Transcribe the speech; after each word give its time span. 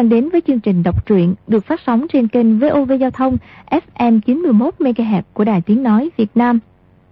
đang 0.00 0.08
đến 0.08 0.28
với 0.28 0.40
chương 0.46 0.60
trình 0.60 0.82
đọc 0.82 1.06
truyện 1.06 1.34
được 1.46 1.64
phát 1.64 1.80
sóng 1.86 2.06
trên 2.12 2.28
kênh 2.28 2.58
VOV 2.58 2.92
Giao 3.00 3.10
thông 3.10 3.36
FM 3.70 4.20
91 4.20 4.74
MHz 4.78 5.22
của 5.32 5.44
Đài 5.44 5.60
Tiếng 5.60 5.82
nói 5.82 6.10
Việt 6.16 6.30
Nam. 6.34 6.58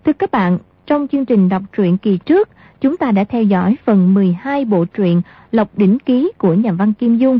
Thưa 0.05 0.13
các 0.13 0.31
bạn, 0.31 0.59
trong 0.87 1.09
chương 1.09 1.25
trình 1.25 1.49
đọc 1.49 1.63
truyện 1.77 1.99
kỳ 1.99 2.19
trước, 2.19 2.49
chúng 2.81 2.97
ta 2.97 3.11
đã 3.11 3.25
theo 3.25 3.43
dõi 3.43 3.77
phần 3.85 4.15
12 4.15 4.65
bộ 4.65 4.85
truyện 4.85 5.23
Lộc 5.53 5.79
đỉnh 5.79 5.99
ký 5.99 6.33
của 6.39 6.55
nhà 6.55 6.73
văn 6.73 6.93
Kim 6.93 7.17
Dung. 7.17 7.39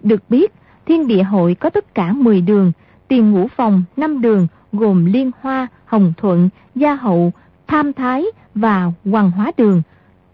Được 0.00 0.22
biết, 0.28 0.52
Thiên 0.86 1.06
địa 1.06 1.22
hội 1.22 1.54
có 1.54 1.70
tất 1.70 1.94
cả 1.94 2.12
10 2.12 2.40
đường, 2.40 2.72
tiền 3.08 3.30
ngũ 3.30 3.48
phòng 3.48 3.82
5 3.96 4.20
đường 4.20 4.46
gồm 4.72 5.04
Liên 5.04 5.30
Hoa, 5.40 5.66
Hồng 5.84 6.12
Thuận, 6.16 6.48
Gia 6.74 6.94
Hậu, 6.94 7.32
Tham 7.66 7.92
Thái 7.92 8.24
và 8.54 8.92
Hoàng 9.04 9.30
Hóa 9.30 9.52
đường. 9.56 9.82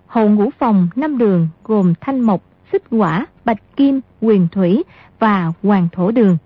Hậu 0.07 0.29
ngũ 0.29 0.51
phòng 0.59 0.89
5 0.97 1.19
đường 1.19 1.49
gồm 1.65 1.95
Thanh 2.01 2.21
Mộc, 2.21 2.43
Xích 2.75 2.83
Quả, 2.91 3.27
Bạch 3.45 3.77
Kim, 3.77 4.01
Quyền 4.21 4.49
Thủy 4.53 4.83
và 5.19 5.53
Hoàng 5.63 5.89
Thổ 5.93 6.11
đường. 6.11 6.37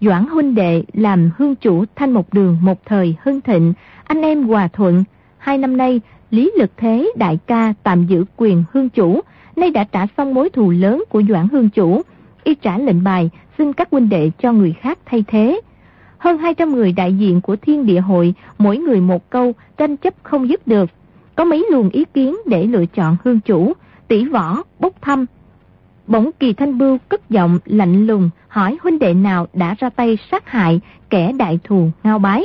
Doãn 0.00 0.26
huynh 0.26 0.54
đệ 0.54 0.84
làm 0.92 1.30
hương 1.36 1.54
chủ 1.54 1.84
Thanh 1.96 2.12
một 2.12 2.34
đường 2.34 2.56
một 2.62 2.86
thời 2.86 3.16
hưng 3.22 3.40
thịnh, 3.40 3.72
anh 4.04 4.22
em 4.22 4.42
hòa 4.42 4.68
thuận. 4.68 5.04
Hai 5.38 5.58
năm 5.58 5.76
nay, 5.76 6.00
Lý 6.30 6.52
Lực 6.58 6.70
Thế 6.76 7.12
đại 7.16 7.38
ca 7.46 7.74
tạm 7.82 8.06
giữ 8.06 8.24
quyền 8.36 8.64
hương 8.72 8.88
chủ, 8.88 9.20
nay 9.56 9.70
đã 9.70 9.84
trả 9.84 10.06
xong 10.16 10.34
mối 10.34 10.50
thù 10.50 10.70
lớn 10.70 11.04
của 11.08 11.22
Doãn 11.28 11.48
hương 11.48 11.68
chủ. 11.68 12.02
Y 12.44 12.54
trả 12.54 12.78
lệnh 12.78 13.04
bài, 13.04 13.30
xin 13.58 13.72
các 13.72 13.88
huynh 13.90 14.08
đệ 14.08 14.30
cho 14.42 14.52
người 14.52 14.74
khác 14.80 14.98
thay 15.06 15.24
thế. 15.26 15.60
Hơn 16.18 16.38
200 16.38 16.72
người 16.72 16.92
đại 16.92 17.14
diện 17.14 17.40
của 17.40 17.56
thiên 17.56 17.86
địa 17.86 18.00
hội, 18.00 18.34
mỗi 18.58 18.78
người 18.78 19.00
một 19.00 19.30
câu, 19.30 19.52
tranh 19.76 19.96
chấp 19.96 20.14
không 20.22 20.48
dứt 20.48 20.66
được. 20.66 20.90
Có 21.34 21.44
mấy 21.44 21.66
luồng 21.70 21.90
ý 21.90 22.04
kiến 22.14 22.36
để 22.46 22.66
lựa 22.66 22.86
chọn 22.86 23.16
hương 23.24 23.40
chủ, 23.40 23.72
tỷ 24.08 24.24
võ, 24.24 24.62
bốc 24.78 24.92
thăm. 25.00 25.26
Bỗng 26.10 26.30
kỳ 26.40 26.52
thanh 26.52 26.78
bưu 26.78 26.98
cất 27.08 27.30
giọng 27.30 27.58
lạnh 27.64 28.06
lùng 28.06 28.30
hỏi 28.48 28.78
huynh 28.82 28.98
đệ 28.98 29.14
nào 29.14 29.46
đã 29.52 29.74
ra 29.78 29.90
tay 29.90 30.18
sát 30.30 30.48
hại 30.48 30.80
kẻ 31.10 31.32
đại 31.32 31.58
thù 31.64 31.90
ngao 32.02 32.18
bái. 32.18 32.44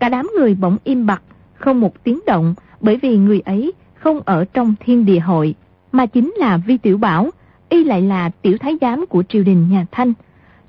Cả 0.00 0.08
đám 0.08 0.30
người 0.36 0.54
bỗng 0.54 0.76
im 0.84 1.06
bặt, 1.06 1.22
không 1.54 1.80
một 1.80 2.04
tiếng 2.04 2.20
động, 2.26 2.54
bởi 2.80 2.96
vì 2.96 3.16
người 3.16 3.40
ấy 3.40 3.72
không 3.94 4.20
ở 4.24 4.44
trong 4.52 4.74
thiên 4.80 5.04
địa 5.04 5.18
hội, 5.18 5.54
mà 5.92 6.06
chính 6.06 6.34
là 6.36 6.56
Vi 6.56 6.76
Tiểu 6.76 6.98
Bảo, 6.98 7.30
y 7.68 7.84
lại 7.84 8.02
là 8.02 8.30
tiểu 8.42 8.58
thái 8.58 8.76
giám 8.80 9.06
của 9.06 9.22
triều 9.28 9.42
đình 9.42 9.70
nhà 9.70 9.86
Thanh. 9.90 10.12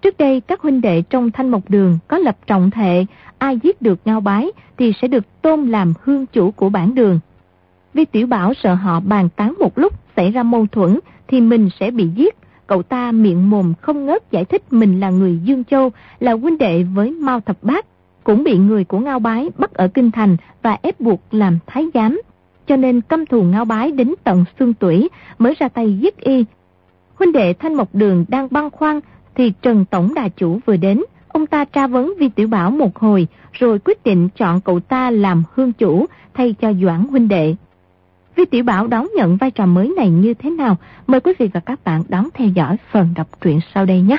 Trước 0.02 0.18
đây 0.18 0.42
các 0.42 0.62
huynh 0.62 0.82
đệ 0.82 1.02
trong 1.02 1.32
Thanh 1.32 1.50
Mộc 1.50 1.70
Đường 1.70 2.00
có 2.08 2.18
lập 2.18 2.38
trọng 2.48 2.72
thệ, 2.72 3.06
ai 3.38 3.60
giết 3.64 3.82
được 3.82 4.00
ngao 4.06 4.22
bái 4.22 4.52
thì 4.78 4.94
sẽ 5.02 5.08
được 5.08 5.42
tôn 5.42 5.66
làm 5.66 5.94
hương 6.04 6.26
chủ 6.26 6.52
của 6.52 6.70
bản 6.70 6.96
đường. 6.96 7.20
Vi 7.94 8.06
Tiểu 8.06 8.28
Bảo 8.28 8.54
sợ 8.54 8.74
họ 8.74 9.00
bàn 9.00 9.30
tán 9.36 9.54
một 9.60 9.78
lúc 9.78 9.94
xảy 10.16 10.32
ra 10.32 10.44
mâu 10.44 10.68
thuẫn 10.72 11.00
thì 11.32 11.42
mình 11.42 11.70
sẽ 11.80 11.92
bị 11.92 12.08
giết. 12.16 12.36
Cậu 12.68 12.84
ta 12.84 13.12
miệng 13.12 13.50
mồm 13.50 13.74
không 13.82 14.06
ngớt 14.06 14.32
giải 14.32 14.46
thích 14.46 14.74
mình 14.74 15.00
là 15.00 15.10
người 15.10 15.40
Dương 15.44 15.64
Châu, 15.64 15.92
là 16.20 16.34
huynh 16.34 16.58
đệ 16.58 16.84
với 16.84 17.12
Mao 17.12 17.40
Thập 17.40 17.64
Bát, 17.64 17.86
cũng 18.24 18.44
bị 18.44 18.58
người 18.58 18.84
của 18.84 19.00
Ngao 19.00 19.20
Bái 19.20 19.50
bắt 19.58 19.74
ở 19.74 19.88
Kinh 19.88 20.12
Thành 20.12 20.38
và 20.62 20.78
ép 20.82 21.00
buộc 21.00 21.22
làm 21.32 21.60
thái 21.68 21.86
giám. 21.94 22.22
Cho 22.68 22.76
nên 22.76 23.02
căm 23.02 23.26
thù 23.26 23.44
Ngao 23.44 23.66
Bái 23.66 23.92
đến 23.92 24.14
tận 24.24 24.46
xương 24.60 24.74
tuổi 24.74 25.10
mới 25.38 25.54
ra 25.60 25.70
tay 25.70 26.00
giết 26.00 26.18
y. 26.18 26.46
Huynh 27.16 27.32
đệ 27.32 27.54
Thanh 27.54 27.74
Mộc 27.74 27.96
Đường 27.96 28.26
đang 28.28 28.48
băng 28.52 28.70
khoăn 28.70 29.00
thì 29.36 29.54
Trần 29.62 29.86
Tổng 29.86 30.14
Đà 30.14 30.30
Chủ 30.30 30.60
vừa 30.66 30.78
đến. 30.78 31.04
Ông 31.28 31.46
ta 31.46 31.66
tra 31.66 31.88
vấn 31.88 32.14
Vi 32.20 32.30
Tiểu 32.30 32.48
Bảo 32.48 32.72
một 32.72 33.00
hồi 33.00 33.28
rồi 33.52 33.80
quyết 33.80 34.04
định 34.04 34.30
chọn 34.38 34.62
cậu 34.62 34.80
ta 34.80 35.12
làm 35.12 35.44
hương 35.54 35.74
chủ 35.74 36.06
thay 36.34 36.56
cho 36.62 36.74
Doãn 36.74 37.08
huynh 37.08 37.28
đệ. 37.28 37.56
Vi 38.36 38.46
Tiểu 38.46 38.64
Bảo 38.64 38.88
đón 38.88 39.08
nhận 39.16 39.38
vai 39.38 39.52
trò 39.52 39.66
mới 39.66 39.94
này 39.98 40.10
như 40.10 40.34
thế 40.34 40.50
nào? 40.50 40.78
Mời 41.08 41.20
quý 41.20 41.34
vị 41.40 41.50
và 41.54 41.60
các 41.60 41.84
bạn 41.84 42.04
đón 42.10 42.30
theo 42.34 42.48
dõi 42.48 42.78
phần 42.92 43.14
đọc 43.16 43.28
truyện 43.42 43.60
sau 43.74 43.86
đây 43.86 44.02
nhé. 44.02 44.18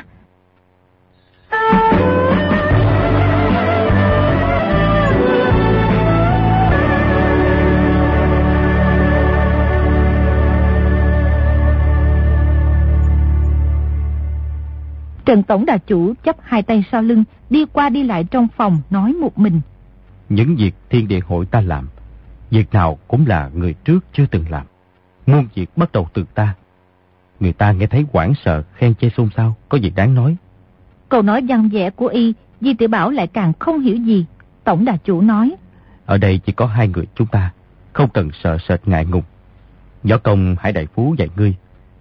Trần 15.24 15.42
Tổng 15.42 15.64
Đà 15.66 15.78
Chủ 15.78 16.14
chấp 16.24 16.36
hai 16.42 16.62
tay 16.62 16.84
sau 16.92 17.02
lưng, 17.02 17.24
đi 17.50 17.64
qua 17.72 17.88
đi 17.88 18.02
lại 18.02 18.24
trong 18.24 18.48
phòng, 18.56 18.78
nói 18.90 19.12
một 19.12 19.38
mình. 19.38 19.60
Những 20.28 20.56
việc 20.56 20.74
thiên 20.90 21.08
địa 21.08 21.20
hội 21.20 21.46
ta 21.46 21.60
làm, 21.60 21.88
việc 22.52 22.72
nào 22.72 22.98
cũng 23.08 23.26
là 23.26 23.50
người 23.54 23.74
trước 23.84 24.04
chưa 24.12 24.26
từng 24.30 24.44
làm. 24.50 24.66
Muôn 25.26 25.46
việc 25.54 25.76
bắt 25.76 25.92
đầu 25.92 26.08
từ 26.12 26.24
ta. 26.34 26.54
Người 27.40 27.52
ta 27.52 27.72
nghe 27.72 27.86
thấy 27.86 28.04
quảng 28.12 28.34
sợ, 28.44 28.62
khen 28.74 28.94
chê 28.94 29.10
xôn 29.16 29.28
xao, 29.36 29.56
có 29.68 29.78
việc 29.82 29.92
đáng 29.96 30.14
nói. 30.14 30.36
Câu 31.08 31.22
nói 31.22 31.42
văn 31.48 31.68
vẻ 31.68 31.90
của 31.90 32.06
y, 32.06 32.34
Di 32.60 32.74
Tiểu 32.74 32.88
Bảo 32.88 33.10
lại 33.10 33.26
càng 33.26 33.52
không 33.58 33.80
hiểu 33.80 33.96
gì. 33.96 34.26
Tổng 34.64 34.84
Đà 34.84 34.96
Chủ 34.96 35.20
nói. 35.20 35.54
Ở 36.06 36.18
đây 36.18 36.40
chỉ 36.46 36.52
có 36.52 36.66
hai 36.66 36.88
người 36.88 37.06
chúng 37.14 37.26
ta, 37.26 37.52
không 37.92 38.10
cần 38.10 38.30
sợ 38.42 38.58
sệt 38.68 38.88
ngại 38.88 39.04
ngùng. 39.04 39.24
Võ 40.02 40.18
công 40.18 40.56
Hải 40.58 40.72
Đại 40.72 40.86
Phú 40.94 41.14
dạy 41.18 41.28
ngươi, 41.36 41.54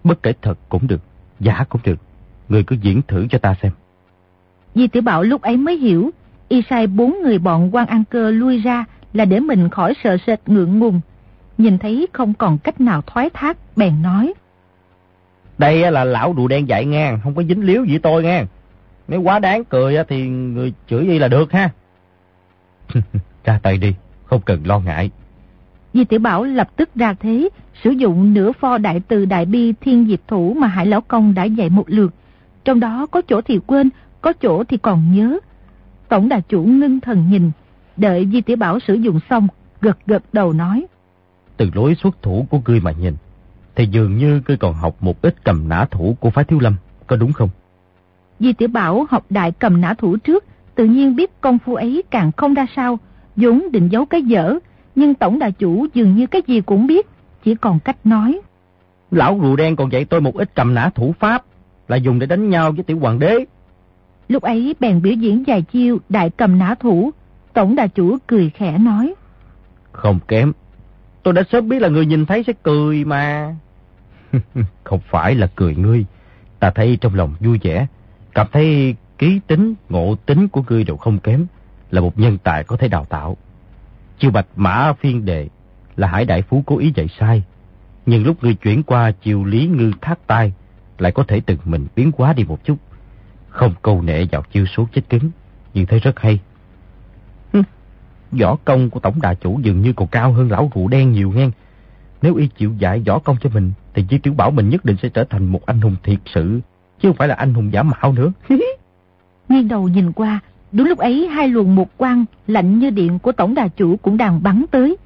bất 0.04 0.24
kể 0.24 0.34
thật 0.42 0.60
cũng 0.70 0.88
được, 0.88 1.02
giả 1.40 1.64
cũng 1.70 1.82
được 1.84 2.00
Người 2.50 2.64
cứ 2.64 2.76
diễn 2.82 3.02
thử 3.08 3.28
cho 3.30 3.38
ta 3.38 3.56
xem. 3.62 3.72
Di 4.76 4.88
tiểu 4.88 5.02
Bảo 5.02 5.24
lúc 5.24 5.42
ấy 5.42 5.58
mới 5.58 5.78
hiểu, 5.78 6.10
y 6.48 6.62
sai 6.70 6.88
bốn 6.88 7.16
người 7.24 7.40
bọn 7.40 7.76
quan 7.76 7.88
ăn 7.88 8.04
cơ 8.10 8.32
lui 8.32 8.60
ra 8.62 8.86
là 9.14 9.26
để 9.26 9.40
mình 9.40 9.70
khỏi 9.70 9.94
sợ 10.04 10.18
sệt 10.28 10.40
ngượng 10.46 10.80
ngùng. 10.80 11.02
Nhìn 11.58 11.78
thấy 11.78 12.08
không 12.14 12.34
còn 12.34 12.58
cách 12.58 12.82
nào 12.82 13.02
thoái 13.02 13.30
thác, 13.30 13.58
bèn 13.76 14.02
nói. 14.02 14.34
Đây 15.58 15.92
là 15.92 16.04
lão 16.04 16.34
đùa 16.34 16.48
đen 16.48 16.68
dạy 16.68 16.86
ngang, 16.86 17.20
không 17.24 17.36
có 17.36 17.44
dính 17.44 17.64
líu 17.64 17.86
gì 17.86 17.98
tôi 17.98 18.24
nghe. 18.24 18.44
Nếu 19.08 19.22
quá 19.22 19.40
đáng 19.40 19.64
cười 19.64 19.98
thì 20.08 20.28
người 20.28 20.74
chửi 20.88 21.08
y 21.08 21.20
là 21.20 21.28
được 21.28 21.52
ha. 21.52 21.70
ra 23.44 23.60
tay 23.64 23.78
đi, 23.78 23.94
không 24.26 24.42
cần 24.42 24.62
lo 24.66 24.80
ngại. 24.80 25.10
Di 25.94 26.06
tiểu 26.06 26.20
Bảo 26.20 26.44
lập 26.44 26.70
tức 26.76 26.90
ra 26.96 27.14
thế, 27.14 27.50
sử 27.84 27.90
dụng 27.90 28.34
nửa 28.34 28.52
pho 28.52 28.78
đại 28.78 29.02
từ 29.08 29.26
đại 29.26 29.46
bi 29.46 29.74
thiên 29.82 30.08
diệp 30.08 30.20
thủ 30.28 30.54
mà 30.60 30.68
Hải 30.68 30.86
Lão 30.86 31.02
Công 31.02 31.34
đã 31.34 31.44
dạy 31.44 31.70
một 31.70 31.84
lượt, 31.88 32.14
trong 32.66 32.80
đó 32.80 33.08
có 33.12 33.22
chỗ 33.22 33.42
thì 33.42 33.60
quên, 33.68 33.90
có 34.22 34.34
chỗ 34.34 34.64
thì 34.64 34.78
còn 34.78 35.16
nhớ. 35.16 35.40
Tổng 36.10 36.30
đà 36.30 36.40
chủ 36.40 36.64
ngưng 36.64 37.00
thần 37.00 37.30
nhìn, 37.30 37.52
đợi 38.02 38.28
Di 38.32 38.42
Tiểu 38.42 38.58
Bảo 38.58 38.80
sử 38.80 38.94
dụng 38.94 39.20
xong, 39.30 39.48
gật 39.82 39.98
gật 40.06 40.24
đầu 40.34 40.54
nói. 40.54 40.86
Từ 41.58 41.70
lối 41.74 41.96
xuất 41.96 42.22
thủ 42.22 42.46
của 42.50 42.62
ngươi 42.66 42.80
mà 42.80 42.92
nhìn, 42.92 43.16
thì 43.76 43.86
dường 43.92 44.18
như 44.18 44.42
ngươi 44.48 44.58
còn 44.58 44.74
học 44.74 44.96
một 45.00 45.22
ít 45.22 45.44
cầm 45.44 45.70
nã 45.70 45.86
thủ 45.92 46.16
của 46.20 46.30
phái 46.30 46.44
thiếu 46.44 46.60
lâm, 46.60 46.76
có 47.08 47.16
đúng 47.16 47.34
không? 47.34 47.50
Di 48.40 48.54
Tiểu 48.54 48.68
Bảo 48.68 49.06
học 49.10 49.26
đại 49.30 49.52
cầm 49.52 49.82
nã 49.82 49.94
thủ 49.94 50.18
trước, 50.18 50.46
tự 50.76 50.86
nhiên 50.86 51.16
biết 51.16 51.42
công 51.42 51.60
phu 51.60 51.76
ấy 51.76 52.04
càng 52.12 52.32
không 52.38 52.54
ra 52.54 52.66
sao, 52.76 53.00
vốn 53.36 53.72
định 53.72 53.90
giấu 53.92 54.06
cái 54.06 54.22
dở, 54.22 54.60
nhưng 54.96 55.14
tổng 55.14 55.40
đà 55.40 55.50
chủ 55.50 55.88
dường 55.94 56.16
như 56.16 56.28
cái 56.28 56.42
gì 56.48 56.62
cũng 56.62 56.88
biết, 56.88 57.08
chỉ 57.44 57.56
còn 57.56 57.80
cách 57.80 57.98
nói. 58.04 58.42
Lão 59.12 59.40
rùa 59.42 59.56
đen 59.56 59.76
còn 59.76 59.92
dạy 59.92 60.06
tôi 60.06 60.22
một 60.22 60.36
ít 60.36 60.56
cầm 60.56 60.74
nã 60.74 60.90
thủ 60.96 61.14
pháp, 61.20 61.44
là 61.88 61.98
dùng 61.98 62.20
để 62.20 62.28
đánh 62.28 62.50
nhau 62.50 62.72
với 62.72 62.84
tiểu 62.84 63.00
hoàng 63.00 63.20
đế. 63.20 63.46
Lúc 64.28 64.44
ấy 64.44 64.76
bèn 64.80 65.02
biểu 65.02 65.14
diễn 65.14 65.44
vài 65.48 65.62
chiêu 65.62 65.98
đại 66.10 66.30
cầm 66.30 66.60
nã 66.60 66.76
thủ, 66.80 67.12
tổng 67.54 67.76
đà 67.76 67.88
chủ 67.88 68.18
cười 68.28 68.50
khẽ 68.50 68.78
nói. 68.78 69.14
Không 69.92 70.20
kém, 70.28 70.52
tôi 71.24 71.34
đã 71.34 71.44
sớm 71.52 71.70
biết 71.70 71.82
là 71.82 71.90
người 71.90 72.06
nhìn 72.06 72.26
thấy 72.26 72.44
sẽ 72.48 72.54
cười 72.64 73.06
mà. 73.06 73.56
Không 74.84 75.00
phải 75.10 75.36
là 75.36 75.48
cười 75.56 75.76
ngươi, 75.76 76.06
ta 76.60 76.72
thấy 76.72 76.98
trong 77.02 77.16
lòng 77.16 77.36
vui 77.40 77.60
vẻ, 77.64 77.88
cảm 78.34 78.48
thấy 78.52 78.96
ký 79.18 79.40
tính, 79.48 79.74
ngộ 79.90 80.16
tính 80.26 80.48
của 80.48 80.64
ngươi 80.70 80.84
đều 80.84 80.98
không 80.98 81.20
kém, 81.20 81.46
là 81.92 82.02
một 82.02 82.20
nhân 82.20 82.38
tài 82.38 82.64
có 82.64 82.78
thể 82.78 82.88
đào 82.88 83.06
tạo. 83.06 83.38
Chiêu 84.20 84.32
bạch 84.32 84.48
mã 84.56 84.94
phiên 85.00 85.26
đệ 85.26 85.48
là 85.96 86.08
hải 86.08 86.26
đại 86.26 86.42
phú 86.42 86.64
cố 86.66 86.78
ý 86.78 86.92
dạy 86.96 87.08
sai, 87.20 87.44
nhưng 88.06 88.26
lúc 88.26 88.44
ngươi 88.44 88.54
chuyển 88.54 88.84
qua 88.84 89.12
chiều 89.12 89.46
lý 89.46 89.68
ngư 89.68 89.92
thác 90.02 90.28
tai, 90.28 90.54
lại 90.98 91.12
có 91.12 91.24
thể 91.24 91.42
từng 91.46 91.58
mình 91.66 91.88
biến 91.96 92.12
hóa 92.18 92.34
đi 92.34 92.44
một 92.44 92.64
chút. 92.64 92.78
Không 93.50 93.74
câu 93.82 94.02
nệ 94.02 94.26
vào 94.32 94.44
chiêu 94.52 94.66
số 94.66 94.88
chết 94.94 95.02
cứng, 95.10 95.32
nhưng 95.74 95.86
thấy 95.86 96.00
rất 96.00 96.20
hay. 96.20 96.40
Võ 98.32 98.56
công 98.66 98.90
của 98.90 99.00
tổng 99.00 99.22
đà 99.22 99.34
chủ 99.34 99.60
dường 99.64 99.82
như 99.82 99.94
còn 99.94 100.08
cao 100.08 100.32
hơn 100.32 100.52
lão 100.52 100.72
rượu 100.76 100.88
đen 100.88 101.12
nhiều 101.12 101.32
nghe. 101.36 101.50
Nếu 102.22 102.36
y 102.36 102.48
chịu 102.48 102.74
dạy 102.80 103.04
võ 103.08 103.20
công 103.20 103.38
cho 103.42 103.50
mình, 103.54 103.72
thì 103.94 104.06
Di 104.10 104.18
Tiểu 104.18 104.34
Bảo 104.34 104.52
mình 104.52 104.70
nhất 104.70 104.86
định 104.86 104.98
sẽ 105.02 105.10
trở 105.10 105.24
thành 105.24 105.46
một 105.46 105.66
anh 105.66 105.82
hùng 105.82 105.96
thiệt 106.04 106.20
sự, 106.26 106.60
chứ 107.02 107.10
không 107.10 107.16
phải 107.16 107.28
là 107.28 107.36
anh 107.36 107.54
hùng 107.54 107.74
giả 107.74 107.84
mạo 107.84 108.14
nữa. 108.14 108.32
Nghiêng 109.50 109.68
đầu 109.68 109.88
nhìn 109.88 110.12
qua, 110.12 110.40
đúng 110.72 110.88
lúc 110.88 111.00
ấy 111.00 111.28
hai 111.28 111.48
luồng 111.48 111.76
một 111.76 111.98
quang 111.98 112.26
lạnh 112.48 112.80
như 112.80 112.90
điện 112.90 113.20
của 113.20 113.32
tổng 113.32 113.54
đà 113.54 113.68
chủ 113.68 113.98
cũng 113.98 114.18
đang 114.18 114.44
bắn 114.44 114.66
tới. 114.72 114.98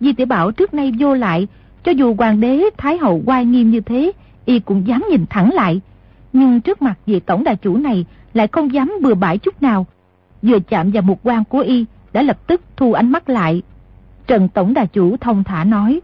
Di 0.00 0.12
Tiểu 0.12 0.26
Bảo 0.26 0.52
trước 0.52 0.74
nay 0.74 0.92
vô 0.98 1.14
lại, 1.14 1.46
cho 1.84 1.92
dù 1.92 2.14
hoàng 2.14 2.40
đế 2.40 2.62
thái 2.76 2.98
hậu 2.98 3.22
quay 3.26 3.44
nghiêm 3.44 3.70
như 3.70 3.80
thế, 3.80 4.12
y 4.44 4.58
cũng 4.58 4.86
dám 4.86 5.04
nhìn 5.10 5.24
thẳng 5.30 5.52
lại. 5.52 5.80
Nhưng 6.32 6.60
trước 6.60 6.82
mặt 6.82 6.98
vị 7.06 7.20
tổng 7.20 7.44
đà 7.44 7.54
chủ 7.54 7.76
này 7.76 8.04
lại 8.34 8.48
không 8.48 8.72
dám 8.72 8.92
bừa 9.02 9.14
bãi 9.14 9.38
chút 9.38 9.62
nào. 9.62 9.86
Vừa 10.42 10.58
chạm 10.58 10.90
vào 10.90 11.02
một 11.02 11.18
quan 11.22 11.44
của 11.44 11.58
y 11.58 11.84
đã 12.16 12.22
lập 12.22 12.38
tức 12.46 12.60
thu 12.76 12.92
ánh 12.92 13.12
mắt 13.12 13.28
lại. 13.28 13.62
Trần 14.26 14.48
tổng 14.48 14.74
đà 14.74 14.84
chủ 14.84 15.16
thông 15.16 15.44
thả 15.44 15.64
nói. 15.64 16.00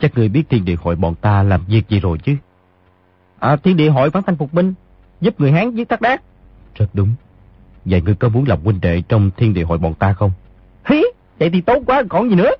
Chắc 0.00 0.14
người 0.14 0.28
biết 0.28 0.44
thiên 0.48 0.64
địa 0.64 0.76
hội 0.82 0.96
bọn 0.96 1.14
ta 1.14 1.42
làm 1.42 1.64
việc 1.68 1.88
gì 1.88 2.00
rồi 2.00 2.18
chứ? 2.18 2.36
À, 3.38 3.56
thiên 3.56 3.76
địa 3.76 3.90
hội 3.90 4.10
phán 4.10 4.22
thanh 4.22 4.36
phục 4.36 4.52
binh, 4.52 4.74
giúp 5.20 5.40
người 5.40 5.52
Hán 5.52 5.70
giết 5.70 5.88
Thác 5.88 6.00
Đát. 6.00 6.22
Rất 6.74 6.86
đúng. 6.94 7.08
Vậy 7.84 8.02
ngươi 8.02 8.14
có 8.14 8.28
muốn 8.28 8.44
làm 8.48 8.58
huynh 8.64 8.80
đệ 8.80 9.02
trong 9.08 9.30
thiên 9.36 9.54
địa 9.54 9.64
hội 9.64 9.78
bọn 9.78 9.94
ta 9.94 10.12
không? 10.12 10.30
Hí, 10.84 11.02
vậy 11.38 11.50
thì 11.50 11.60
tốt 11.60 11.82
quá, 11.86 12.02
còn 12.08 12.30
gì 12.30 12.36
nữa. 12.36 12.50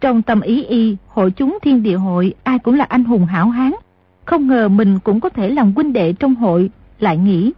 Trong 0.00 0.22
tâm 0.22 0.40
ý 0.40 0.64
y, 0.64 0.96
hội 1.06 1.30
chúng 1.30 1.58
thiên 1.62 1.82
địa 1.82 1.96
hội 1.96 2.34
ai 2.42 2.58
cũng 2.58 2.74
là 2.74 2.84
anh 2.84 3.04
hùng 3.04 3.26
hảo 3.26 3.48
hán. 3.48 3.72
Không 4.24 4.46
ngờ 4.46 4.68
mình 4.68 4.98
cũng 4.98 5.20
có 5.20 5.28
thể 5.28 5.50
làm 5.50 5.72
huynh 5.72 5.92
đệ 5.92 6.12
trong 6.12 6.34
hội, 6.34 6.70
lại 7.00 7.16
nghĩ. 7.16 7.52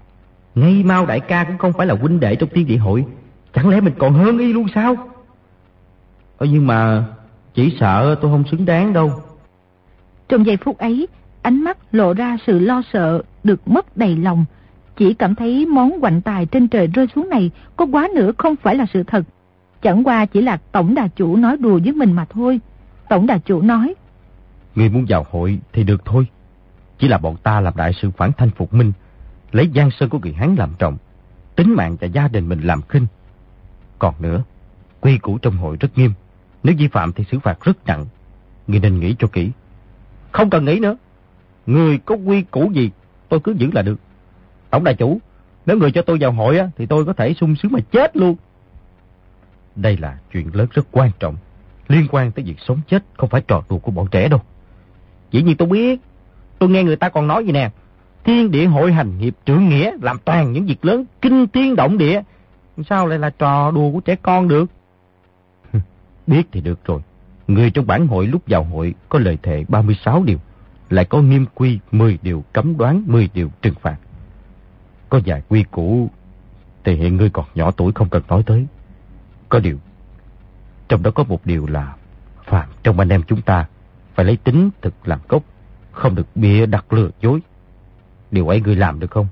Ngay 0.55 0.83
mau 0.85 1.07
đại 1.07 1.21
ca 1.21 1.45
cũng 1.45 1.59
không 1.59 1.73
phải 1.73 1.87
là 1.87 1.95
huynh 1.95 2.21
đệ 2.21 2.35
trong 2.35 2.49
thiên 2.55 2.67
địa 2.67 2.77
hội. 2.77 3.05
Chẳng 3.53 3.69
lẽ 3.69 3.81
mình 3.81 3.95
còn 3.99 4.13
hơn 4.15 4.39
y 4.39 4.53
luôn 4.53 4.67
sao? 4.75 4.97
Ờ, 6.37 6.47
nhưng 6.51 6.67
mà 6.67 7.05
chỉ 7.55 7.77
sợ 7.81 8.17
tôi 8.21 8.31
không 8.31 8.45
xứng 8.51 8.65
đáng 8.65 8.93
đâu. 8.93 9.13
Trong 10.29 10.47
giây 10.47 10.57
phút 10.57 10.79
ấy, 10.79 11.09
ánh 11.43 11.65
mắt 11.65 11.79
lộ 11.93 12.15
ra 12.15 12.37
sự 12.47 12.59
lo 12.59 12.83
sợ, 12.93 13.23
được 13.45 13.69
mất 13.69 13.97
đầy 13.97 14.17
lòng. 14.17 14.45
Chỉ 14.97 15.15
cảm 15.15 15.35
thấy 15.35 15.67
món 15.67 16.01
quạnh 16.01 16.21
tài 16.21 16.47
trên 16.47 16.69
trời 16.69 16.87
rơi 16.87 17.07
xuống 17.15 17.29
này 17.29 17.51
có 17.77 17.87
quá 17.93 18.09
nữa 18.15 18.33
không 18.39 18.57
phải 18.57 18.77
là 18.77 18.87
sự 18.93 19.03
thật. 19.03 19.25
Chẳng 19.83 20.05
qua 20.05 20.27
chỉ 20.27 20.43
là 20.43 20.59
tổng 20.73 20.95
đà 20.95 21.09
chủ 21.09 21.37
nói 21.37 21.57
đùa 21.57 21.81
với 21.85 21.93
mình 21.93 22.13
mà 22.13 22.25
thôi. 22.25 22.61
Tổng 23.09 23.27
đà 23.27 23.39
chủ 23.39 23.63
nói. 23.63 23.95
Người 24.75 24.89
muốn 24.89 25.07
vào 25.09 25.27
hội 25.31 25.59
thì 25.73 25.85
được 25.85 26.05
thôi. 26.05 26.27
Chỉ 26.99 27.09
là 27.09 27.19
bọn 27.19 27.37
ta 27.43 27.61
làm 27.61 27.77
đại 27.77 27.93
sự 28.03 28.11
phản 28.11 28.33
thanh 28.33 28.51
phục 28.51 28.75
minh, 28.75 28.93
lấy 29.53 29.71
giang 29.75 29.91
sơn 29.91 30.09
của 30.09 30.19
người 30.23 30.33
Hán 30.33 30.55
làm 30.55 30.71
trọng, 30.79 30.97
tính 31.57 31.75
mạng 31.75 31.97
và 32.01 32.07
gia 32.07 32.29
đình 32.29 32.49
mình 32.49 32.61
làm 32.61 32.83
khinh. 32.83 33.07
Còn 34.01 34.15
nữa, 34.19 34.43
quy 35.01 35.19
củ 35.19 35.39
trong 35.39 35.57
hội 35.57 35.77
rất 35.81 35.99
nghiêm, 35.99 36.13
nếu 36.63 36.75
vi 36.79 36.89
phạm 36.89 37.13
thì 37.13 37.25
xử 37.31 37.39
phạt 37.39 37.65
rất 37.65 37.87
nặng. 37.87 38.07
ngươi 38.67 38.81
nên 38.81 39.01
nghĩ 39.01 39.15
cho 39.19 39.29
kỹ. 39.29 39.51
Không 40.33 40.51
cần 40.51 40.65
nghĩ 40.65 40.79
nữa. 40.79 40.97
Người 41.67 41.99
có 41.99 42.15
quy 42.15 42.43
củ 42.43 42.71
gì, 42.73 42.91
tôi 43.29 43.41
cứ 43.41 43.55
giữ 43.59 43.71
là 43.73 43.83
được. 43.83 44.01
Tổng 44.71 44.85
đại 44.85 44.95
chủ, 44.95 45.19
nếu 45.67 45.79
người 45.79 45.93
cho 45.93 46.03
tôi 46.03 46.19
vào 46.21 46.33
hội 46.33 46.59
á, 46.59 46.71
thì 46.77 46.87
tôi 46.87 47.05
có 47.05 47.13
thể 47.13 47.35
sung 47.35 47.57
sướng 47.57 47.73
mà 47.73 47.81
chết 47.93 48.17
luôn. 48.17 48.37
Đây 49.77 49.97
là 49.97 50.19
chuyện 50.33 50.51
lớn 50.53 50.67
rất 50.71 50.87
quan 50.93 51.11
trọng, 51.19 51.37
liên 51.89 52.07
quan 52.11 52.33
tới 52.33 52.45
việc 52.45 52.57
sống 52.59 52.81
chết, 52.89 53.05
không 53.17 53.31
phải 53.31 53.41
trò 53.41 53.63
đùa 53.71 53.79
của 53.79 53.93
bọn 53.93 54.07
trẻ 54.11 54.29
đâu. 54.29 54.41
Dĩ 55.31 55.43
nhiên 55.43 55.57
tôi 55.57 55.69
biết, 55.69 56.01
tôi 56.59 56.69
nghe 56.69 56.83
người 56.83 56.97
ta 56.97 57.09
còn 57.09 57.27
nói 57.27 57.45
gì 57.45 57.53
nè. 57.53 57.71
Thiên 58.25 58.51
địa 58.51 58.67
hội 58.67 58.93
hành 58.93 59.19
hiệp 59.19 59.35
trưởng 59.45 59.69
nghĩa, 59.69 59.93
làm 60.03 60.19
toàn 60.19 60.53
những 60.53 60.67
việc 60.67 60.85
lớn, 60.85 61.05
kinh 61.23 61.47
thiên 61.49 61.77
động 61.77 61.99
địa. 61.99 62.23
Sao 62.85 63.07
lại 63.07 63.19
là 63.19 63.31
trò 63.31 63.71
đùa 63.71 63.93
của 63.93 64.01
trẻ 64.01 64.17
con 64.23 64.49
được? 64.49 64.71
biết 66.27 66.43
thì 66.53 66.61
được 66.61 66.85
rồi. 66.85 67.01
Người 67.47 67.71
trong 67.71 67.87
bản 67.87 68.07
hội 68.07 68.27
lúc 68.27 68.43
vào 68.47 68.65
hội 68.65 68.95
có 69.09 69.19
lời 69.19 69.39
thệ 69.43 69.65
36 69.69 70.23
điều, 70.25 70.39
lại 70.91 71.05
có 71.05 71.23
nghiêm 71.23 71.47
quy 71.55 71.79
10 71.93 72.19
điều 72.23 72.45
cấm 72.53 72.77
đoán 72.77 73.03
10 73.07 73.29
điều 73.35 73.51
trừng 73.63 73.75
phạt. 73.81 73.97
Có 75.09 75.21
vài 75.27 75.43
quy 75.49 75.65
củ 75.71 76.11
thì 76.85 76.97
hiện 76.97 77.17
ngươi 77.17 77.31
còn 77.31 77.45
nhỏ 77.55 77.71
tuổi 77.71 77.93
không 77.93 78.09
cần 78.09 78.23
nói 78.29 78.43
tới. 78.47 78.67
Có 79.49 79.59
điều, 79.59 79.79
trong 80.89 81.03
đó 81.03 81.11
có 81.11 81.25
một 81.25 81.47
điều 81.47 81.67
là 81.67 81.95
phạm 82.45 82.69
trong 82.83 82.99
anh 82.99 83.09
em 83.09 83.23
chúng 83.23 83.43
ta 83.43 83.67
phải 84.15 84.25
lấy 84.25 84.37
tính 84.37 84.71
thực 84.83 85.09
làm 85.09 85.21
gốc, 85.29 85.43
không 85.93 86.15
được 86.15 86.27
bịa 86.35 86.67
đặt 86.67 86.93
lừa 86.93 87.11
dối. 87.21 87.41
Điều 88.31 88.49
ấy 88.49 88.61
ngươi 88.61 88.77
làm 88.77 89.01
được 89.01 89.11
không? 89.11 89.27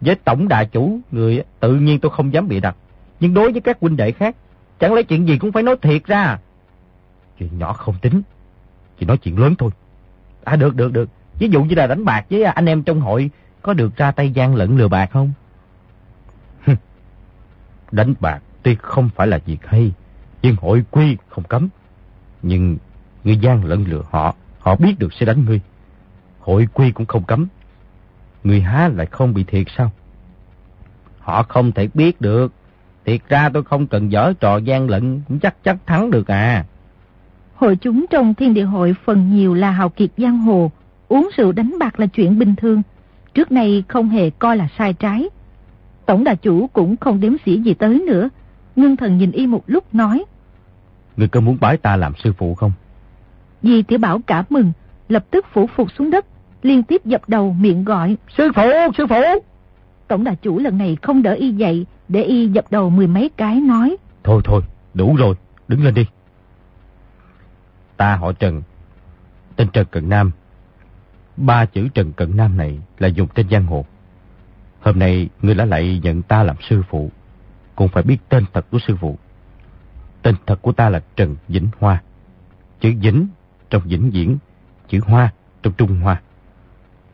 Với 0.00 0.14
tổng 0.14 0.48
đại 0.48 0.66
chủ, 0.66 1.00
người 1.10 1.42
tự 1.60 1.74
nhiên 1.74 2.00
tôi 2.00 2.10
không 2.10 2.32
dám 2.32 2.48
bị 2.48 2.60
đặt. 2.60 2.76
Nhưng 3.20 3.34
đối 3.34 3.52
với 3.52 3.60
các 3.60 3.78
huynh 3.80 3.96
đệ 3.96 4.12
khác, 4.12 4.36
chẳng 4.78 4.94
lẽ 4.94 5.02
chuyện 5.02 5.28
gì 5.28 5.38
cũng 5.38 5.52
phải 5.52 5.62
nói 5.62 5.76
thiệt 5.82 6.04
ra. 6.04 6.38
Chuyện 7.38 7.58
nhỏ 7.58 7.72
không 7.72 7.94
tính, 8.02 8.22
chỉ 8.98 9.06
nói 9.06 9.18
chuyện 9.18 9.38
lớn 9.38 9.54
thôi. 9.58 9.70
À 10.44 10.56
được, 10.56 10.76
được, 10.76 10.92
được. 10.92 11.08
Ví 11.38 11.48
dụ 11.48 11.64
như 11.64 11.74
là 11.74 11.86
đánh 11.86 12.04
bạc 12.04 12.26
với 12.30 12.44
anh 12.44 12.66
em 12.66 12.82
trong 12.82 13.00
hội, 13.00 13.30
có 13.62 13.74
được 13.74 13.96
ra 13.96 14.10
tay 14.10 14.30
gian 14.30 14.54
lận 14.54 14.76
lừa 14.76 14.88
bạc 14.88 15.10
không? 15.12 15.32
đánh 17.92 18.14
bạc 18.20 18.42
tuy 18.62 18.74
không 18.74 19.08
phải 19.14 19.26
là 19.26 19.38
việc 19.46 19.66
hay, 19.66 19.92
nhưng 20.42 20.56
hội 20.56 20.84
quy 20.90 21.16
không 21.28 21.44
cấm. 21.44 21.68
Nhưng 22.42 22.76
người 23.24 23.36
gian 23.36 23.64
lận 23.64 23.84
lừa 23.84 24.02
họ, 24.10 24.34
họ 24.58 24.76
biết 24.76 24.94
được 24.98 25.12
sẽ 25.12 25.26
đánh 25.26 25.44
ngươi. 25.44 25.60
Hội 26.40 26.68
quy 26.72 26.90
cũng 26.92 27.06
không 27.06 27.24
cấm. 27.24 27.46
Người 28.48 28.60
há 28.60 28.88
lại 28.88 29.06
không 29.06 29.34
bị 29.34 29.44
thiệt 29.44 29.66
sao? 29.76 29.90
Họ 31.20 31.42
không 31.42 31.72
thể 31.72 31.88
biết 31.94 32.20
được. 32.20 32.52
Thiệt 33.04 33.20
ra 33.28 33.48
tôi 33.48 33.64
không 33.64 33.86
cần 33.86 34.12
dở 34.12 34.32
trò 34.40 34.56
gian 34.56 34.90
lận, 34.90 35.20
cũng 35.28 35.38
chắc 35.38 35.64
chắc 35.64 35.76
thắng 35.86 36.10
được 36.10 36.26
à. 36.26 36.64
Hội 37.54 37.76
chúng 37.76 38.06
trong 38.10 38.34
thiên 38.34 38.54
địa 38.54 38.64
hội 38.64 38.94
phần 39.04 39.34
nhiều 39.34 39.54
là 39.54 39.70
hào 39.70 39.88
kiệt 39.88 40.10
giang 40.16 40.38
hồ, 40.38 40.70
uống 41.08 41.28
rượu 41.36 41.52
đánh 41.52 41.74
bạc 41.80 42.00
là 42.00 42.06
chuyện 42.06 42.38
bình 42.38 42.54
thường. 42.56 42.82
Trước 43.34 43.52
nay 43.52 43.84
không 43.88 44.08
hề 44.08 44.30
coi 44.30 44.56
là 44.56 44.68
sai 44.78 44.92
trái. 44.92 45.28
Tổng 46.06 46.24
đà 46.24 46.34
chủ 46.34 46.66
cũng 46.72 46.96
không 46.96 47.20
đếm 47.20 47.32
xỉa 47.46 47.56
gì 47.56 47.74
tới 47.74 48.04
nữa. 48.06 48.28
Ngưng 48.76 48.96
thần 48.96 49.18
nhìn 49.18 49.30
y 49.30 49.46
một 49.46 49.62
lúc 49.66 49.94
nói. 49.94 50.24
Người 51.16 51.28
có 51.28 51.40
muốn 51.40 51.58
bái 51.60 51.76
ta 51.76 51.96
làm 51.96 52.12
sư 52.24 52.32
phụ 52.38 52.54
không? 52.54 52.72
Di 53.62 53.82
tiểu 53.82 53.98
bảo 53.98 54.20
cảm 54.26 54.44
mừng, 54.50 54.72
lập 55.08 55.24
tức 55.30 55.46
phủ 55.52 55.66
phục 55.76 55.92
xuống 55.92 56.10
đất, 56.10 56.26
liên 56.62 56.82
tiếp 56.82 57.04
dập 57.04 57.28
đầu 57.28 57.52
miệng 57.52 57.84
gọi. 57.84 58.16
Sư 58.36 58.50
phụ, 58.54 58.70
sư 58.96 59.06
phụ! 59.08 59.22
Tổng 60.08 60.24
đà 60.24 60.34
chủ 60.34 60.58
lần 60.58 60.78
này 60.78 60.96
không 61.02 61.22
đỡ 61.22 61.32
y 61.32 61.52
dậy, 61.52 61.86
để 62.08 62.22
y 62.22 62.46
dập 62.48 62.64
đầu 62.70 62.90
mười 62.90 63.06
mấy 63.06 63.30
cái 63.36 63.60
nói. 63.60 63.96
Thôi 64.24 64.40
thôi, 64.44 64.62
đủ 64.94 65.16
rồi, 65.16 65.34
đứng 65.68 65.84
lên 65.84 65.94
đi. 65.94 66.06
Ta 67.96 68.16
họ 68.16 68.32
Trần, 68.32 68.62
tên 69.56 69.68
Trần 69.72 69.86
Cận 69.90 70.08
Nam. 70.08 70.30
Ba 71.36 71.64
chữ 71.64 71.88
Trần 71.94 72.12
Cận 72.12 72.36
Nam 72.36 72.56
này 72.56 72.78
là 72.98 73.08
dùng 73.08 73.28
trên 73.34 73.48
giang 73.50 73.66
hồ. 73.66 73.84
Hôm 74.80 74.98
nay 74.98 75.28
ngươi 75.42 75.54
đã 75.54 75.64
lại 75.64 76.00
nhận 76.02 76.22
ta 76.22 76.42
làm 76.42 76.56
sư 76.68 76.82
phụ, 76.90 77.10
cũng 77.76 77.88
phải 77.88 78.02
biết 78.02 78.18
tên 78.28 78.44
thật 78.52 78.66
của 78.70 78.78
sư 78.86 78.96
phụ. 79.00 79.18
Tên 80.22 80.34
thật 80.46 80.62
của 80.62 80.72
ta 80.72 80.88
là 80.88 81.02
Trần 81.16 81.36
Vĩnh 81.48 81.68
Hoa. 81.78 82.02
Chữ 82.80 82.92
Vĩnh 83.00 83.26
trong 83.70 83.82
Vĩnh 83.84 84.12
Diễn, 84.12 84.38
chữ 84.88 85.00
Hoa 85.06 85.32
trong 85.62 85.72
Trung 85.72 86.00
Hoa. 86.00 86.20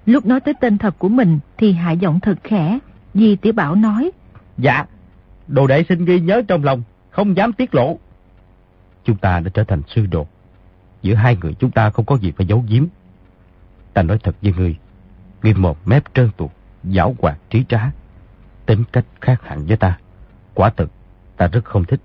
Lúc 0.07 0.27
nói 0.27 0.41
tới 0.41 0.55
tên 0.61 0.79
thật 0.79 0.99
của 0.99 1.09
mình 1.09 1.39
thì 1.59 1.73
hạ 1.73 1.91
giọng 1.93 2.21
thật 2.21 2.39
khẽ, 2.43 2.79
Di 3.15 3.37
Tiểu 3.37 3.53
Bảo 3.53 3.75
nói. 3.75 4.11
Dạ, 4.59 4.87
đồ 5.49 5.67
đệ 5.67 5.85
xin 5.89 6.05
ghi 6.05 6.21
nhớ 6.21 6.43
trong 6.49 6.65
lòng, 6.65 6.83
không 7.11 7.37
dám 7.37 7.53
tiết 7.53 7.75
lộ. 7.75 7.99
Chúng 9.05 9.17
ta 9.17 9.41
đã 9.41 9.51
trở 9.55 9.65
thành 9.65 9.83
sư 9.89 10.07
đồ. 10.07 10.27
Giữa 11.03 11.15
hai 11.15 11.37
người 11.41 11.55
chúng 11.55 11.71
ta 11.71 11.91
không 11.91 12.05
có 12.05 12.17
gì 12.17 12.33
phải 12.37 12.47
giấu 12.47 12.65
giếm. 12.69 12.87
Ta 13.95 14.03
nói 14.03 14.19
thật 14.23 14.37
với 14.43 14.53
ngươi, 14.57 14.77
ngươi 15.43 15.55
một 15.55 15.89
mép 15.89 16.15
trơn 16.15 16.31
tuột, 16.37 16.51
giảo 16.85 17.17
hoạt 17.19 17.39
trí 17.51 17.65
trá. 17.69 17.91
Tính 18.67 18.85
cách 18.93 19.05
khác 19.21 19.43
hẳn 19.43 19.67
với 19.67 19.77
ta. 19.77 19.99
Quả 20.55 20.71
thực, 20.71 20.91
ta 21.37 21.47
rất 21.47 21.65
không 21.65 21.85
thích. 21.85 22.01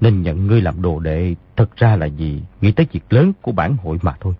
Nên 0.00 0.22
nhận 0.22 0.46
ngươi 0.46 0.60
làm 0.60 0.82
đồ 0.82 1.00
đệ 1.00 1.34
thật 1.56 1.76
ra 1.76 1.96
là 1.96 2.06
gì 2.06 2.42
nghĩ 2.60 2.72
tới 2.72 2.86
việc 2.92 3.12
lớn 3.12 3.32
của 3.42 3.52
bản 3.52 3.76
hội 3.76 3.98
mà 4.02 4.16
thôi. 4.20 4.34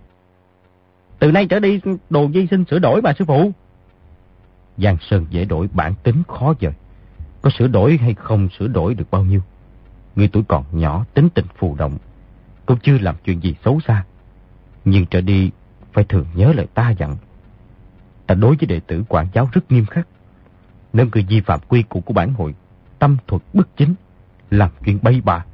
Từ 1.20 1.32
nay 1.32 1.46
trở 1.46 1.60
đi, 1.60 1.80
đồ 2.10 2.28
di 2.34 2.46
sinh 2.46 2.64
sửa 2.70 2.78
đổi 2.78 3.00
bà 3.00 3.12
sư 3.18 3.24
phụ. 3.24 3.52
Giang 4.76 4.96
Sơn 5.00 5.26
dễ 5.30 5.44
đổi 5.44 5.68
bản 5.72 5.94
tính 6.02 6.22
khó 6.28 6.54
dời. 6.60 6.72
Có 7.42 7.50
sửa 7.50 7.68
đổi 7.68 7.96
hay 7.96 8.14
không 8.14 8.48
sửa 8.58 8.68
đổi 8.68 8.94
được 8.94 9.10
bao 9.10 9.24
nhiêu. 9.24 9.40
Người 10.16 10.28
tuổi 10.28 10.42
còn 10.48 10.64
nhỏ, 10.72 11.04
tính 11.14 11.28
tình 11.34 11.46
phù 11.58 11.74
động. 11.74 11.98
Cũng 12.66 12.78
chưa 12.82 12.98
làm 12.98 13.16
chuyện 13.24 13.40
gì 13.40 13.54
xấu 13.64 13.80
xa. 13.80 14.04
Nhưng 14.84 15.06
trở 15.06 15.20
đi, 15.20 15.50
phải 15.92 16.04
thường 16.04 16.26
nhớ 16.34 16.52
lời 16.56 16.66
ta 16.74 16.90
dặn. 16.90 17.16
Ta 18.26 18.34
đối 18.34 18.56
với 18.56 18.66
đệ 18.66 18.80
tử 18.80 19.04
quản 19.08 19.26
giáo 19.32 19.48
rất 19.52 19.72
nghiêm 19.72 19.86
khắc. 19.86 20.06
Nếu 20.92 21.06
người 21.12 21.26
vi 21.28 21.40
phạm 21.40 21.60
quy 21.68 21.82
củ 21.82 22.00
của 22.00 22.14
bản 22.14 22.32
hội, 22.32 22.54
tâm 22.98 23.16
thuật 23.26 23.42
bất 23.52 23.76
chính, 23.76 23.94
làm 24.50 24.70
chuyện 24.84 24.98
bay 25.02 25.20
bạ. 25.24 25.44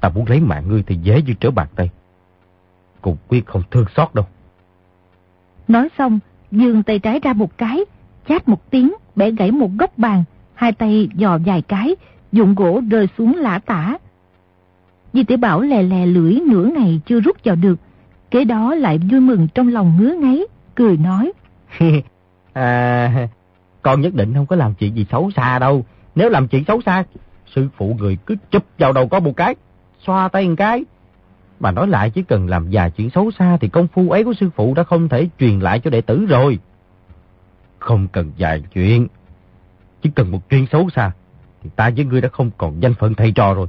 Ta 0.00 0.08
muốn 0.08 0.28
lấy 0.28 0.40
mạng 0.40 0.68
ngươi 0.68 0.82
thì 0.82 0.96
dễ 0.96 1.22
như 1.22 1.34
trở 1.40 1.50
bàn 1.50 1.68
tay. 1.76 1.90
Cùng 3.00 3.16
quyết 3.28 3.46
không 3.46 3.62
thương 3.70 3.86
xót 3.96 4.14
đâu. 4.14 4.26
Nói 5.70 5.88
xong, 5.98 6.18
dương 6.50 6.82
tay 6.82 6.98
trái 6.98 7.20
ra 7.20 7.32
một 7.32 7.58
cái, 7.58 7.84
chát 8.28 8.48
một 8.48 8.70
tiếng, 8.70 8.94
bẻ 9.16 9.30
gãy 9.30 9.50
một 9.50 9.70
góc 9.78 9.98
bàn, 9.98 10.24
hai 10.54 10.72
tay 10.72 11.08
dò 11.14 11.38
dài 11.44 11.62
cái, 11.62 11.96
dụng 12.32 12.54
gỗ 12.54 12.80
rơi 12.90 13.08
xuống 13.18 13.36
lã 13.36 13.58
tả. 13.58 13.98
Di 15.12 15.24
tiểu 15.24 15.38
Bảo 15.38 15.60
lè 15.60 15.82
lè 15.82 16.06
lưỡi 16.06 16.38
nửa 16.46 16.64
ngày 16.64 17.00
chưa 17.06 17.20
rút 17.20 17.36
vào 17.44 17.56
được, 17.56 17.80
kế 18.30 18.44
đó 18.44 18.74
lại 18.74 18.98
vui 18.98 19.20
mừng 19.20 19.48
trong 19.54 19.68
lòng 19.68 19.92
ngứa 19.98 20.14
ngáy, 20.14 20.46
cười 20.74 20.96
nói. 20.96 21.32
à, 22.52 23.28
con 23.82 24.00
nhất 24.00 24.14
định 24.14 24.34
không 24.34 24.46
có 24.46 24.56
làm 24.56 24.74
chuyện 24.74 24.94
gì 24.94 25.06
xấu 25.10 25.30
xa 25.36 25.58
đâu. 25.58 25.84
Nếu 26.14 26.30
làm 26.30 26.48
chuyện 26.48 26.64
xấu 26.64 26.80
xa, 26.80 27.04
sư 27.54 27.68
phụ 27.76 27.96
người 27.98 28.18
cứ 28.26 28.36
chụp 28.50 28.64
vào 28.78 28.92
đầu 28.92 29.08
có 29.08 29.20
một 29.20 29.36
cái, 29.36 29.54
xoa 30.06 30.28
tay 30.28 30.48
một 30.48 30.54
cái. 30.58 30.84
Mà 31.60 31.70
nói 31.70 31.88
lại 31.88 32.10
chỉ 32.10 32.22
cần 32.22 32.48
làm 32.48 32.68
vài 32.72 32.90
chuyện 32.90 33.10
xấu 33.10 33.30
xa 33.30 33.56
thì 33.60 33.68
công 33.68 33.88
phu 33.88 34.10
ấy 34.10 34.24
của 34.24 34.34
sư 34.40 34.50
phụ 34.56 34.74
đã 34.74 34.82
không 34.82 35.08
thể 35.08 35.28
truyền 35.38 35.60
lại 35.60 35.80
cho 35.80 35.90
đệ 35.90 36.00
tử 36.00 36.26
rồi. 36.28 36.58
Không 37.78 38.08
cần 38.08 38.32
vài 38.38 38.62
chuyện, 38.74 39.06
chỉ 40.02 40.10
cần 40.14 40.30
một 40.30 40.48
chuyện 40.50 40.66
xấu 40.72 40.90
xa 40.90 41.12
thì 41.62 41.70
ta 41.76 41.90
với 41.96 42.04
ngươi 42.04 42.20
đã 42.20 42.28
không 42.28 42.50
còn 42.58 42.80
danh 42.80 42.94
phận 42.94 43.14
thầy 43.14 43.32
trò 43.32 43.54
rồi. 43.54 43.66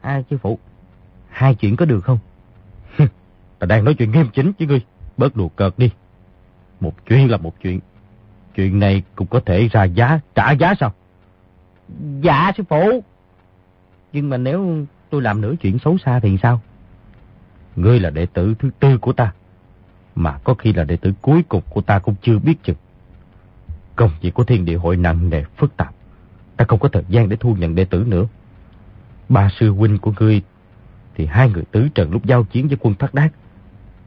À 0.00 0.22
sư 0.30 0.38
phụ, 0.42 0.58
hai 1.28 1.54
chuyện 1.54 1.76
có 1.76 1.84
được 1.84 2.00
không? 2.00 2.18
ta 3.58 3.66
đang 3.66 3.84
nói 3.84 3.94
chuyện 3.94 4.10
nghiêm 4.12 4.28
chính 4.34 4.52
với 4.58 4.68
ngươi, 4.68 4.80
bớt 5.16 5.36
đùa 5.36 5.48
cợt 5.48 5.78
đi. 5.78 5.90
Một 6.80 7.06
chuyện 7.06 7.30
là 7.30 7.36
một 7.36 7.54
chuyện. 7.62 7.80
Chuyện 8.54 8.78
này 8.78 9.02
cũng 9.14 9.26
có 9.26 9.40
thể 9.40 9.68
ra 9.68 9.84
giá, 9.84 10.20
trả 10.34 10.52
giá 10.52 10.74
sao? 10.80 10.94
Dạ 12.20 12.52
sư 12.56 12.62
phụ. 12.68 13.02
Nhưng 14.12 14.30
mà 14.30 14.36
nếu 14.36 14.86
tôi 15.10 15.22
làm 15.22 15.40
nửa 15.40 15.54
chuyện 15.60 15.78
xấu 15.78 15.98
xa 15.98 16.20
thì 16.20 16.38
sao? 16.42 16.60
Ngươi 17.76 18.00
là 18.00 18.10
đệ 18.10 18.26
tử 18.26 18.54
thứ 18.58 18.70
tư 18.80 18.98
của 18.98 19.12
ta. 19.12 19.32
Mà 20.14 20.38
có 20.44 20.54
khi 20.54 20.72
là 20.72 20.84
đệ 20.84 20.96
tử 20.96 21.12
cuối 21.22 21.42
cùng 21.48 21.62
của 21.70 21.80
ta 21.80 21.98
cũng 21.98 22.14
chưa 22.22 22.38
biết 22.38 22.62
chừng. 22.62 22.76
Công 23.96 24.10
việc 24.20 24.34
của 24.34 24.44
thiên 24.44 24.64
địa 24.64 24.76
hội 24.76 24.96
nặng 24.96 25.30
nề 25.30 25.42
phức 25.56 25.76
tạp. 25.76 25.94
Ta 26.56 26.64
không 26.68 26.78
có 26.78 26.88
thời 26.88 27.04
gian 27.08 27.28
để 27.28 27.36
thu 27.36 27.54
nhận 27.54 27.74
đệ 27.74 27.84
tử 27.84 28.04
nữa. 28.06 28.26
Ba 29.28 29.50
sư 29.60 29.70
huynh 29.70 29.98
của 29.98 30.12
ngươi 30.18 30.42
thì 31.14 31.26
hai 31.26 31.50
người 31.50 31.64
tứ 31.70 31.88
trần 31.94 32.10
lúc 32.10 32.24
giao 32.24 32.44
chiến 32.44 32.68
với 32.68 32.76
quân 32.80 32.94
Thác 32.94 33.14
Đát. 33.14 33.32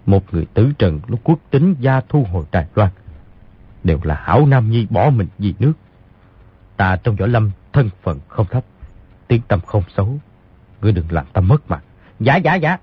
Một 0.05 0.33
người 0.33 0.45
tứ 0.53 0.71
trần 0.79 0.99
lúc 1.07 1.19
quốc 1.23 1.39
tính 1.49 1.75
gia 1.79 2.01
thu 2.01 2.23
hồi 2.23 2.45
Đài 2.51 2.65
Loan. 2.75 2.89
Đều 3.83 3.99
là 4.03 4.15
hảo 4.15 4.45
nam 4.45 4.71
nhi 4.71 4.87
bỏ 4.89 5.09
mình 5.09 5.27
vì 5.37 5.53
nước. 5.59 5.73
Ta 6.77 6.95
trong 6.95 7.15
võ 7.15 7.25
lâm 7.25 7.51
thân 7.73 7.89
phận 8.01 8.19
không 8.27 8.45
thấp, 8.51 8.65
tiếng 9.27 9.41
tâm 9.47 9.59
không 9.65 9.83
xấu. 9.97 10.19
Ngươi 10.81 10.91
đừng 10.91 11.05
làm 11.09 11.25
ta 11.33 11.41
mất 11.41 11.69
mặt. 11.69 11.83
Dạ 12.19 12.35
dạ 12.35 12.55
dạ. 12.55 12.77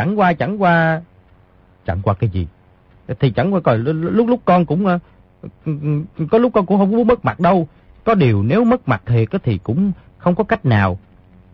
Chẳng 0.00 0.18
qua 0.18 0.32
chẳng 0.32 0.62
qua... 0.62 1.02
Chẳng 1.86 2.02
qua 2.02 2.14
cái 2.14 2.30
gì? 2.30 2.46
Thì 3.20 3.30
chẳng 3.30 3.54
qua 3.54 3.60
coi 3.60 3.78
lúc 3.78 4.28
lúc 4.28 4.40
con 4.44 4.66
cũng... 4.66 4.86
Ờ, 4.86 4.98
có 6.30 6.38
lúc 6.38 6.52
con 6.54 6.66
cũng 6.66 6.78
không 6.78 6.90
muốn 6.90 7.06
mất 7.06 7.24
mặt 7.24 7.40
đâu. 7.40 7.68
Có 8.04 8.14
điều 8.14 8.42
nếu 8.42 8.64
mất 8.64 8.88
mặt 8.88 9.02
thiệt 9.06 9.28
thì 9.42 9.58
cũng 9.58 9.92
không 10.18 10.34
có 10.34 10.44
cách 10.44 10.66
nào. 10.66 10.98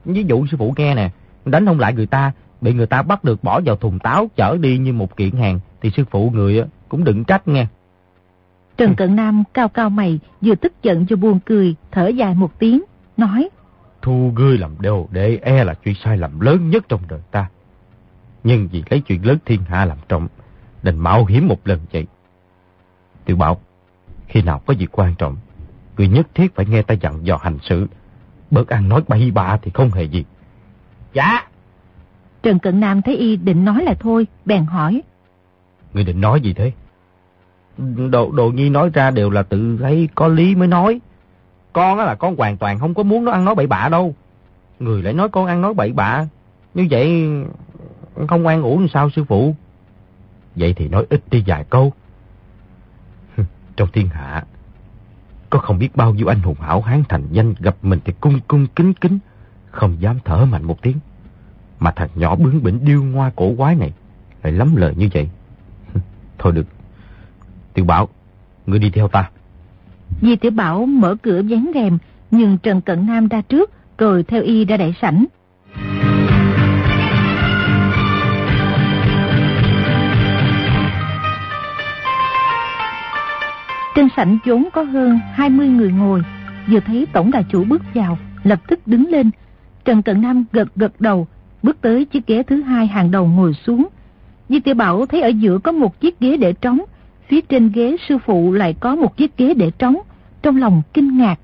Ví 0.05 0.25
dụ 0.25 0.47
sư 0.47 0.57
phụ 0.57 0.75
nghe 0.77 0.95
nè, 0.95 1.11
đánh 1.45 1.67
không 1.67 1.81
lại 1.81 1.93
người 1.93 2.07
ta, 2.07 2.33
bị 2.61 2.73
người 2.73 2.87
ta 2.87 3.03
bắt 3.03 3.25
được 3.25 3.45
bỏ 3.45 3.61
vào 3.65 3.77
thùng 3.77 3.99
táo 3.99 4.31
chở 4.37 4.57
đi 4.61 4.79
như 4.79 4.93
một 4.93 5.17
kiện 5.17 5.31
hàng, 5.31 5.61
thì 5.81 5.91
sư 5.97 6.05
phụ 6.11 6.31
người 6.35 6.65
cũng 6.89 7.05
đừng 7.05 7.25
trách 7.25 7.49
nghe. 7.49 7.67
Trần 8.77 8.95
Cận 8.95 9.17
Nam 9.17 9.43
cao 9.55 9.69
cao 9.69 9.91
mày, 9.91 10.19
vừa 10.41 10.55
tức 10.55 10.73
giận 10.83 11.07
vừa 11.11 11.17
buồn 11.17 11.41
cười, 11.47 11.75
thở 11.91 12.09
dài 12.09 12.35
một 12.35 12.59
tiếng, 12.59 12.83
nói. 13.17 13.49
Thu 14.03 14.33
ngươi 14.37 14.59
làm 14.59 14.71
đều 14.81 15.09
để 15.11 15.39
e 15.43 15.65
là 15.65 15.75
chuyện 15.75 15.95
sai 16.05 16.17
lầm 16.17 16.41
lớn 16.41 16.71
nhất 16.71 16.85
trong 16.89 17.01
đời 17.09 17.21
ta. 17.31 17.49
Nhưng 18.47 18.69
vì 18.69 18.83
lấy 18.91 19.01
chuyện 19.01 19.27
lớn 19.27 19.39
thiên 19.45 19.63
hạ 19.63 19.85
làm 19.85 19.99
trọng, 20.09 20.29
đành 20.83 20.99
mạo 20.99 21.25
hiểm 21.25 21.49
một 21.49 21.67
lần 21.67 21.81
vậy. 21.93 22.07
Tiểu 23.25 23.37
bảo, 23.37 23.61
khi 24.27 24.43
nào 24.43 24.63
có 24.67 24.75
việc 24.79 24.99
quan 24.99 25.15
trọng, 25.15 25.37
người 25.97 26.09
nhất 26.09 26.27
thiết 26.35 26.55
phải 26.55 26.67
nghe 26.67 26.83
ta 26.83 26.95
dặn 26.95 27.27
dò 27.27 27.39
hành 27.43 27.59
sự. 27.63 27.87
Bớt 28.51 28.69
ăn 28.69 28.89
nói 28.89 29.03
bay 29.09 29.31
bạ 29.31 29.59
thì 29.63 29.71
không 29.75 29.91
hề 29.91 30.05
gì. 30.05 30.25
Dạ. 31.13 31.47
Trần 32.43 32.59
Cận 32.59 32.81
Nam 32.81 33.03
thấy 33.03 33.17
y 33.17 33.37
định 33.37 33.65
nói 33.65 33.85
là 33.85 33.95
thôi, 33.95 34.27
bèn 34.45 34.65
hỏi. 34.65 35.03
Người 35.93 36.05
định 36.05 36.21
nói 36.21 36.41
gì 36.41 36.53
thế? 36.53 36.73
Đồ, 38.11 38.33
đồ 38.33 38.51
nhi 38.51 38.71
nói 38.71 38.91
ra 38.95 39.11
đều 39.11 39.31
là 39.31 39.43
tự 39.43 39.79
thấy 39.81 40.09
có 40.15 40.29
lý 40.29 40.55
mới 40.55 40.69
nói. 40.69 41.01
Con 41.73 41.99
á 41.99 42.05
là 42.05 42.15
con 42.15 42.37
hoàn 42.37 42.57
toàn 42.57 42.79
không 42.79 42.95
có 42.95 43.03
muốn 43.03 43.25
nó 43.25 43.33
ăn 43.33 43.45
nói 43.45 43.55
bậy 43.55 43.67
bạ 43.67 43.89
đâu. 43.89 44.15
Người 44.79 45.03
lại 45.03 45.13
nói 45.13 45.29
con 45.29 45.47
ăn 45.47 45.63
nói 45.63 45.75
bậy 45.75 45.93
bạ. 45.93 46.27
Như 46.75 46.87
vậy 46.91 47.29
không 48.29 48.43
ngoan 48.43 48.63
ủ 48.63 48.87
sao 48.93 49.11
sư 49.11 49.25
phụ? 49.25 49.55
Vậy 50.57 50.75
thì 50.77 50.89
nói 50.89 51.07
ít 51.11 51.23
đi 51.31 51.43
vài 51.47 51.65
câu. 51.71 51.93
Trong 53.77 53.89
thiên 53.93 54.09
hạ, 54.09 54.45
có 55.51 55.59
không 55.59 55.79
biết 55.79 55.97
bao 55.97 56.15
nhiêu 56.15 56.27
anh 56.27 56.43
hùng 56.43 56.57
hảo 56.61 56.81
hán 56.81 57.03
thành 57.09 57.23
danh 57.31 57.55
gặp 57.61 57.77
mình 57.83 58.01
thì 58.05 58.13
cung 58.21 58.41
cung 58.49 58.67
kính 58.67 58.95
kính, 58.95 59.19
không 59.71 59.97
dám 60.01 60.19
thở 60.25 60.45
mạnh 60.45 60.65
một 60.65 60.83
tiếng. 60.83 60.97
Mà 61.79 61.91
thằng 61.91 62.09
nhỏ 62.15 62.37
bướng 62.37 62.63
bỉnh 62.63 62.85
điêu 62.85 63.03
ngoa 63.03 63.31
cổ 63.37 63.55
quái 63.57 63.75
này 63.75 63.93
lại 64.43 64.53
lắm 64.53 64.77
lời 64.77 64.95
như 64.97 65.09
vậy. 65.15 65.29
Thôi 66.39 66.53
được. 66.53 66.67
Tiểu 67.75 67.85
Bảo, 67.85 68.09
ngươi 68.67 68.79
đi 68.79 68.91
theo 68.91 69.09
ta. 69.09 69.31
Di 70.23 70.37
Tiểu 70.37 70.51
Bảo 70.51 70.87
mở 70.87 71.17
cửa 71.23 71.41
dán 71.41 71.71
rèm, 71.75 71.99
nhưng 72.31 72.59
Trần 72.59 72.81
Cận 72.81 73.07
Nam 73.07 73.29
ra 73.29 73.41
trước, 73.41 73.71
rồi 73.99 74.23
theo 74.23 74.43
y 74.43 74.65
ra 74.65 74.77
đại 74.77 74.95
sảnh. 75.03 75.25
Trên 83.97 84.09
sảnh 84.17 84.39
vốn 84.45 84.69
có 84.73 84.83
hơn 84.83 85.21
20 85.33 85.69
người 85.69 85.93
ngồi, 85.93 86.23
vừa 86.69 86.81
thấy 86.81 87.07
tổng 87.13 87.31
đại 87.31 87.45
chủ 87.49 87.65
bước 87.65 87.83
vào, 87.95 88.19
lập 88.43 88.61
tức 88.69 88.87
đứng 88.87 89.09
lên. 89.09 89.31
Trần 89.85 90.03
Cận 90.03 90.21
Nam 90.21 90.45
gật 90.53 90.69
gật 90.77 91.01
đầu, 91.01 91.27
bước 91.63 91.81
tới 91.81 92.05
chiếc 92.05 92.27
ghế 92.27 92.43
thứ 92.43 92.63
hai 92.63 92.87
hàng 92.87 93.11
đầu 93.11 93.27
ngồi 93.27 93.55
xuống. 93.55 93.89
Di 94.49 94.61
Tiểu 94.61 94.75
Bảo 94.75 95.07
thấy 95.07 95.21
ở 95.23 95.29
giữa 95.29 95.59
có 95.59 95.73
một 95.73 96.01
chiếc 96.01 96.21
ghế 96.21 96.37
để 96.37 96.53
trống, 96.53 96.81
phía 97.29 97.41
trên 97.41 97.73
ghế 97.73 97.97
sư 98.09 98.19
phụ 98.19 98.53
lại 98.53 98.75
có 98.81 98.97
một 98.97 99.17
chiếc 99.17 99.37
ghế 99.37 99.55
để 99.55 99.71
trống, 99.79 99.97
trong 100.43 100.57
lòng 100.57 100.83
kinh 100.95 101.19
ngạc. 101.19 101.37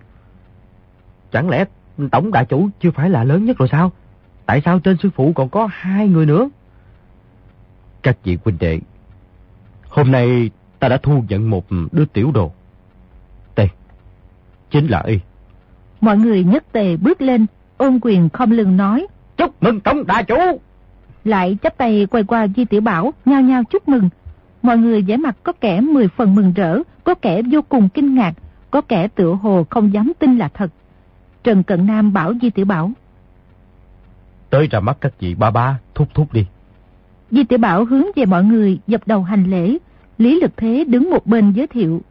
Chẳng 1.32 1.48
lẽ 1.48 1.64
tổng 2.10 2.32
đại 2.32 2.44
chủ 2.44 2.68
chưa 2.80 2.90
phải 2.90 3.10
là 3.10 3.24
lớn 3.24 3.44
nhất 3.44 3.58
rồi 3.58 3.68
sao? 3.72 3.92
Tại 4.46 4.62
sao 4.64 4.78
trên 4.78 4.96
sư 5.02 5.10
phụ 5.14 5.32
còn 5.32 5.48
có 5.48 5.68
hai 5.72 6.08
người 6.08 6.26
nữa? 6.26 6.48
Các 8.02 8.16
vị 8.24 8.38
huynh 8.44 8.56
đệ, 8.60 8.80
hôm 9.88 10.12
nay 10.12 10.50
ta 10.82 10.88
đã 10.88 10.96
thu 10.96 11.24
nhận 11.28 11.50
một 11.50 11.66
đứa 11.92 12.04
tiểu 12.04 12.30
đồ. 12.34 12.52
Đây, 13.56 13.68
chính 14.70 14.86
là 14.86 15.02
y. 15.06 15.18
Mọi 16.00 16.18
người 16.18 16.44
nhất 16.44 16.64
tề 16.72 16.96
bước 16.96 17.22
lên, 17.22 17.46
ôm 17.76 17.98
quyền 18.02 18.28
không 18.28 18.50
lưng 18.50 18.76
nói. 18.76 19.06
Chúc 19.36 19.62
mừng 19.62 19.80
tổng 19.80 20.06
đại 20.06 20.24
chủ! 20.24 20.60
Lại 21.24 21.56
chắp 21.62 21.76
tay 21.76 22.06
quay 22.10 22.24
qua 22.24 22.46
Di 22.56 22.64
Tiểu 22.64 22.80
Bảo, 22.80 23.12
nhao 23.24 23.40
nhao 23.40 23.64
chúc 23.64 23.88
mừng. 23.88 24.08
Mọi 24.62 24.78
người 24.78 25.02
vẻ 25.02 25.16
mặt 25.16 25.36
có 25.42 25.52
kẻ 25.52 25.80
mười 25.80 26.08
phần 26.08 26.34
mừng 26.34 26.52
rỡ, 26.52 26.78
có 27.04 27.14
kẻ 27.14 27.42
vô 27.52 27.62
cùng 27.68 27.88
kinh 27.88 28.14
ngạc, 28.14 28.34
có 28.70 28.80
kẻ 28.80 29.08
tựa 29.08 29.32
hồ 29.32 29.66
không 29.70 29.92
dám 29.92 30.12
tin 30.18 30.38
là 30.38 30.48
thật. 30.48 30.70
Trần 31.44 31.62
Cận 31.62 31.86
Nam 31.86 32.12
bảo 32.12 32.32
Di 32.42 32.50
Tiểu 32.50 32.64
Bảo. 32.64 32.90
Tới 34.50 34.68
ra 34.70 34.80
mắt 34.80 34.96
các 35.00 35.12
vị 35.20 35.34
ba 35.34 35.50
ba, 35.50 35.78
thúc 35.94 36.08
thúc 36.14 36.32
đi. 36.32 36.46
Di 37.30 37.44
Tiểu 37.44 37.58
Bảo 37.58 37.84
hướng 37.84 38.06
về 38.16 38.26
mọi 38.26 38.44
người 38.44 38.78
dập 38.86 39.00
đầu 39.06 39.22
hành 39.22 39.50
lễ, 39.50 39.78
Lý 40.22 40.40
Lực 40.40 40.56
Thế 40.56 40.84
đứng 40.88 41.10
một 41.10 41.26
bên 41.26 41.52
giới 41.52 41.66
thiệu. 41.66 42.02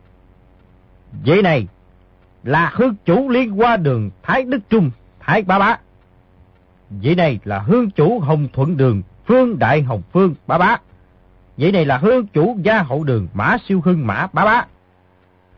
Vậy 1.25 1.41
này 1.41 1.67
là 2.43 2.71
hương 2.73 2.95
chủ 3.05 3.29
liên 3.29 3.59
qua 3.59 3.77
đường 3.77 4.09
Thái 4.23 4.43
Đức 4.43 4.59
Trung, 4.69 4.91
Thái 5.19 5.41
Ba 5.43 5.59
Bá. 5.59 5.77
Vậy 6.89 7.15
này 7.15 7.39
là 7.43 7.59
hương 7.59 7.89
chủ 7.89 8.19
Hồng 8.19 8.47
Thuận 8.53 8.77
Đường, 8.77 9.01
Phương 9.25 9.59
Đại 9.59 9.81
Hồng 9.81 10.01
Phương, 10.13 10.35
Ba 10.47 10.57
Bá. 10.57 10.77
Vậy 11.57 11.71
này 11.71 11.85
là 11.85 11.97
hương 11.97 12.27
chủ 12.27 12.57
Gia 12.63 12.81
Hậu 12.81 13.03
Đường, 13.03 13.27
Mã 13.33 13.57
Siêu 13.67 13.81
Hưng, 13.85 14.07
Mã 14.07 14.27
Ba 14.33 14.45
Bá. 14.45 14.65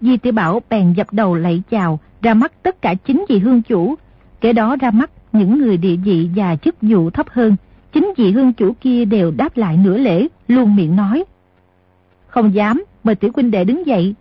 Di 0.01 0.17
Tiểu 0.17 0.33
Bảo 0.33 0.61
bèn 0.69 0.93
dập 0.93 1.07
đầu 1.13 1.35
lạy 1.35 1.63
chào, 1.71 1.99
ra 2.21 2.33
mắt 2.33 2.51
tất 2.63 2.81
cả 2.81 2.93
chính 2.93 3.25
vị 3.29 3.39
hương 3.39 3.61
chủ. 3.61 3.95
Kể 4.41 4.53
đó 4.53 4.75
ra 4.75 4.91
mắt 4.91 5.11
những 5.31 5.59
người 5.59 5.77
địa 5.77 5.95
vị 5.95 6.29
và 6.35 6.55
chức 6.55 6.75
vụ 6.81 7.09
thấp 7.09 7.29
hơn. 7.29 7.55
Chính 7.93 8.13
vị 8.17 8.31
hương 8.31 8.53
chủ 8.53 8.73
kia 8.81 9.05
đều 9.05 9.31
đáp 9.31 9.57
lại 9.57 9.77
nửa 9.77 9.97
lễ, 9.97 10.27
luôn 10.47 10.75
miệng 10.75 10.95
nói. 10.95 11.23
Không 12.33 12.53
dám, 12.53 12.83
mời 13.03 13.15
tiểu 13.15 13.31
huynh 13.35 13.51
đệ 13.51 13.63
đứng 13.63 13.87
dậy. 13.87 14.15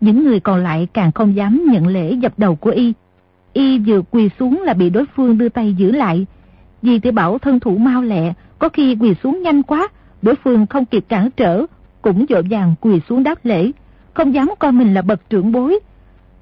Những 0.00 0.24
người 0.24 0.40
còn 0.40 0.62
lại 0.62 0.88
càng 0.92 1.12
không 1.12 1.36
dám 1.36 1.64
nhận 1.70 1.86
lễ 1.86 2.12
dập 2.12 2.32
đầu 2.36 2.56
của 2.56 2.70
y. 2.70 2.92
Y 3.52 3.78
vừa 3.78 4.02
quỳ 4.10 4.30
xuống 4.38 4.62
là 4.62 4.74
bị 4.74 4.90
đối 4.90 5.04
phương 5.16 5.38
đưa 5.38 5.48
tay 5.48 5.74
giữ 5.74 5.90
lại. 5.90 6.26
Vì 6.82 6.98
tiểu 6.98 7.12
bảo 7.12 7.38
thân 7.38 7.60
thủ 7.60 7.76
mau 7.76 8.02
lẹ, 8.02 8.32
có 8.58 8.68
khi 8.68 8.96
quỳ 9.00 9.14
xuống 9.22 9.42
nhanh 9.42 9.62
quá, 9.62 9.88
đối 10.22 10.34
phương 10.34 10.66
không 10.66 10.84
kịp 10.84 11.04
cản 11.08 11.30
trở, 11.30 11.66
cũng 12.02 12.26
dội 12.28 12.42
vàng 12.50 12.74
quỳ 12.80 13.00
xuống 13.08 13.22
đáp 13.22 13.44
lễ, 13.44 13.70
không 14.14 14.34
dám 14.34 14.50
coi 14.58 14.72
mình 14.72 14.94
là 14.94 15.02
bậc 15.02 15.30
trưởng 15.30 15.52
bối. 15.52 15.80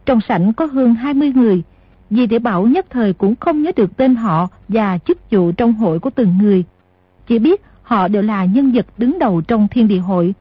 Trong 0.06 0.20
sảnh 0.28 0.52
có 0.52 0.66
hơn 0.66 0.94
20 0.94 1.32
người, 1.34 1.62
vì 2.10 2.26
tiểu 2.26 2.40
bảo 2.40 2.66
nhất 2.66 2.86
thời 2.90 3.12
cũng 3.12 3.36
không 3.36 3.62
nhớ 3.62 3.72
được 3.76 3.96
tên 3.96 4.16
họ 4.16 4.48
và 4.68 4.98
chức 4.98 5.30
vụ 5.30 5.52
trong 5.52 5.72
hội 5.74 5.98
của 5.98 6.10
từng 6.10 6.38
người. 6.38 6.64
Chỉ 7.26 7.38
biết 7.38 7.62
họ 7.82 8.08
đều 8.08 8.22
là 8.22 8.44
nhân 8.44 8.72
vật 8.72 8.86
đứng 8.98 9.18
đầu 9.18 9.40
trong 9.40 9.68
thiên 9.70 9.88
địa 9.88 9.98
hội, 9.98 10.34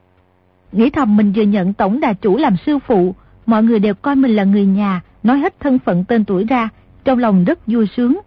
Nghĩ 0.72 0.90
thầm 0.90 1.18
mình 1.18 1.32
vừa 1.36 1.44
nhận 1.44 1.74
tổng 1.74 2.00
đà 2.00 2.13
chủ 2.13 2.38
làm 2.38 2.56
sư 2.66 2.80
phụ, 2.88 3.16
mọi 3.46 3.63
người 3.63 3.80
đều 3.80 3.94
coi 3.94 4.16
mình 4.16 4.36
là 4.36 4.44
người 4.44 4.66
nhà, 4.66 5.01
nói 5.24 5.38
hết 5.38 5.60
thân 5.60 5.80
phận 5.80 6.04
tên 6.04 6.25
tuổi 6.25 6.44
ra, 6.44 6.70
trong 7.04 7.20
lòng 7.20 7.44
rất 7.44 7.68
vui 7.68 7.88
sướng. 7.98 8.20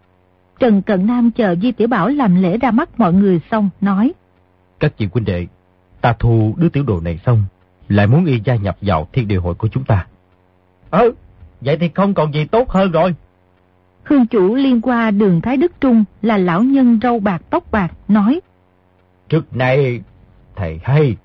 Trần 0.59 0.83
Cận 0.83 1.07
Nam 1.07 1.31
chờ 1.31 1.55
Di 1.63 1.73
Tiểu 1.73 1.89
Bảo 1.89 2.09
làm 2.09 2.43
lễ 2.43 2.59
ra 2.59 2.71
mắt 2.71 3.01
mọi 3.01 3.13
người 3.13 3.41
xong, 3.51 3.71
nói. 3.81 4.13
Các 4.81 4.99
chị 4.99 5.09
huynh 5.13 5.25
đệ, 5.25 5.47
ta 6.01 6.15
thu 6.19 6.55
đứa 6.57 6.69
tiểu 6.69 6.85
đồ 6.87 7.01
này 7.01 7.21
xong, 7.27 7.43
lại 7.89 8.07
muốn 8.07 8.25
y 8.25 8.41
gia 8.45 8.57
nhập 8.57 8.77
vào 8.81 9.09
thiên 9.13 9.29
địa 9.29 9.37
hội 9.37 9.55
của 9.55 9.69
chúng 9.69 9.85
ta. 9.85 10.07
Ừ, 10.91 11.13
vậy 11.61 11.77
thì 11.81 11.91
không 11.95 12.15
còn 12.15 12.35
gì 12.35 12.45
tốt 12.45 12.71
hơn 12.71 12.93
rồi. 12.93 13.15
Hương 14.05 14.27
chủ 14.27 14.55
liên 14.55 14.81
qua 14.81 15.11
đường 15.11 15.41
Thái 15.41 15.57
Đức 15.57 15.73
Trung 15.81 16.05
là 16.23 16.39
lão 16.39 16.63
nhân 16.63 16.99
râu 17.03 17.21
bạc 17.21 17.43
tóc 17.51 17.65
bạc, 17.71 17.93
nói. 18.09 18.41
Trước 19.29 19.57
này, 19.57 20.01
thầy 20.57 20.81
hay, 20.83 21.17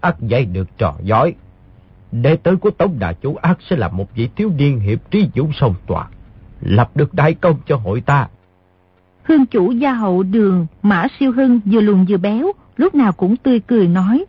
ác 0.00 0.20
dạy 0.20 0.44
được 0.44 0.68
trò 0.78 0.94
giỏi. 1.02 1.34
Đệ 2.12 2.36
tử 2.36 2.56
của 2.56 2.70
Tống 2.70 2.98
Đà 2.98 3.12
Chủ 3.12 3.36
ác 3.42 3.58
sẽ 3.70 3.76
là 3.76 3.88
một 3.88 4.14
vị 4.14 4.28
thiếu 4.36 4.50
niên 4.56 4.80
hiệp 4.80 5.10
trí 5.10 5.28
dũng 5.34 5.52
sông 5.52 5.74
tòa, 5.86 6.08
lập 6.60 6.90
được 6.94 7.14
đại 7.14 7.34
công 7.34 7.56
cho 7.66 7.76
hội 7.76 8.00
ta. 8.00 8.28
Hương 9.22 9.46
chủ 9.46 9.70
gia 9.70 9.92
hậu 9.92 10.22
đường 10.22 10.66
Mã 10.82 11.06
Siêu 11.18 11.32
Hưng 11.32 11.60
vừa 11.64 11.80
lùn 11.80 12.04
vừa 12.04 12.16
béo, 12.16 12.52
lúc 12.76 12.94
nào 12.94 13.12
cũng 13.12 13.36
tươi 13.36 13.60
cười 13.60 13.88
nói. 13.88 14.24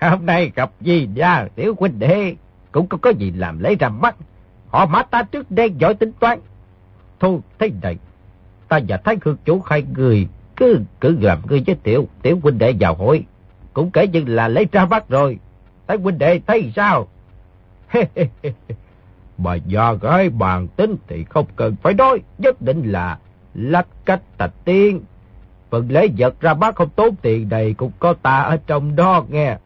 Hôm 0.00 0.26
nay 0.26 0.52
gặp 0.54 0.70
gì 0.80 1.08
ra, 1.16 1.46
tiểu 1.54 1.74
huynh 1.78 1.98
đệ, 1.98 2.36
cũng 2.72 2.86
có 2.86 2.98
có 2.98 3.10
gì 3.10 3.30
làm 3.30 3.58
lấy 3.58 3.76
ra 3.76 3.88
mắt. 3.88 4.16
Họ 4.68 4.86
mã 4.86 5.02
ta 5.02 5.22
trước 5.22 5.50
đây 5.50 5.70
giỏi 5.78 5.94
tính 5.94 6.12
toán. 6.20 6.38
Thôi, 7.20 7.38
thế 7.58 7.70
này, 7.82 7.96
ta 8.68 8.80
và 8.88 8.96
Thái 8.96 9.16
Khương 9.16 9.36
chủ 9.44 9.62
hai 9.66 9.82
người 9.94 10.28
cứ 10.56 10.80
cứ 11.00 11.18
làm 11.20 11.38
người 11.46 11.62
với 11.66 11.76
tiểu, 11.82 12.08
tiểu 12.22 12.38
huynh 12.42 12.58
đệ 12.58 12.74
vào 12.80 12.94
hội. 12.94 13.24
Cũng 13.72 13.90
kể 13.90 14.06
như 14.06 14.24
là 14.26 14.48
lấy 14.48 14.66
ra 14.72 14.86
mắt 14.86 15.08
rồi. 15.08 15.38
Thái 15.88 15.96
huynh 15.96 16.18
đệ 16.18 16.40
thấy 16.46 16.72
sao? 16.76 17.08
Bà 19.38 19.54
già 19.54 19.92
gái 19.92 20.30
bàn 20.30 20.68
tính 20.68 20.96
thì 21.08 21.24
không 21.24 21.46
cần 21.56 21.76
phải 21.82 21.94
nói, 21.94 22.18
nhất 22.38 22.62
định 22.62 22.92
là 22.92 23.18
lách 23.54 23.86
cách 24.04 24.20
tạch 24.38 24.52
tiên. 24.64 25.00
Phần 25.70 25.90
lễ 25.90 26.08
vật 26.18 26.40
ra 26.40 26.54
bác 26.54 26.74
không 26.74 26.88
tốn 26.88 27.16
tiền 27.22 27.48
này 27.48 27.74
cũng 27.74 27.92
có 27.98 28.12
ta 28.12 28.40
ở 28.40 28.58
trong 28.66 28.96
đó 28.96 29.24
nghe. 29.28 29.56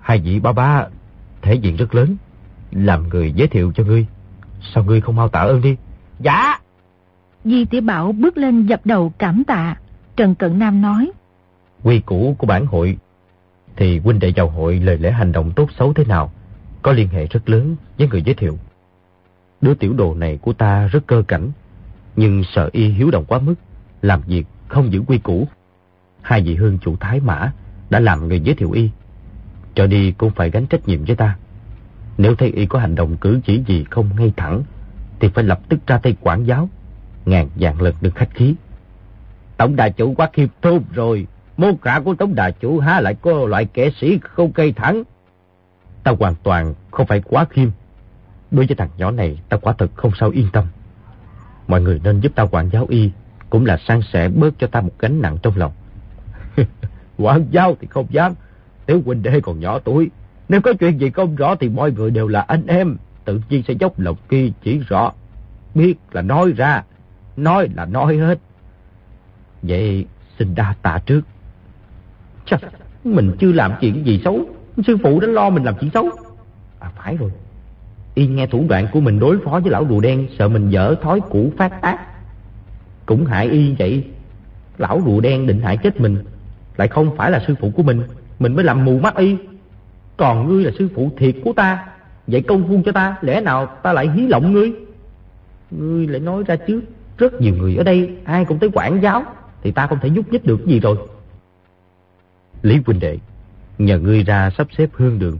Hai 0.00 0.18
vị 0.18 0.40
ba 0.40 0.52
ba, 0.52 0.86
thể 1.42 1.54
diện 1.54 1.76
rất 1.76 1.94
lớn, 1.94 2.16
làm 2.70 3.08
người 3.08 3.32
giới 3.32 3.48
thiệu 3.48 3.72
cho 3.74 3.84
ngươi. 3.84 4.06
Sao 4.74 4.84
ngươi 4.84 5.00
không 5.00 5.16
mau 5.16 5.28
tạ 5.28 5.40
ơn 5.40 5.62
đi? 5.62 5.76
Dạ! 6.18 6.60
Di 7.44 7.64
Tiểu 7.64 7.80
Bảo 7.80 8.12
bước 8.12 8.38
lên 8.38 8.66
dập 8.66 8.80
đầu 8.84 9.12
cảm 9.18 9.44
tạ. 9.44 9.76
Trần 10.16 10.34
Cận 10.34 10.58
Nam 10.58 10.82
nói. 10.82 11.10
Quy 11.82 12.00
củ 12.00 12.36
của 12.38 12.46
bản 12.46 12.66
hội 12.66 12.98
thì 13.76 13.98
huynh 13.98 14.18
đệ 14.18 14.32
vào 14.36 14.48
hội 14.48 14.80
lời 14.80 14.98
lẽ 14.98 15.10
hành 15.10 15.32
động 15.32 15.52
tốt 15.56 15.68
xấu 15.78 15.92
thế 15.92 16.04
nào 16.04 16.32
có 16.82 16.92
liên 16.92 17.08
hệ 17.08 17.26
rất 17.26 17.48
lớn 17.48 17.76
với 17.98 18.08
người 18.08 18.22
giới 18.22 18.34
thiệu. 18.34 18.58
Đứa 19.60 19.74
tiểu 19.74 19.92
đồ 19.92 20.14
này 20.14 20.38
của 20.42 20.52
ta 20.52 20.86
rất 20.86 21.06
cơ 21.06 21.22
cảnh, 21.28 21.50
nhưng 22.16 22.42
sợ 22.54 22.70
y 22.72 22.88
hiếu 22.88 23.10
động 23.10 23.24
quá 23.24 23.38
mức, 23.38 23.54
làm 24.02 24.22
việc 24.26 24.44
không 24.68 24.92
giữ 24.92 25.02
quy 25.06 25.18
củ. 25.18 25.48
Hai 26.22 26.42
vị 26.42 26.54
hương 26.54 26.78
chủ 26.78 26.96
Thái 27.00 27.20
Mã 27.20 27.52
đã 27.90 28.00
làm 28.00 28.28
người 28.28 28.40
giới 28.40 28.54
thiệu 28.54 28.70
y, 28.70 28.90
trở 29.74 29.86
đi 29.86 30.12
cũng 30.12 30.30
phải 30.30 30.50
gánh 30.50 30.66
trách 30.66 30.88
nhiệm 30.88 31.04
với 31.04 31.16
ta. 31.16 31.36
Nếu 32.18 32.34
thấy 32.34 32.50
y 32.50 32.66
có 32.66 32.78
hành 32.78 32.94
động 32.94 33.16
cử 33.16 33.40
chỉ 33.44 33.62
gì 33.66 33.84
không 33.90 34.08
ngay 34.18 34.32
thẳng, 34.36 34.62
thì 35.20 35.28
phải 35.28 35.44
lập 35.44 35.60
tức 35.68 35.86
ra 35.86 35.98
tay 35.98 36.16
quản 36.20 36.44
giáo, 36.44 36.68
ngàn 37.24 37.48
vạn 37.54 37.82
lần 37.82 37.94
được 38.00 38.14
khách 38.14 38.34
khí. 38.34 38.54
Tổng 39.56 39.76
đại 39.76 39.90
chủ 39.90 40.14
quá 40.14 40.30
khiêm 40.32 40.48
thôn 40.62 40.82
rồi, 40.92 41.26
mô 41.56 41.74
cả 41.82 42.00
của 42.04 42.14
tống 42.14 42.34
đà 42.34 42.50
chủ 42.50 42.78
há 42.78 43.00
lại 43.00 43.14
có 43.14 43.32
loại 43.32 43.64
kẻ 43.64 43.90
sĩ 44.00 44.18
không 44.22 44.52
cây 44.52 44.72
thẳng. 44.72 45.02
Ta 46.02 46.12
hoàn 46.18 46.34
toàn 46.42 46.74
không 46.90 47.06
phải 47.06 47.20
quá 47.20 47.44
khiêm. 47.50 47.70
Đối 48.50 48.66
với 48.66 48.76
thằng 48.76 48.88
nhỏ 48.96 49.10
này, 49.10 49.40
ta 49.48 49.56
quả 49.56 49.72
thật 49.78 49.90
không 49.94 50.12
sao 50.20 50.30
yên 50.30 50.46
tâm. 50.52 50.64
Mọi 51.68 51.80
người 51.80 52.00
nên 52.04 52.20
giúp 52.20 52.32
ta 52.34 52.46
quản 52.50 52.68
giáo 52.72 52.86
y, 52.88 53.10
cũng 53.50 53.66
là 53.66 53.76
sang 53.76 54.02
sẻ 54.12 54.28
bớt 54.28 54.58
cho 54.58 54.66
ta 54.66 54.80
một 54.80 54.92
gánh 54.98 55.22
nặng 55.22 55.38
trong 55.42 55.56
lòng. 55.56 55.72
quản 57.18 57.46
giáo 57.50 57.76
thì 57.80 57.86
không 57.90 58.06
dám, 58.10 58.34
tiểu 58.86 59.02
huynh 59.04 59.22
đệ 59.22 59.40
còn 59.40 59.60
nhỏ 59.60 59.78
tuổi. 59.78 60.10
Nếu 60.48 60.60
có 60.60 60.72
chuyện 60.72 60.98
gì 60.98 61.10
không 61.10 61.36
rõ 61.36 61.54
thì 61.54 61.68
mọi 61.68 61.92
người 61.92 62.10
đều 62.10 62.28
là 62.28 62.40
anh 62.40 62.66
em, 62.66 62.96
tự 63.24 63.40
nhiên 63.48 63.62
sẽ 63.68 63.74
dốc 63.74 64.00
lòng 64.00 64.16
kia 64.28 64.48
chỉ 64.62 64.78
rõ. 64.78 65.12
Biết 65.74 65.94
là 66.12 66.22
nói 66.22 66.52
ra, 66.56 66.84
nói 67.36 67.68
là 67.74 67.84
nói 67.84 68.16
hết. 68.16 68.38
Vậy 69.62 70.06
xin 70.38 70.54
đa 70.54 70.74
tạ 70.82 70.98
trước. 71.06 71.20
Chắc 72.46 72.60
mình 73.04 73.32
chưa 73.38 73.52
làm 73.52 73.72
chuyện 73.80 74.06
gì 74.06 74.20
xấu, 74.24 74.40
sư 74.86 74.96
phụ 75.02 75.20
đã 75.20 75.26
lo 75.26 75.50
mình 75.50 75.64
làm 75.64 75.74
chuyện 75.80 75.90
xấu. 75.94 76.10
À 76.78 76.90
phải 76.96 77.16
rồi, 77.16 77.30
y 78.14 78.26
nghe 78.26 78.46
thủ 78.46 78.64
đoạn 78.68 78.86
của 78.92 79.00
mình 79.00 79.18
đối 79.18 79.38
phó 79.38 79.60
với 79.60 79.70
lão 79.72 79.86
rùa 79.88 80.00
đen, 80.00 80.26
sợ 80.38 80.48
mình 80.48 80.70
dở 80.70 80.94
thói 81.02 81.20
cũ 81.20 81.52
phát 81.56 81.82
ác. 81.82 81.98
Cũng 83.06 83.26
hại 83.26 83.48
y 83.50 83.74
vậy. 83.78 84.04
Lão 84.78 85.02
rùa 85.06 85.20
đen 85.20 85.46
định 85.46 85.60
hại 85.60 85.76
chết 85.76 86.00
mình, 86.00 86.24
lại 86.76 86.88
không 86.88 87.16
phải 87.16 87.30
là 87.30 87.42
sư 87.46 87.54
phụ 87.60 87.70
của 87.70 87.82
mình, 87.82 88.02
mình 88.38 88.54
mới 88.54 88.64
làm 88.64 88.84
mù 88.84 88.98
mắt 88.98 89.16
y. 89.16 89.36
Còn 90.16 90.48
ngươi 90.48 90.64
là 90.64 90.70
sư 90.78 90.88
phụ 90.94 91.10
thiệt 91.16 91.34
của 91.44 91.52
ta, 91.52 91.86
vậy 92.26 92.42
công 92.42 92.68
phu 92.68 92.82
cho 92.84 92.92
ta, 92.92 93.16
lẽ 93.20 93.40
nào 93.40 93.66
ta 93.66 93.92
lại 93.92 94.08
hí 94.08 94.26
lộng 94.26 94.52
ngươi? 94.52 94.72
Ngươi 95.70 96.06
lại 96.06 96.20
nói 96.20 96.42
ra 96.46 96.56
chứ, 96.56 96.82
rất 97.18 97.40
nhiều 97.40 97.54
người 97.54 97.76
ở 97.76 97.84
đây, 97.84 98.10
ai 98.24 98.44
cũng 98.44 98.58
tới 98.58 98.70
quản 98.72 99.02
giáo, 99.02 99.22
thì 99.62 99.72
ta 99.72 99.86
không 99.86 99.98
thể 100.02 100.08
giúp 100.08 100.32
nhích 100.32 100.44
được 100.44 100.66
gì 100.66 100.80
rồi. 100.80 100.96
Lý 102.66 102.80
huynh 102.86 103.00
đệ, 103.00 103.18
nhờ 103.78 103.98
ngươi 103.98 104.22
ra 104.22 104.50
sắp 104.50 104.66
xếp 104.78 104.90
hương 104.92 105.18
đường. 105.18 105.38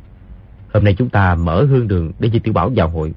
Hôm 0.74 0.84
nay 0.84 0.94
chúng 0.98 1.08
ta 1.08 1.34
mở 1.34 1.64
hương 1.64 1.88
đường 1.88 2.12
để 2.18 2.30
Di 2.30 2.38
Tiểu 2.38 2.54
Bảo 2.54 2.70
vào 2.76 2.88
hội. 2.88 3.14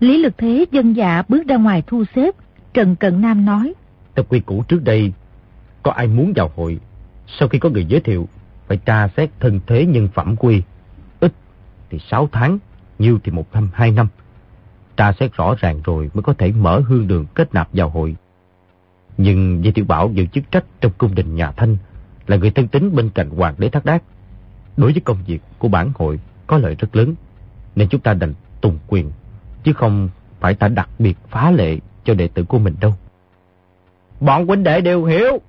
Lý 0.00 0.22
Lực 0.22 0.34
Thế 0.38 0.66
dân 0.72 0.96
dạ 0.96 1.22
bước 1.28 1.46
ra 1.46 1.56
ngoài 1.56 1.82
thu 1.86 2.04
xếp. 2.14 2.34
Trần 2.72 2.96
Cận 2.96 3.20
Nam 3.20 3.44
nói. 3.44 3.74
Theo 4.14 4.24
quy 4.28 4.40
củ 4.40 4.62
trước 4.62 4.84
đây, 4.84 5.12
có 5.82 5.90
ai 5.90 6.06
muốn 6.06 6.32
vào 6.36 6.50
hội, 6.56 6.78
sau 7.26 7.48
khi 7.48 7.58
có 7.58 7.68
người 7.68 7.84
giới 7.84 8.00
thiệu, 8.00 8.28
phải 8.66 8.76
tra 8.76 9.08
xét 9.16 9.30
thân 9.40 9.60
thế 9.66 9.86
nhân 9.86 10.08
phẩm 10.14 10.36
quy. 10.36 10.62
Ít 11.20 11.32
thì 11.90 11.98
6 12.10 12.28
tháng, 12.32 12.58
nhiều 12.98 13.18
thì 13.24 13.32
một 13.32 13.46
năm, 13.52 13.70
hai 13.74 13.90
năm. 13.90 14.08
Tra 14.96 15.12
xét 15.12 15.32
rõ 15.32 15.54
ràng 15.58 15.80
rồi 15.84 16.10
mới 16.14 16.22
có 16.22 16.34
thể 16.38 16.52
mở 16.52 16.80
hương 16.86 17.08
đường 17.08 17.26
kết 17.34 17.54
nạp 17.54 17.68
vào 17.72 17.88
hội. 17.88 18.16
Nhưng 19.16 19.62
Di 19.64 19.70
Tiểu 19.70 19.84
Bảo 19.84 20.10
giữ 20.14 20.26
chức 20.26 20.44
trách 20.50 20.64
trong 20.80 20.92
cung 20.98 21.14
đình 21.14 21.34
nhà 21.34 21.50
Thanh, 21.50 21.76
là 22.26 22.36
người 22.36 22.50
thân 22.50 22.68
tín 22.68 22.94
bên 22.94 23.10
cạnh 23.10 23.30
hoàng 23.30 23.54
đế 23.58 23.68
Thác 23.68 23.84
Đát. 23.84 24.02
Đối 24.76 24.92
với 24.92 25.00
công 25.00 25.18
việc 25.26 25.42
của 25.58 25.68
bản 25.68 25.92
hội 25.94 26.20
có 26.46 26.58
lợi 26.58 26.74
rất 26.74 26.96
lớn, 26.96 27.14
nên 27.76 27.88
chúng 27.88 28.00
ta 28.00 28.14
đành 28.14 28.34
tùng 28.60 28.78
quyền, 28.88 29.10
chứ 29.64 29.72
không 29.72 30.08
phải 30.40 30.54
ta 30.54 30.68
đặc 30.68 30.88
biệt 30.98 31.16
phá 31.30 31.50
lệ 31.50 31.78
cho 32.04 32.14
đệ 32.14 32.28
tử 32.28 32.44
của 32.44 32.58
mình 32.58 32.74
đâu. 32.80 32.94
Bọn 34.20 34.46
huynh 34.46 34.62
đệ 34.62 34.80
đều 34.80 35.04
hiểu. 35.04 35.40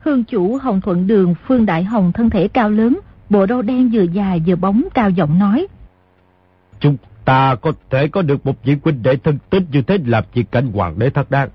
Hương 0.00 0.24
chủ 0.24 0.56
Hồng 0.56 0.80
Thuận 0.80 1.06
Đường 1.06 1.34
Phương 1.46 1.66
Đại 1.66 1.84
Hồng 1.84 2.12
thân 2.12 2.30
thể 2.30 2.48
cao 2.48 2.70
lớn, 2.70 2.98
bộ 3.30 3.46
râu 3.46 3.62
đen 3.62 3.90
vừa 3.92 4.02
dài 4.02 4.42
vừa 4.46 4.56
bóng 4.56 4.88
cao 4.94 5.10
giọng 5.10 5.38
nói. 5.38 5.66
Chúng 6.80 6.96
ta 7.24 7.54
có 7.54 7.72
thể 7.90 8.08
có 8.08 8.22
được 8.22 8.46
một 8.46 8.64
vị 8.64 8.76
huynh 8.84 9.02
đệ 9.02 9.16
thân 9.16 9.38
tín 9.50 9.66
như 9.72 9.82
thế 9.82 9.98
làm 10.06 10.24
việc 10.34 10.50
cảnh 10.50 10.72
hoàng 10.72 10.98
đế 10.98 11.10
thác 11.10 11.30
đan. 11.30 11.48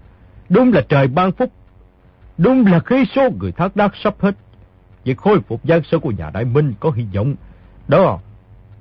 Đúng 0.49 0.73
là 0.73 0.81
trời 0.89 1.07
ban 1.07 1.31
phúc. 1.31 1.51
Đúng 2.43 2.65
là 2.65 2.79
khí 2.79 3.05
số 3.15 3.29
người 3.39 3.51
thác 3.51 3.75
đác 3.75 3.91
sắp 4.03 4.15
hết. 4.19 4.35
Việc 5.03 5.17
khôi 5.17 5.39
phục 5.47 5.61
giang 5.63 5.81
sơn 5.83 6.01
của 6.01 6.11
nhà 6.11 6.29
Đại 6.29 6.45
Minh 6.45 6.73
có 6.79 6.91
hy 6.91 7.05
vọng. 7.15 7.35
Đó, 7.87 8.19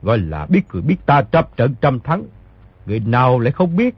gọi 0.03 0.19
là 0.19 0.47
biết 0.47 0.63
người 0.73 0.83
biết 0.83 0.97
ta 1.07 1.23
trăm 1.23 1.45
trận 1.57 1.75
trăm 1.81 2.01
thắng. 2.01 2.25
Người 2.87 3.01
nào 3.01 3.39
lại 3.39 3.53
không 3.53 3.77
biết. 3.77 3.95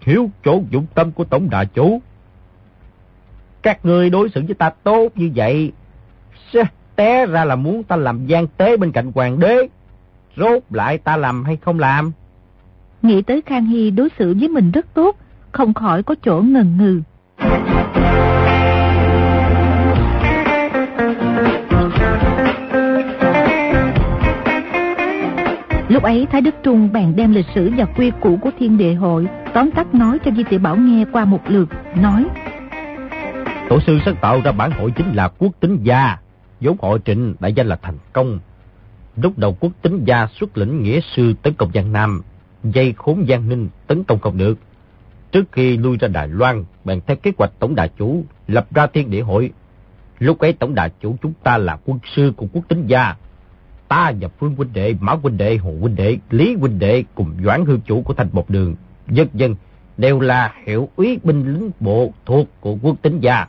Hiểu 0.00 0.30
chỗ 0.44 0.60
dụng 0.70 0.86
tâm 0.94 1.12
của 1.12 1.24
tổng 1.24 1.50
đại 1.50 1.66
chủ. 1.66 2.00
Các 3.62 3.84
người 3.84 4.10
đối 4.10 4.28
xử 4.28 4.42
với 4.46 4.54
ta 4.54 4.70
tốt 4.70 5.08
như 5.14 5.30
vậy. 5.34 5.72
Té 6.96 7.26
ra 7.26 7.44
là 7.44 7.56
muốn 7.56 7.82
ta 7.82 7.96
làm 7.96 8.26
gian 8.26 8.46
tế 8.46 8.76
bên 8.76 8.92
cạnh 8.92 9.12
hoàng 9.14 9.38
đế. 9.38 9.68
Rốt 10.36 10.62
lại 10.70 10.98
ta 10.98 11.16
làm 11.16 11.44
hay 11.44 11.56
không 11.56 11.78
làm? 11.78 12.12
Nghĩ 13.02 13.22
tới 13.22 13.42
Khang 13.46 13.66
Hy 13.66 13.90
đối 13.90 14.08
xử 14.18 14.34
với 14.40 14.48
mình 14.48 14.70
rất 14.70 14.94
tốt, 14.94 15.16
không 15.52 15.74
khỏi 15.74 16.02
có 16.02 16.14
chỗ 16.22 16.42
ngần 16.42 16.76
ngừ. 16.78 17.02
Lúc 25.96 26.02
ấy 26.02 26.26
Thái 26.30 26.40
Đức 26.40 26.54
Trung 26.62 26.92
bèn 26.92 27.16
đem 27.16 27.32
lịch 27.32 27.46
sử 27.54 27.70
và 27.76 27.84
quy 27.84 28.10
củ 28.20 28.36
của 28.36 28.50
thiên 28.58 28.78
địa 28.78 28.94
hội 28.94 29.26
tóm 29.54 29.70
tắt 29.70 29.94
nói 29.94 30.18
cho 30.24 30.30
Di 30.30 30.42
Tiểu 30.50 30.58
Bảo 30.58 30.76
nghe 30.76 31.04
qua 31.12 31.24
một 31.24 31.40
lượt, 31.48 31.68
nói 31.94 32.24
Tổ 33.68 33.80
sư 33.86 33.98
sáng 34.04 34.16
tạo 34.20 34.40
ra 34.44 34.52
bản 34.52 34.70
hội 34.70 34.90
chính 34.96 35.12
là 35.12 35.28
quốc 35.28 35.52
tính 35.60 35.78
gia, 35.82 36.18
vốn 36.60 36.76
hội 36.80 36.98
trịnh 37.04 37.34
đại 37.40 37.52
danh 37.52 37.66
là 37.66 37.76
thành 37.82 37.98
công. 38.12 38.38
Lúc 39.16 39.38
đầu 39.38 39.56
quốc 39.60 39.72
tính 39.82 40.04
gia 40.04 40.26
xuất 40.26 40.58
lĩnh 40.58 40.82
nghĩa 40.82 41.00
sư 41.16 41.34
tấn 41.42 41.54
công 41.54 41.70
Giang 41.74 41.92
Nam, 41.92 42.22
dây 42.64 42.94
khốn 42.96 43.24
Giang 43.28 43.48
Ninh 43.48 43.68
tấn 43.86 44.04
công 44.04 44.18
không 44.18 44.38
được. 44.38 44.58
Trước 45.32 45.44
khi 45.52 45.76
lui 45.76 45.96
ra 45.96 46.08
Đài 46.08 46.28
Loan, 46.28 46.64
bèn 46.84 47.00
theo 47.06 47.16
kế 47.16 47.32
hoạch 47.38 47.52
tổng 47.58 47.74
đại 47.74 47.90
chủ 47.98 48.24
lập 48.48 48.66
ra 48.74 48.86
thiên 48.86 49.10
địa 49.10 49.22
hội. 49.22 49.50
Lúc 50.18 50.38
ấy 50.38 50.52
tổng 50.52 50.74
đại 50.74 50.90
chủ 51.00 51.16
chúng 51.22 51.32
ta 51.42 51.58
là 51.58 51.78
quân 51.84 51.98
sư 52.16 52.32
của 52.36 52.46
quốc 52.52 52.68
tính 52.68 52.86
gia, 52.86 53.14
ta 53.88 54.12
và 54.20 54.28
Phương 54.28 54.54
huynh 54.56 54.72
đệ, 54.72 54.94
Mã 55.00 55.12
huynh 55.12 55.38
đệ, 55.38 55.56
Hồ 55.56 55.74
huynh 55.80 55.96
đệ, 55.96 56.18
Lý 56.30 56.54
huynh 56.54 56.78
đệ 56.78 57.04
cùng 57.14 57.32
Doãn 57.44 57.64
hương 57.64 57.80
chủ 57.80 58.02
của 58.02 58.14
thành 58.14 58.28
một 58.32 58.50
đường, 58.50 58.74
dân 59.08 59.28
dân 59.34 59.54
đều 59.96 60.20
là 60.20 60.54
hiệu 60.66 60.88
úy 60.96 61.18
binh 61.24 61.52
lính 61.52 61.70
bộ 61.80 62.12
thuộc 62.26 62.48
của 62.60 62.76
quốc 62.82 63.02
tính 63.02 63.20
gia. 63.20 63.46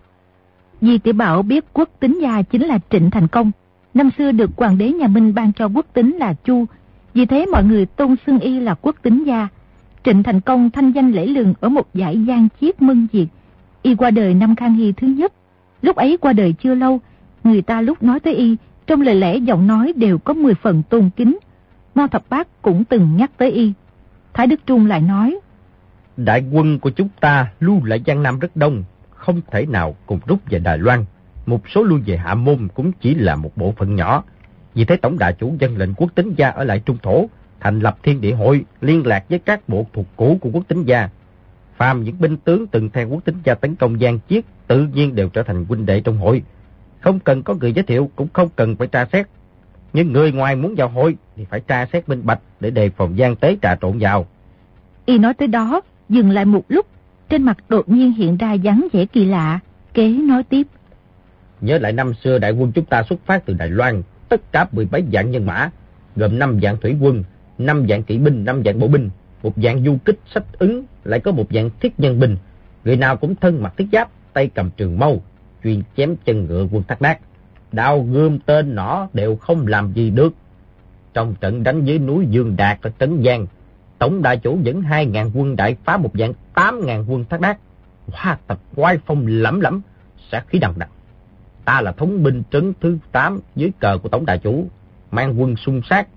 Di 0.81 0.97
Tiểu 0.97 1.13
Bảo 1.13 1.41
biết 1.41 1.65
quốc 1.73 1.89
tính 1.99 2.19
gia 2.21 2.41
chính 2.41 2.65
là 2.65 2.79
Trịnh 2.89 3.11
Thành 3.11 3.27
Công. 3.27 3.51
Năm 3.93 4.09
xưa 4.17 4.31
được 4.31 4.49
hoàng 4.57 4.77
đế 4.77 4.91
nhà 4.91 5.07
Minh 5.07 5.33
ban 5.33 5.53
cho 5.53 5.65
quốc 5.65 5.85
tính 5.93 6.15
là 6.15 6.33
Chu, 6.33 6.65
vì 7.13 7.25
thế 7.25 7.45
mọi 7.51 7.63
người 7.63 7.85
tôn 7.85 8.15
xưng 8.25 8.39
y 8.39 8.59
là 8.59 8.75
quốc 8.81 8.95
tính 9.01 9.23
gia. 9.23 9.47
Trịnh 10.03 10.23
Thành 10.23 10.41
Công 10.41 10.71
thanh 10.71 10.91
danh 10.91 11.11
lễ 11.11 11.25
lừng 11.25 11.53
ở 11.59 11.69
một 11.69 11.93
giải 11.93 12.25
gian 12.25 12.47
chiết 12.61 12.81
mân 12.81 13.07
diệt. 13.13 13.27
Y 13.81 13.95
qua 13.95 14.11
đời 14.11 14.33
năm 14.33 14.55
Khang 14.55 14.75
Hy 14.75 14.91
thứ 14.91 15.07
nhất. 15.07 15.33
Lúc 15.81 15.95
ấy 15.95 16.17
qua 16.17 16.33
đời 16.33 16.53
chưa 16.63 16.75
lâu, 16.75 16.99
người 17.43 17.61
ta 17.61 17.81
lúc 17.81 18.03
nói 18.03 18.19
tới 18.19 18.35
y 18.35 18.55
trong 18.87 19.01
lời 19.01 19.15
lẽ 19.15 19.37
giọng 19.37 19.67
nói 19.67 19.93
đều 19.95 20.17
có 20.17 20.33
10 20.33 20.53
phần 20.53 20.83
tôn 20.89 21.09
kính. 21.15 21.37
Mao 21.95 22.07
Thập 22.07 22.29
Bác 22.29 22.61
cũng 22.61 22.83
từng 22.83 23.17
nhắc 23.17 23.31
tới 23.37 23.51
y. 23.51 23.73
Thái 24.33 24.47
Đức 24.47 24.59
Trung 24.65 24.85
lại 24.85 25.01
nói. 25.01 25.39
Đại 26.17 26.43
quân 26.51 26.79
của 26.79 26.89
chúng 26.89 27.09
ta 27.19 27.51
lưu 27.59 27.83
lại 27.83 28.01
Giang 28.07 28.23
Nam 28.23 28.39
rất 28.39 28.55
đông, 28.55 28.83
không 29.09 29.41
thể 29.51 29.65
nào 29.65 29.95
cùng 30.05 30.19
rút 30.27 30.39
về 30.49 30.59
Đài 30.59 30.77
Loan. 30.77 31.05
Một 31.45 31.69
số 31.69 31.83
lưu 31.83 31.99
về 32.05 32.17
Hạ 32.17 32.33
Môn 32.35 32.67
cũng 32.73 32.91
chỉ 33.01 33.15
là 33.15 33.35
một 33.35 33.51
bộ 33.55 33.73
phận 33.77 33.95
nhỏ. 33.95 34.23
Vì 34.73 34.85
thế 34.85 34.97
Tổng 34.97 35.17
Đại 35.19 35.33
Chủ 35.33 35.55
dân 35.59 35.77
lệnh 35.77 35.93
quốc 35.93 36.15
tính 36.15 36.33
gia 36.37 36.49
ở 36.49 36.63
lại 36.63 36.79
Trung 36.79 36.97
Thổ, 37.03 37.25
thành 37.59 37.79
lập 37.79 37.97
thiên 38.03 38.21
địa 38.21 38.33
hội, 38.33 38.65
liên 38.81 39.07
lạc 39.07 39.25
với 39.29 39.39
các 39.39 39.69
bộ 39.69 39.85
thuộc 39.93 40.05
cũ 40.15 40.37
của 40.41 40.49
quốc 40.53 40.63
tính 40.67 40.83
gia. 40.83 41.09
Phàm 41.77 42.03
những 42.03 42.15
binh 42.19 42.37
tướng 42.37 42.67
từng 42.67 42.89
theo 42.89 43.09
quốc 43.09 43.25
tính 43.25 43.35
gia 43.43 43.53
tấn 43.53 43.75
công 43.75 43.99
Giang 43.99 44.19
Chiết, 44.29 44.45
tự 44.67 44.87
nhiên 44.93 45.15
đều 45.15 45.29
trở 45.29 45.43
thành 45.43 45.65
huynh 45.65 45.85
đệ 45.85 46.01
trong 46.01 46.17
hội. 46.17 46.43
Không 46.99 47.19
cần 47.19 47.43
có 47.43 47.53
người 47.53 47.73
giới 47.73 47.83
thiệu, 47.83 48.11
cũng 48.15 48.27
không 48.33 48.49
cần 48.55 48.75
phải 48.75 48.87
tra 48.87 49.05
xét. 49.13 49.27
Nhưng 49.93 50.13
người 50.13 50.31
ngoài 50.31 50.55
muốn 50.55 50.75
vào 50.77 50.89
hội 50.89 51.15
thì 51.35 51.45
phải 51.49 51.59
tra 51.59 51.85
xét 51.93 52.09
minh 52.09 52.21
bạch 52.25 52.39
để 52.59 52.69
đề 52.69 52.89
phòng 52.89 53.17
gian 53.17 53.35
tế 53.35 53.57
trà 53.61 53.75
trộn 53.75 53.97
vào. 53.99 54.27
Y 55.05 55.17
nói 55.17 55.33
tới 55.33 55.47
đó, 55.47 55.81
dừng 56.09 56.29
lại 56.29 56.45
một 56.45 56.63
lúc, 56.69 56.85
trên 57.29 57.43
mặt 57.43 57.57
đột 57.69 57.89
nhiên 57.89 58.11
hiện 58.11 58.37
ra 58.37 58.53
dáng 58.53 58.87
vẻ 58.93 59.05
kỳ 59.05 59.25
lạ, 59.25 59.59
kế 59.93 60.09
nói 60.09 60.43
tiếp. 60.43 60.67
Nhớ 61.61 61.77
lại 61.77 61.93
năm 61.93 62.13
xưa 62.23 62.39
đại 62.39 62.51
quân 62.51 62.71
chúng 62.71 62.85
ta 62.85 63.03
xuất 63.03 63.19
phát 63.25 63.45
từ 63.45 63.53
Đài 63.53 63.69
Loan, 63.69 64.01
tất 64.29 64.51
cả 64.51 64.67
17 64.71 65.03
dạng 65.13 65.31
nhân 65.31 65.45
mã, 65.45 65.69
gồm 66.15 66.39
5 66.39 66.59
dạng 66.61 66.77
thủy 66.77 66.95
quân, 67.01 67.23
5 67.57 67.87
dạng 67.89 68.03
kỵ 68.03 68.17
binh, 68.17 68.45
5 68.45 68.63
dạng 68.65 68.79
bộ 68.79 68.87
binh, 68.87 69.09
một 69.43 69.53
dạng 69.55 69.85
du 69.85 69.97
kích 70.05 70.19
sách 70.33 70.43
ứng, 70.59 70.83
lại 71.03 71.19
có 71.19 71.31
một 71.31 71.45
dạng 71.49 71.69
thiết 71.79 71.99
nhân 71.99 72.19
binh. 72.19 72.37
Người 72.85 72.95
nào 72.97 73.17
cũng 73.17 73.35
thân 73.35 73.63
mặc 73.63 73.73
thiết 73.77 73.87
giáp, 73.91 74.09
tay 74.33 74.49
cầm 74.55 74.69
trường 74.77 74.99
mâu, 74.99 75.23
chuyên 75.67 75.83
chém 75.97 76.15
chân 76.25 76.45
ngựa 76.45 76.67
quân 76.71 76.83
thác 76.87 77.01
đát. 77.01 77.19
Đao 77.71 78.01
gươm 78.01 78.39
tên 78.39 78.75
nỏ 78.75 79.07
đều 79.13 79.35
không 79.35 79.67
làm 79.67 79.93
gì 79.93 80.09
được. 80.09 80.33
Trong 81.13 81.35
trận 81.35 81.63
đánh 81.63 81.85
dưới 81.85 81.99
núi 81.99 82.25
Dương 82.29 82.55
Đạt 82.57 82.81
ở 82.81 82.91
Trấn 82.99 83.23
Giang, 83.25 83.45
Tổng 83.99 84.21
đại 84.21 84.37
chủ 84.37 84.59
dẫn 84.63 84.81
2.000 84.81 85.31
quân 85.33 85.55
đại 85.55 85.75
phá 85.83 85.97
một 85.97 86.11
dạng 86.13 86.33
8.000 86.53 87.05
quân 87.07 87.25
thác 87.29 87.41
đát. 87.41 87.57
Hoa 88.07 88.37
tập 88.47 88.59
quái 88.75 88.97
phong 89.05 89.27
lẫm 89.27 89.59
lẫm, 89.59 89.81
sẽ 90.31 90.41
khí 90.47 90.59
đằng 90.59 90.73
đằng. 90.77 90.89
Ta 91.65 91.81
là 91.81 91.91
thống 91.91 92.23
binh 92.23 92.43
trấn 92.51 92.73
thứ 92.81 92.97
8 93.11 93.39
dưới 93.55 93.71
cờ 93.79 93.97
của 93.97 94.09
Tổng 94.09 94.25
đại 94.25 94.37
chủ, 94.37 94.67
mang 95.11 95.41
quân 95.41 95.55
xung 95.55 95.81
sát. 95.89 96.07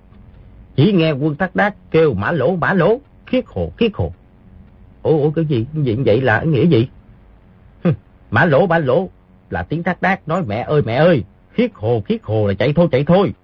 Chỉ 0.77 0.93
nghe 0.93 1.13
quân 1.13 1.37
thác 1.37 1.57
đát 1.57 1.75
kêu 1.91 2.15
mã 2.15 2.33
lỗ 2.33 2.57
mã 2.57 2.73
lỗ, 2.73 3.01
khiết 3.27 3.45
hồ 3.47 3.73
khiết 3.77 3.91
hồ. 3.95 4.13
Ủa, 5.03 5.19
ủa 5.19 5.31
cái 5.31 5.45
gì? 5.45 5.67
Vậy, 5.73 5.97
vậy 6.05 6.21
là 6.21 6.43
nghĩa 6.43 6.67
gì? 6.67 6.89
mã 8.31 8.45
lỗ 8.45 8.67
mã 8.67 8.79
lỗ 8.79 9.09
là 9.53 9.63
tiếng 9.63 9.83
thác 9.83 10.03
đát 10.03 10.29
nói 10.29 10.43
mẹ 10.47 10.65
ơi 10.69 10.83
mẹ 10.87 10.95
ơi, 10.95 11.25
khiết 11.53 11.71
hồ 11.75 12.03
khiết 12.07 12.21
hồ 12.23 12.47
là 12.47 12.55
chạy 12.55 12.73
thôi 12.73 12.89
chạy 12.93 13.05
thôi. 13.05 13.35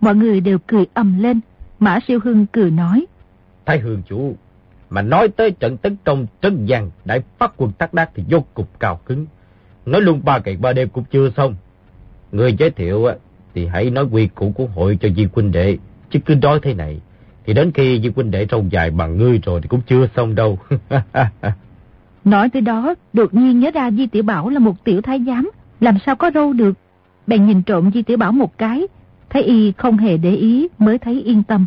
Mọi 0.00 0.14
người 0.14 0.40
đều 0.40 0.58
cười 0.66 0.86
ầm 0.94 1.22
lên, 1.22 1.40
Mã 1.78 1.98
Siêu 2.08 2.18
Hưng 2.24 2.46
cười 2.46 2.70
nói. 2.70 3.06
Thái 3.66 3.78
Hương 3.78 4.02
Chủ, 4.08 4.36
mà 4.90 5.02
nói 5.02 5.28
tới 5.28 5.50
trận 5.50 5.76
tấn 5.76 5.96
công 6.04 6.26
Trấn 6.42 6.66
Giang 6.68 6.90
đại 7.04 7.22
phát 7.38 7.52
quân 7.56 7.72
Thác 7.78 7.94
Đát 7.94 8.10
thì 8.14 8.24
vô 8.30 8.44
cùng 8.54 8.66
cao 8.80 9.00
cứng. 9.06 9.26
Nói 9.86 10.00
luôn 10.00 10.20
ba 10.24 10.38
ngày 10.44 10.56
ba 10.56 10.72
đêm 10.72 10.88
cũng 10.88 11.04
chưa 11.04 11.30
xong. 11.36 11.54
Người 12.32 12.54
giới 12.58 12.70
thiệu 12.70 13.08
thì 13.54 13.66
hãy 13.66 13.90
nói 13.90 14.04
quy 14.04 14.26
củ 14.26 14.52
của 14.52 14.66
hội 14.66 14.98
cho 15.00 15.08
Di 15.16 15.26
Huynh 15.32 15.52
Đệ, 15.52 15.78
chứ 16.10 16.18
cứ 16.26 16.34
nói 16.34 16.58
thế 16.62 16.74
này. 16.74 17.00
Thì 17.46 17.52
đến 17.52 17.72
khi 17.72 18.00
Di 18.02 18.08
Huynh 18.16 18.30
Đệ 18.30 18.44
trông 18.44 18.72
dài 18.72 18.90
bằng 18.90 19.18
ngươi 19.18 19.40
rồi 19.44 19.60
thì 19.60 19.68
cũng 19.68 19.80
chưa 19.86 20.06
xong 20.16 20.34
đâu. 20.34 20.58
nói 22.24 22.48
tới 22.48 22.62
đó, 22.62 22.94
đột 23.12 23.34
nhiên 23.34 23.60
nhớ 23.60 23.70
ra 23.74 23.90
Di 23.90 24.06
Tiểu 24.06 24.22
Bảo 24.22 24.48
là 24.48 24.58
một 24.58 24.84
tiểu 24.84 25.02
thái 25.02 25.20
giám, 25.26 25.50
làm 25.80 25.98
sao 26.06 26.16
có 26.16 26.30
râu 26.34 26.52
được. 26.52 26.78
Bèn 27.26 27.46
nhìn 27.46 27.62
trộm 27.62 27.90
Di 27.94 28.02
Tiểu 28.02 28.16
Bảo 28.16 28.32
một 28.32 28.58
cái, 28.58 28.86
thấy 29.30 29.42
y 29.42 29.72
không 29.72 29.96
hề 29.96 30.16
để 30.16 30.34
ý 30.34 30.68
mới 30.78 30.98
thấy 30.98 31.22
yên 31.22 31.42
tâm. 31.42 31.66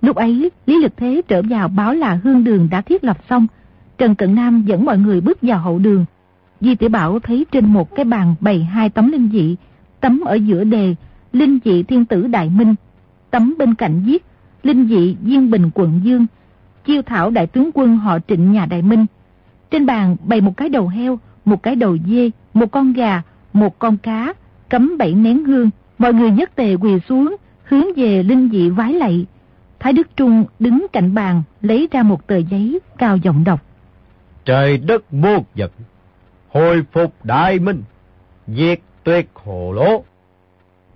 Lúc 0.00 0.16
ấy, 0.16 0.50
Lý 0.66 0.82
Lực 0.82 0.92
Thế 0.96 1.22
trở 1.28 1.42
vào 1.42 1.68
báo 1.68 1.94
là 1.94 2.20
hương 2.24 2.44
đường 2.44 2.68
đã 2.70 2.80
thiết 2.80 3.04
lập 3.04 3.18
xong. 3.30 3.46
Trần 3.98 4.14
Cận 4.14 4.34
Nam 4.34 4.62
dẫn 4.66 4.84
mọi 4.84 4.98
người 4.98 5.20
bước 5.20 5.38
vào 5.42 5.58
hậu 5.58 5.78
đường. 5.78 6.04
Di 6.60 6.74
Tiểu 6.74 6.88
Bảo 6.88 7.18
thấy 7.18 7.46
trên 7.52 7.66
một 7.66 7.94
cái 7.94 8.04
bàn 8.04 8.34
bày 8.40 8.64
hai 8.64 8.90
tấm 8.90 9.12
linh 9.12 9.28
dị, 9.32 9.56
tấm 10.00 10.20
ở 10.20 10.34
giữa 10.34 10.64
đề, 10.64 10.94
linh 11.32 11.58
dị 11.64 11.82
thiên 11.82 12.04
tử 12.04 12.26
Đại 12.26 12.48
Minh, 12.48 12.74
tấm 13.30 13.54
bên 13.58 13.74
cạnh 13.74 14.02
viết, 14.06 14.24
linh 14.62 14.88
dị 14.88 15.16
Diên 15.26 15.50
Bình 15.50 15.70
quận 15.74 16.00
Dương, 16.04 16.26
chiêu 16.84 17.02
thảo 17.02 17.30
đại 17.30 17.46
tướng 17.46 17.70
quân 17.74 17.96
họ 17.96 18.18
trịnh 18.28 18.52
nhà 18.52 18.66
Đại 18.66 18.82
Minh. 18.82 19.06
Trên 19.72 19.86
bàn 19.86 20.16
bày 20.24 20.40
một 20.40 20.56
cái 20.56 20.68
đầu 20.68 20.88
heo, 20.88 21.18
một 21.44 21.62
cái 21.62 21.76
đầu 21.76 21.96
dê, 22.06 22.30
một 22.54 22.70
con 22.70 22.92
gà, 22.92 23.22
một 23.52 23.78
con 23.78 23.96
cá, 23.96 24.34
cấm 24.68 24.98
bảy 24.98 25.14
nén 25.14 25.44
hương. 25.44 25.70
Mọi 25.98 26.12
người 26.12 26.30
nhất 26.30 26.50
tề 26.54 26.76
quỳ 26.76 27.00
xuống, 27.08 27.36
hướng 27.64 27.86
về 27.96 28.22
linh 28.22 28.48
dị 28.52 28.70
vái 28.70 28.92
lạy. 28.92 29.26
Thái 29.78 29.92
Đức 29.92 30.16
Trung 30.16 30.44
đứng 30.58 30.86
cạnh 30.92 31.14
bàn 31.14 31.42
lấy 31.60 31.88
ra 31.92 32.02
một 32.02 32.26
tờ 32.26 32.36
giấy 32.36 32.80
cao 32.98 33.16
giọng 33.16 33.44
đọc. 33.44 33.60
Trời 34.44 34.78
đất 34.78 35.12
muôn 35.12 35.44
vật, 35.54 35.72
hồi 36.48 36.84
phục 36.92 37.14
đại 37.24 37.58
minh, 37.58 37.82
diệt 38.46 38.80
tuyệt 39.04 39.28
hồ 39.34 39.72
lỗ. 39.72 40.04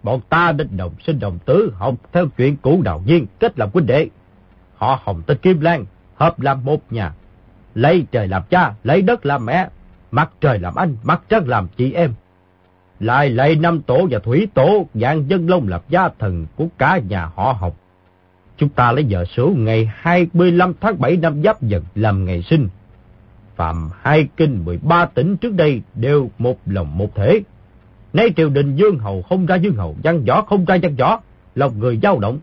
Bọn 0.02 0.20
ta 0.28 0.52
đến 0.52 0.68
đồng 0.76 0.92
sinh 1.06 1.18
đồng 1.18 1.38
tứ 1.44 1.72
học 1.78 1.94
theo 2.12 2.26
chuyện 2.36 2.56
cũ 2.62 2.82
đạo 2.84 2.98
viên 2.98 3.26
kết 3.38 3.58
làm 3.58 3.68
huynh 3.72 3.86
đệ. 3.86 4.08
Họ 4.76 5.00
hồng 5.04 5.22
tên 5.26 5.38
Kim 5.38 5.60
Lan, 5.60 5.84
hợp 6.14 6.40
làm 6.40 6.64
một 6.64 6.92
nhà. 6.92 7.12
Lấy 7.76 8.06
trời 8.10 8.28
làm 8.28 8.42
cha, 8.50 8.74
lấy 8.84 9.02
đất 9.02 9.26
làm 9.26 9.46
mẹ, 9.46 9.68
mặt 10.10 10.30
trời 10.40 10.58
làm 10.58 10.74
anh, 10.74 10.96
mặt 11.02 11.22
trăng 11.28 11.48
làm 11.48 11.68
chị 11.76 11.92
em. 11.92 12.14
Lại 13.00 13.30
lấy 13.30 13.56
năm 13.56 13.82
tổ 13.82 14.06
và 14.10 14.18
thủy 14.18 14.48
tổ, 14.54 14.86
dạng 14.94 15.30
dân 15.30 15.48
lông 15.48 15.68
làm 15.68 15.80
gia 15.88 16.08
thần 16.18 16.46
của 16.56 16.66
cả 16.78 17.00
nhà 17.08 17.30
họ 17.34 17.56
học 17.60 17.76
Chúng 18.56 18.68
ta 18.68 18.92
lấy 18.92 19.04
giờ 19.04 19.24
số 19.36 19.52
ngày 19.56 19.90
25 19.94 20.72
tháng 20.80 21.00
7 21.00 21.16
năm 21.16 21.42
Giáp 21.42 21.62
Dần 21.62 21.84
làm 21.94 22.24
ngày 22.24 22.42
sinh. 22.42 22.68
Phạm 23.56 23.90
hai 24.00 24.28
kinh 24.36 24.64
13 24.64 25.06
tỉnh 25.06 25.36
trước 25.36 25.52
đây 25.52 25.82
đều 25.94 26.30
một 26.38 26.58
lòng 26.66 26.98
một 26.98 27.14
thể. 27.14 27.40
Nay 28.12 28.30
triều 28.36 28.48
đình 28.48 28.76
Dương 28.76 28.98
Hầu 28.98 29.22
không 29.22 29.46
ra 29.46 29.56
Dương 29.56 29.76
Hầu, 29.76 29.96
văn 30.02 30.24
võ 30.24 30.42
không 30.42 30.64
ra 30.64 30.78
văn 30.82 30.94
võ, 30.96 31.20
lòng 31.54 31.78
người 31.78 31.98
dao 32.02 32.18
động. 32.18 32.38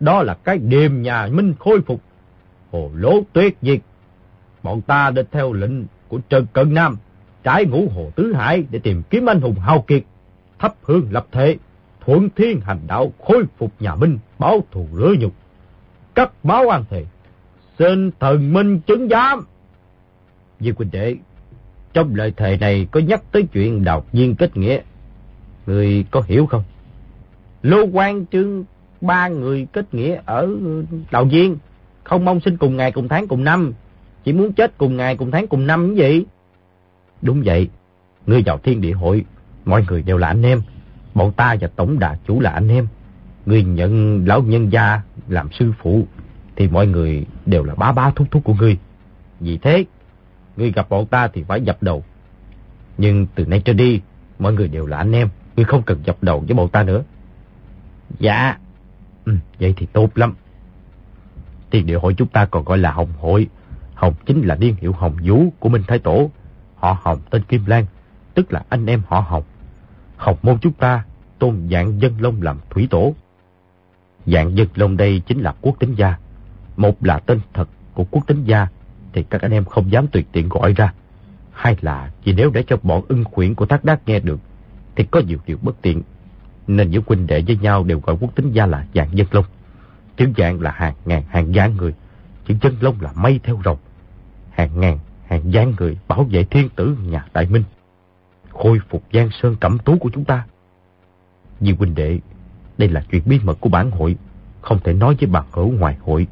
Đó 0.00 0.22
là 0.22 0.34
cái 0.34 0.58
điềm 0.58 1.02
nhà 1.02 1.28
Minh 1.32 1.54
khôi 1.58 1.80
phục. 1.86 2.00
Hồ 2.72 2.90
lỗ 2.94 3.20
tuyệt 3.32 3.56
diệt. 3.62 3.80
Bọn 4.66 4.80
ta 4.80 5.10
đã 5.10 5.22
theo 5.30 5.52
lệnh 5.52 5.72
của 6.08 6.18
Trần 6.28 6.46
Cận 6.52 6.74
Nam, 6.74 6.96
trái 7.42 7.64
ngũ 7.64 7.88
hồ 7.88 8.10
tứ 8.16 8.32
hải 8.32 8.64
để 8.70 8.78
tìm 8.78 9.02
kiếm 9.10 9.26
anh 9.26 9.40
hùng 9.40 9.54
hào 9.54 9.84
kiệt, 9.86 10.02
thắp 10.58 10.74
hương 10.82 11.06
lập 11.10 11.26
thể, 11.32 11.56
thuận 12.00 12.28
thiên 12.36 12.60
hành 12.60 12.78
đạo 12.86 13.12
khôi 13.24 13.44
phục 13.58 13.72
nhà 13.80 13.94
Minh, 13.94 14.18
báo 14.38 14.64
thù 14.70 14.86
rửa 14.94 15.14
nhục 15.18 15.32
cấp 16.14 16.32
báo 16.42 16.68
an 16.68 16.84
thề. 16.90 17.04
Xin 17.78 18.10
thần 18.20 18.52
minh 18.52 18.80
chứng 18.80 19.08
giám. 19.08 19.46
Di 20.60 20.72
Quỳnh 20.72 20.90
Đệ, 20.90 21.16
trong 21.92 22.14
lời 22.14 22.32
thề 22.36 22.56
này 22.56 22.88
có 22.90 23.00
nhắc 23.00 23.22
tới 23.32 23.42
chuyện 23.52 23.84
đào 23.84 24.04
viên 24.12 24.36
kết 24.36 24.56
nghĩa. 24.56 24.80
Người 25.66 26.04
có 26.10 26.22
hiểu 26.26 26.46
không? 26.46 26.62
Lô 27.62 27.86
quan 27.92 28.26
trương 28.26 28.64
ba 29.00 29.28
người 29.28 29.66
kết 29.72 29.94
nghĩa 29.94 30.20
ở 30.24 30.48
đạo 31.10 31.24
viên. 31.24 31.56
Không 32.04 32.24
mong 32.24 32.40
sinh 32.40 32.56
cùng 32.56 32.76
ngày 32.76 32.92
cùng 32.92 33.08
tháng 33.08 33.28
cùng 33.28 33.44
năm. 33.44 33.72
Chỉ 34.26 34.32
muốn 34.32 34.52
chết 34.52 34.78
cùng 34.78 34.96
ngày 34.96 35.16
cùng 35.16 35.30
tháng 35.30 35.46
cùng 35.46 35.66
năm 35.66 35.86
như 35.86 35.94
vậy. 35.96 36.26
Đúng 37.22 37.42
vậy. 37.44 37.68
Ngươi 38.26 38.42
vào 38.46 38.58
thiên 38.58 38.80
địa 38.80 38.92
hội. 38.92 39.24
Mọi 39.64 39.84
người 39.88 40.02
đều 40.02 40.18
là 40.18 40.28
anh 40.28 40.42
em. 40.42 40.62
Bọn 41.14 41.32
ta 41.32 41.56
và 41.60 41.68
tổng 41.76 41.98
đà 41.98 42.18
chủ 42.26 42.40
là 42.40 42.50
anh 42.50 42.68
em. 42.68 42.88
Ngươi 43.46 43.62
nhận 43.62 44.24
lão 44.26 44.42
nhân 44.42 44.72
gia 44.72 45.00
làm 45.28 45.52
sư 45.52 45.72
phụ, 45.82 46.06
thì 46.56 46.68
mọi 46.68 46.86
người 46.86 47.26
đều 47.46 47.64
là 47.64 47.74
bá 47.74 47.92
bá 47.92 48.10
thúc 48.10 48.28
thúc 48.30 48.44
của 48.44 48.54
ngươi. 48.54 48.78
Vì 49.40 49.58
thế, 49.58 49.84
ngươi 50.56 50.72
gặp 50.72 50.88
bọn 50.88 51.06
ta 51.06 51.28
thì 51.28 51.42
phải 51.42 51.60
dập 51.60 51.82
đầu. 51.82 52.04
Nhưng 52.98 53.26
từ 53.34 53.46
nay 53.46 53.62
trở 53.64 53.72
đi, 53.72 54.00
mọi 54.38 54.52
người 54.52 54.68
đều 54.68 54.86
là 54.86 54.96
anh 54.96 55.12
em, 55.12 55.28
ngươi 55.56 55.64
không 55.64 55.82
cần 55.82 56.00
dập 56.04 56.16
đầu 56.22 56.40
với 56.40 56.54
bọn 56.54 56.68
ta 56.68 56.82
nữa. 56.82 57.02
Dạ, 58.18 58.58
ừ, 59.24 59.32
vậy 59.60 59.74
thì 59.76 59.86
tốt 59.92 60.10
lắm. 60.14 60.34
thiên 61.70 61.86
địa 61.86 61.98
hội 61.98 62.14
chúng 62.14 62.28
ta 62.28 62.46
còn 62.46 62.64
gọi 62.64 62.78
là 62.78 62.90
Hồng 62.92 63.12
Hội. 63.20 63.48
Hồng 63.96 64.14
chính 64.26 64.42
là 64.42 64.54
niên 64.54 64.74
hiệu 64.80 64.92
Hồng 64.92 65.16
Vũ 65.22 65.52
của 65.58 65.68
Minh 65.68 65.82
Thái 65.88 65.98
Tổ. 65.98 66.30
Họ 66.76 66.96
Hồng 67.02 67.18
tên 67.30 67.42
Kim 67.42 67.66
Lan, 67.66 67.86
tức 68.34 68.52
là 68.52 68.62
anh 68.68 68.86
em 68.86 69.02
họ 69.08 69.20
Hồng. 69.20 69.44
Hồng 70.16 70.36
môn 70.42 70.58
chúng 70.58 70.72
ta 70.72 71.04
tôn 71.38 71.68
dạng 71.70 72.00
dân 72.00 72.12
lông 72.20 72.42
làm 72.42 72.58
thủy 72.70 72.88
tổ. 72.90 73.14
Dạng 74.26 74.56
dân 74.56 74.68
lông 74.74 74.96
đây 74.96 75.22
chính 75.26 75.40
là 75.40 75.54
quốc 75.60 75.76
tính 75.78 75.94
gia. 75.94 76.14
Một 76.76 77.04
là 77.04 77.18
tên 77.18 77.40
thật 77.54 77.68
của 77.94 78.04
quốc 78.10 78.26
tính 78.26 78.44
gia 78.44 78.68
thì 79.12 79.22
các 79.22 79.42
anh 79.42 79.50
em 79.50 79.64
không 79.64 79.92
dám 79.92 80.06
tuyệt 80.06 80.26
tiện 80.32 80.48
gọi 80.48 80.72
ra. 80.72 80.92
Hai 81.52 81.76
là 81.80 82.10
chỉ 82.24 82.32
nếu 82.32 82.50
để 82.50 82.64
cho 82.66 82.76
bọn 82.82 83.02
ưng 83.08 83.24
khuyển 83.24 83.54
của 83.54 83.66
Thác 83.66 83.84
đác 83.84 84.00
nghe 84.06 84.20
được 84.20 84.40
thì 84.96 85.04
có 85.04 85.20
nhiều 85.20 85.38
điều 85.46 85.58
bất 85.62 85.82
tiện. 85.82 86.02
Nên 86.66 86.90
những 86.90 87.02
huynh 87.06 87.26
đệ 87.26 87.42
với 87.46 87.56
nhau 87.56 87.84
đều 87.84 88.00
gọi 88.00 88.16
quốc 88.20 88.34
tính 88.34 88.52
gia 88.52 88.66
là 88.66 88.86
dạng 88.94 89.16
dân 89.16 89.26
lông. 89.30 89.44
Chữ 90.16 90.28
dạng 90.36 90.60
là 90.60 90.70
hàng 90.70 90.94
ngàn 91.04 91.22
hàng 91.28 91.54
gián 91.54 91.76
người. 91.76 91.94
Chữ 92.46 92.54
dân 92.62 92.76
lông 92.80 93.00
là 93.00 93.12
mây 93.16 93.40
theo 93.42 93.60
rồng. 93.64 93.78
Hàng 94.56 94.80
ngàn 94.80 94.98
hàng 95.26 95.52
gián 95.52 95.74
người 95.78 95.98
bảo 96.08 96.24
vệ 96.30 96.44
thiên 96.44 96.68
tử 96.68 96.96
nhà 97.02 97.26
Đại 97.34 97.46
Minh. 97.46 97.64
Khôi 98.52 98.80
phục 98.88 99.02
Giang 99.12 99.30
Sơn 99.42 99.56
cẩm 99.60 99.78
tú 99.78 99.98
của 99.98 100.10
chúng 100.12 100.24
ta. 100.24 100.46
Vì 101.60 101.72
huynh 101.72 101.94
đệ 101.94 102.18
đây 102.78 102.88
là 102.88 103.04
chuyện 103.10 103.22
bí 103.26 103.40
mật 103.44 103.60
của 103.60 103.68
bản 103.68 103.90
hội, 103.90 104.16
không 104.60 104.78
thể 104.84 104.92
nói 104.92 105.16
với 105.20 105.28
bằng 105.28 105.44
hữu 105.52 105.70
ngoài 105.70 105.96
hội. 106.00 106.26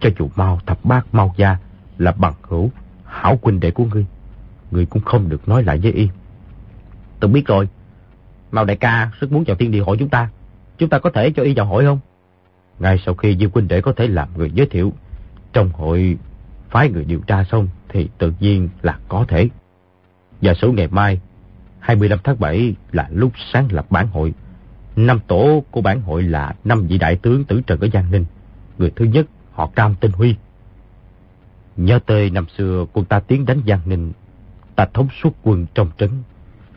Cho 0.00 0.10
dù 0.18 0.28
mau 0.36 0.60
thập 0.66 0.84
bát 0.84 1.06
mau 1.12 1.34
gia 1.36 1.56
là 1.98 2.12
bằng 2.12 2.34
hữu, 2.42 2.70
hảo 3.04 3.38
huynh 3.42 3.60
đệ 3.60 3.70
của 3.70 3.84
ngươi, 3.84 4.06
ngươi 4.70 4.86
cũng 4.86 5.02
không 5.02 5.28
được 5.28 5.48
nói 5.48 5.62
lại 5.62 5.78
với 5.82 5.92
y. 5.92 6.08
Tôi 7.20 7.30
biết 7.30 7.46
rồi, 7.46 7.68
Mao 8.50 8.64
đại 8.64 8.76
ca 8.76 9.10
rất 9.20 9.32
muốn 9.32 9.44
vào 9.46 9.56
thiên 9.56 9.70
địa 9.70 9.80
hội 9.80 9.96
chúng 9.98 10.08
ta, 10.08 10.28
chúng 10.78 10.88
ta 10.88 10.98
có 10.98 11.10
thể 11.10 11.32
cho 11.36 11.42
y 11.42 11.54
vào 11.54 11.66
hội 11.66 11.84
không? 11.84 11.98
Ngay 12.78 13.02
sau 13.06 13.14
khi 13.14 13.36
Diêu 13.40 13.50
huynh 13.54 13.68
đệ 13.68 13.80
có 13.80 13.92
thể 13.92 14.08
làm 14.08 14.28
người 14.36 14.50
giới 14.50 14.66
thiệu, 14.66 14.92
trong 15.52 15.70
hội 15.72 16.16
phái 16.70 16.90
người 16.90 17.04
điều 17.04 17.20
tra 17.20 17.44
xong 17.44 17.68
thì 17.88 18.08
tự 18.18 18.32
nhiên 18.40 18.68
là 18.82 18.98
có 19.08 19.24
thể. 19.28 19.48
Và 20.42 20.54
số 20.54 20.72
ngày 20.72 20.88
mai, 20.90 21.20
25 21.78 22.18
tháng 22.24 22.40
7 22.40 22.74
là 22.92 23.08
lúc 23.12 23.32
sáng 23.52 23.68
lập 23.70 23.86
bản 23.90 24.08
hội. 24.08 24.34
Năm 24.96 25.20
tổ 25.26 25.64
của 25.70 25.80
bản 25.80 26.00
hội 26.00 26.22
là 26.22 26.54
năm 26.64 26.86
vị 26.86 26.98
đại 26.98 27.16
tướng 27.16 27.44
tử 27.44 27.60
trần 27.66 27.80
ở 27.80 27.88
Giang 27.92 28.10
Ninh. 28.10 28.24
Người 28.78 28.90
thứ 28.96 29.04
nhất, 29.04 29.26
họ 29.52 29.66
Cam 29.66 29.94
Tinh 29.94 30.12
Huy. 30.12 30.34
Nhớ 31.76 31.98
tới 32.06 32.30
năm 32.30 32.46
xưa 32.56 32.86
quân 32.92 33.06
ta 33.06 33.20
tiến 33.20 33.46
đánh 33.46 33.60
Giang 33.66 33.80
Ninh, 33.86 34.12
ta 34.76 34.86
thống 34.94 35.08
suốt 35.22 35.30
quân 35.42 35.66
trong 35.74 35.90
trấn, 35.98 36.10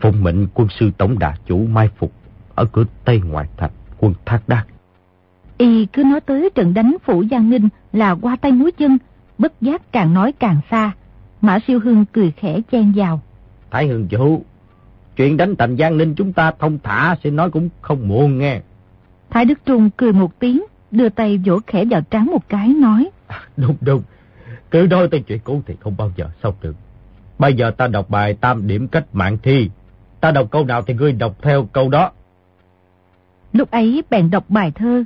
phụng 0.02 0.23
mệnh 0.23 0.47
quân 0.54 0.67
sư 0.80 0.91
tổng 0.97 1.19
đà 1.19 1.36
chủ 1.45 1.65
mai 1.65 1.89
phục 1.97 2.12
ở 2.56 2.65
cửa 2.65 2.84
Tây 3.06 3.21
Ngoại 3.21 3.47
Thành, 3.58 3.71
quân 3.99 4.13
Thác 4.25 4.41
Đác. 4.47 4.65
Y 5.58 5.86
cứ 5.86 6.04
nói 6.04 6.21
tới 6.21 6.49
trận 6.56 6.73
đánh 6.73 6.97
phủ 7.06 7.23
Giang 7.32 7.49
Ninh 7.49 7.69
là 7.93 8.15
qua 8.21 8.36
tay 8.36 8.52
núi 8.52 8.71
chân, 8.71 8.97
bất 9.39 9.62
giác 9.62 9.91
càng 9.91 10.13
nói 10.13 10.32
càng 10.32 10.62
xa. 10.71 10.91
Mã 11.41 11.60
siêu 11.67 11.80
hưng 11.80 12.06
cười 12.06 12.32
khẽ 12.32 12.60
chen 12.71 12.91
vào. 12.95 13.21
Thái 13.71 13.88
Hưng 13.88 14.08
chủ, 14.08 14.43
chuyện 15.15 15.38
đánh 15.38 15.56
thành 15.56 15.78
Giang 15.78 15.97
Ninh 15.97 16.15
chúng 16.15 16.34
ta 16.34 16.52
thông 16.60 16.80
thả 16.84 17.15
sẽ 17.23 17.30
nói 17.30 17.52
cũng 17.52 17.69
không 17.82 18.08
muộn 18.08 18.38
nghe. 18.38 18.62
Thái 19.30 19.45
Đức 19.45 19.60
Trung 19.65 19.89
cười 19.97 20.13
một 20.13 20.39
tiếng, 20.39 20.63
đưa 20.91 21.10
tay 21.10 21.38
vỗ 21.45 21.60
khẽ 21.67 21.86
vào 21.86 22.02
trán 22.02 22.25
một 22.25 22.49
cái 22.49 22.67
nói. 22.67 23.10
đúng 23.58 23.75
đúng, 23.82 24.04
cứ 24.71 24.88
nói 24.89 25.08
tới 25.12 25.19
chuyện 25.19 25.39
cũ 25.43 25.62
thì 25.65 25.75
không 25.80 25.97
bao 25.97 26.12
giờ 26.15 26.30
xong 26.43 26.54
được. 26.62 26.75
Bây 27.39 27.54
giờ 27.54 27.71
ta 27.71 27.88
đọc 27.88 28.10
bài 28.10 28.34
tam 28.41 28.67
điểm 28.67 28.88
cách 28.88 29.06
mạng 29.13 29.38
thi. 29.43 29.69
Ta 30.19 30.32
đọc 30.32 30.47
câu 30.52 30.65
nào 30.65 30.82
thì 30.82 30.93
ngươi 30.93 31.12
đọc 31.12 31.36
theo 31.41 31.65
câu 31.73 31.89
đó. 31.89 32.12
Lúc 33.54 33.71
ấy 33.71 34.04
bèn 34.10 34.30
đọc 34.30 34.45
bài 34.49 34.71
thơ. 34.71 35.04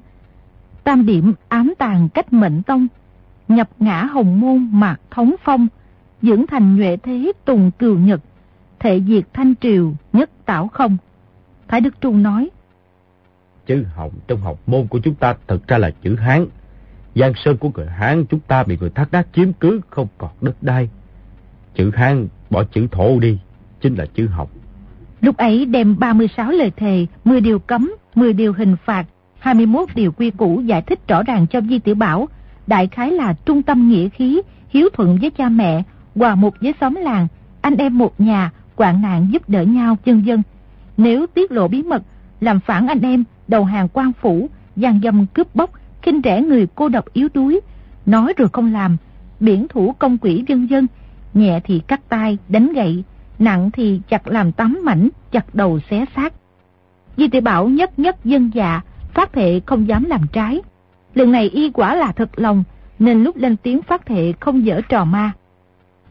Tam 0.84 1.06
điểm 1.06 1.34
ám 1.48 1.74
tàn 1.78 2.10
cách 2.10 2.34
mệnh 2.34 2.64
tông. 2.64 2.88
Nhập 3.48 3.70
ngã 3.80 4.04
hồng 4.04 4.40
môn 4.40 4.70
mạc 4.72 4.98
thống 5.12 5.36
phong. 5.44 5.68
Dưỡng 6.22 6.48
thành 6.48 6.76
nhuệ 6.76 6.98
thế 6.98 7.32
tùng 7.46 7.72
cừu 7.72 7.98
nhật. 7.98 8.22
Thệ 8.80 9.02
diệt 9.08 9.24
thanh 9.34 9.54
triều 9.62 9.94
nhất 10.14 10.30
tảo 10.46 10.68
không. 10.68 10.98
Thái 11.68 11.82
Đức 11.82 12.02
Trung 12.02 12.24
nói. 12.24 12.50
Chữ 13.66 13.86
hồng 13.96 14.12
trong 14.28 14.42
học 14.42 14.60
môn 14.68 14.88
của 14.88 15.00
chúng 15.00 15.16
ta 15.16 15.36
thật 15.48 15.68
ra 15.68 15.78
là 15.78 15.92
chữ 16.02 16.16
Hán. 16.16 16.46
Giang 17.16 17.34
sơn 17.36 17.58
của 17.58 17.70
người 17.76 17.88
Hán 17.88 18.26
chúng 18.26 18.40
ta 18.40 18.64
bị 18.64 18.78
người 18.80 18.90
thác 18.90 19.12
đác 19.12 19.28
chiếm 19.34 19.54
cứ 19.54 19.82
không 19.90 20.08
còn 20.18 20.30
đất 20.42 20.64
đai. 20.64 20.90
Chữ 21.76 21.92
Hán 21.96 22.28
bỏ 22.50 22.64
chữ 22.64 22.88
thổ 22.92 23.20
đi, 23.20 23.40
chính 23.82 23.96
là 23.96 24.06
chữ 24.14 24.28
học. 24.28 24.50
Lúc 25.22 25.38
ấy 25.38 25.66
đem 25.66 26.00
36 26.00 26.52
lời 26.52 26.72
thề, 26.78 27.06
10 27.26 27.42
điều 27.42 27.60
cấm, 27.60 27.96
10 28.16 28.34
điều 28.34 28.54
hình 28.54 28.76
phạt, 28.86 29.06
21 29.40 29.90
điều 29.96 30.12
quy 30.12 30.32
củ 30.32 30.62
giải 30.62 30.82
thích 30.82 31.08
rõ 31.08 31.24
ràng 31.24 31.48
cho 31.48 31.62
Di 31.62 31.80
Tiểu 31.80 31.96
Bảo. 31.96 32.28
Đại 32.68 32.88
khái 32.88 33.12
là 33.12 33.34
trung 33.46 33.64
tâm 33.64 33.90
nghĩa 33.90 34.10
khí, 34.10 34.42
hiếu 34.70 34.90
thuận 34.94 35.18
với 35.22 35.30
cha 35.30 35.50
mẹ, 35.50 35.84
hòa 36.16 36.36
mục 36.36 36.56
với 36.62 36.74
xóm 36.82 36.96
làng, 36.96 37.28
anh 37.62 37.78
em 37.78 37.98
một 37.98 38.22
nhà, 38.22 38.52
quạng 38.76 39.02
nạn 39.02 39.28
giúp 39.32 39.50
đỡ 39.50 39.62
nhau, 39.64 39.98
chân 40.06 40.26
dân. 40.26 40.42
Nếu 40.98 41.28
tiết 41.28 41.52
lộ 41.52 41.68
bí 41.68 41.84
mật, 41.84 42.04
làm 42.40 42.60
phản 42.60 42.88
anh 42.88 43.02
em, 43.02 43.24
đầu 43.48 43.64
hàng 43.64 43.88
quan 43.94 44.12
phủ, 44.22 44.50
gian 44.76 45.00
dâm 45.04 45.26
cướp 45.26 45.56
bóc, 45.56 45.70
khinh 46.02 46.22
rẻ 46.24 46.42
người 46.42 46.68
cô 46.76 46.90
độc 46.90 47.14
yếu 47.14 47.28
đuối, 47.34 47.60
nói 48.06 48.34
rồi 48.38 48.50
không 48.54 48.74
làm, 48.74 48.98
biển 49.40 49.68
thủ 49.68 49.96
công 50.00 50.18
quỷ 50.18 50.44
dân 50.48 50.70
dân, 50.70 50.88
nhẹ 51.34 51.60
thì 51.64 51.82
cắt 51.88 52.02
tay, 52.10 52.38
đánh 52.50 52.74
gậy, 52.74 53.04
nặng 53.40 53.72
thì 53.72 54.02
chặt 54.10 54.28
làm 54.28 54.52
tắm 54.52 54.80
mảnh, 54.84 55.10
chặt 55.32 55.56
đầu 55.56 55.80
xé 55.90 56.06
xác. 56.16 56.34
Di 57.18 57.28
tiểu 57.28 57.42
Bảo 57.42 57.68
nhất 57.68 58.00
nhất 58.00 58.26
dân 58.26 58.52
dạ, 58.54 58.82
phát 59.14 59.34
thệ 59.34 59.62
không 59.66 59.88
dám 59.88 60.04
làm 60.04 60.22
trái. 60.32 60.62
Lần 61.16 61.32
này 61.32 61.50
y 61.50 61.70
quả 61.70 61.96
là 61.96 62.12
thật 62.12 62.30
lòng, 62.36 62.64
nên 63.00 63.24
lúc 63.24 63.38
lên 63.38 63.58
tiếng 63.58 63.82
phát 63.82 64.06
thệ 64.06 64.34
không 64.40 64.66
dở 64.66 64.82
trò 64.90 65.06
ma. 65.06 65.32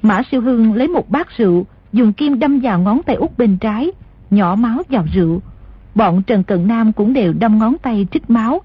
Mã 0.02 0.22
siêu 0.30 0.40
hưng 0.40 0.74
lấy 0.74 0.88
một 0.88 1.10
bát 1.10 1.28
rượu, 1.36 1.66
dùng 1.92 2.12
kim 2.12 2.38
đâm 2.38 2.60
vào 2.60 2.78
ngón 2.78 3.02
tay 3.02 3.16
út 3.16 3.38
bên 3.38 3.56
trái, 3.58 3.92
nhỏ 4.30 4.54
máu 4.54 4.82
vào 4.88 5.04
rượu. 5.14 5.40
Bọn 5.94 6.22
Trần 6.22 6.44
Cận 6.44 6.68
Nam 6.68 6.92
cũng 6.92 7.12
đều 7.12 7.32
đâm 7.32 7.58
ngón 7.58 7.76
tay 7.82 8.06
trích 8.10 8.30
máu. 8.30 8.60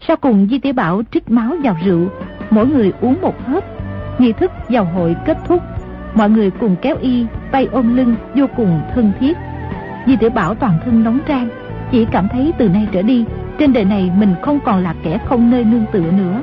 Sau 0.00 0.16
cùng 0.16 0.48
Di 0.50 0.58
tiểu 0.58 0.72
Bảo 0.72 1.02
trích 1.12 1.30
máu 1.30 1.56
vào 1.62 1.76
rượu, 1.84 2.08
mỗi 2.50 2.66
người 2.66 2.92
uống 3.00 3.20
một 3.22 3.34
hớp. 3.46 3.64
Nghi 4.18 4.32
thức 4.32 4.50
vào 4.68 4.84
hội 4.84 5.16
kết 5.26 5.38
thúc 5.46 5.62
Mọi 6.14 6.30
người 6.30 6.50
cùng 6.50 6.76
kéo 6.82 6.96
y, 7.00 7.26
tay 7.52 7.68
ôm 7.72 7.96
lưng 7.96 8.14
vô 8.34 8.46
cùng 8.56 8.80
thân 8.94 9.12
thiết. 9.20 9.36
Di 10.06 10.16
tiểu 10.16 10.30
Bảo 10.30 10.54
toàn 10.54 10.78
thân 10.84 11.04
nóng 11.04 11.18
trang, 11.26 11.48
chỉ 11.92 12.04
cảm 12.04 12.28
thấy 12.28 12.52
từ 12.58 12.68
nay 12.68 12.88
trở 12.92 13.02
đi, 13.02 13.24
trên 13.58 13.72
đời 13.72 13.84
này 13.84 14.10
mình 14.16 14.34
không 14.42 14.60
còn 14.64 14.82
là 14.82 14.94
kẻ 15.02 15.18
không 15.28 15.50
nơi 15.50 15.64
nương 15.64 15.84
tựa 15.92 16.10
nữa. 16.10 16.42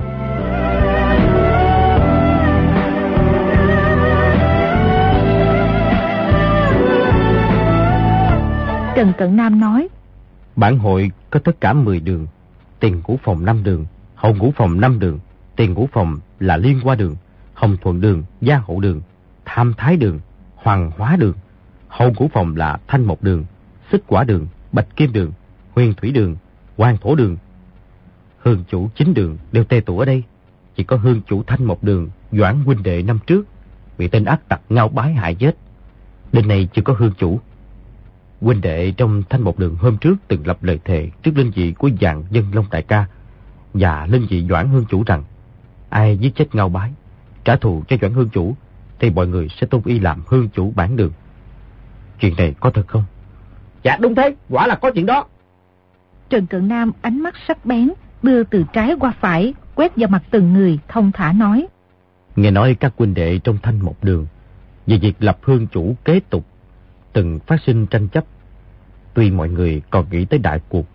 Trần 8.95 9.13
Cận 9.17 9.35
Nam 9.35 9.59
nói, 9.59 9.87
Bản 10.55 10.79
hội 10.79 11.11
có 11.29 11.39
tất 11.39 11.61
cả 11.61 11.73
10 11.73 11.99
đường, 11.99 12.27
tiền 12.79 13.01
ngũ 13.07 13.17
phòng 13.23 13.45
5 13.45 13.63
đường, 13.63 13.85
hậu 14.15 14.33
ngũ 14.35 14.53
phòng 14.55 14.81
5 14.81 14.99
đường, 14.99 15.19
tiền 15.55 15.73
ngũ 15.73 15.87
phòng 15.93 16.19
là 16.39 16.57
liên 16.57 16.79
qua 16.83 16.95
đường, 16.95 17.15
hồng 17.53 17.77
thuận 17.81 18.01
đường, 18.01 18.23
gia 18.41 18.57
hậu 18.57 18.79
đường, 18.79 19.01
tham 19.45 19.73
thái 19.77 19.97
đường, 19.97 20.19
hoàng 20.55 20.91
hóa 20.97 21.15
đường. 21.15 21.35
Hậu 21.87 22.13
ngũ 22.17 22.29
phòng 22.33 22.55
là 22.55 22.77
thanh 22.87 23.05
mộc 23.05 23.23
đường, 23.23 23.45
xích 23.91 24.03
quả 24.07 24.23
đường, 24.23 24.47
bạch 24.71 24.95
kim 24.95 25.13
đường, 25.13 25.31
huyền 25.75 25.93
thủy 25.93 26.11
đường, 26.11 26.35
hoàng 26.77 26.97
thổ 27.01 27.15
đường. 27.15 27.37
Hương 28.39 28.63
chủ 28.69 28.89
chính 28.95 29.13
đường 29.13 29.37
đều 29.51 29.63
tê 29.63 29.79
tụ 29.79 29.99
ở 29.99 30.05
đây. 30.05 30.23
Chỉ 30.75 30.83
có 30.83 30.97
hương 30.97 31.21
chủ 31.27 31.43
thanh 31.43 31.65
một 31.65 31.83
đường, 31.83 32.09
doãn 32.31 32.59
huynh 32.65 32.83
đệ 32.83 33.01
năm 33.01 33.19
trước, 33.27 33.45
bị 33.97 34.07
tên 34.07 34.25
ác 34.25 34.49
tặc 34.49 34.61
ngao 34.69 34.89
bái 34.89 35.13
hại 35.13 35.35
chết. 35.35 35.57
Đêm 36.31 36.47
này 36.47 36.67
chưa 36.73 36.81
có 36.81 36.95
hương 36.97 37.13
chủ. 37.17 37.39
Huynh 38.41 38.61
đệ 38.61 38.91
trong 38.91 39.23
thanh 39.29 39.41
một 39.41 39.59
đường 39.59 39.75
hôm 39.75 39.97
trước 39.97 40.15
từng 40.27 40.47
lập 40.47 40.63
lời 40.63 40.79
thề 40.85 41.09
trước 41.23 41.31
linh 41.35 41.51
dị 41.55 41.71
của 41.71 41.89
dạng 42.01 42.23
dân 42.31 42.45
Long 42.53 42.65
Đại 42.71 42.81
ca 42.81 43.05
và 43.73 44.07
linh 44.09 44.27
dị 44.29 44.45
doãn 44.49 44.69
hương 44.69 44.85
chủ 44.85 45.03
rằng 45.03 45.23
ai 45.89 46.17
giết 46.17 46.35
chết 46.35 46.55
ngao 46.55 46.69
bái, 46.69 46.91
trả 47.43 47.55
thù 47.55 47.83
cho 47.87 47.97
doãn 48.01 48.13
hương 48.13 48.29
chủ 48.29 48.55
thì 48.99 49.09
mọi 49.09 49.27
người 49.27 49.49
sẽ 49.49 49.67
tôn 49.67 49.81
y 49.85 49.99
làm 49.99 50.23
hương 50.27 50.49
chủ 50.49 50.73
bản 50.75 50.95
đường. 50.95 51.11
Chuyện 52.19 52.35
này 52.37 52.55
có 52.59 52.69
thật 52.69 52.87
không? 52.87 53.03
Dạ 53.83 53.97
đúng 54.01 54.15
thế, 54.15 54.35
quả 54.49 54.67
là 54.67 54.75
có 54.75 54.91
chuyện 54.91 55.05
đó. 55.05 55.25
Trần 56.29 56.47
Cận 56.47 56.67
Nam 56.67 56.91
ánh 57.01 57.21
mắt 57.21 57.35
sắc 57.47 57.65
bén, 57.65 57.91
đưa 58.23 58.43
từ 58.43 58.63
trái 58.73 58.95
qua 58.99 59.13
phải, 59.19 59.53
quét 59.75 59.95
vào 59.95 60.09
mặt 60.09 60.23
từng 60.31 60.53
người, 60.53 60.79
thông 60.87 61.11
thả 61.11 61.33
nói. 61.33 61.67
Nghe 62.35 62.51
nói 62.51 62.75
các 62.79 62.93
huynh 62.97 63.13
đệ 63.13 63.39
trong 63.43 63.57
thanh 63.63 63.79
một 63.79 64.03
đường, 64.03 64.25
về 64.87 64.97
việc 64.97 65.13
lập 65.19 65.37
hương 65.41 65.67
chủ 65.67 65.95
kế 66.05 66.19
tục, 66.19 66.45
từng 67.13 67.39
phát 67.47 67.61
sinh 67.65 67.85
tranh 67.85 68.07
chấp. 68.07 68.25
Tuy 69.13 69.31
mọi 69.31 69.49
người 69.49 69.81
còn 69.89 70.05
nghĩ 70.11 70.25
tới 70.25 70.39
đại 70.39 70.59
cuộc, 70.69 70.85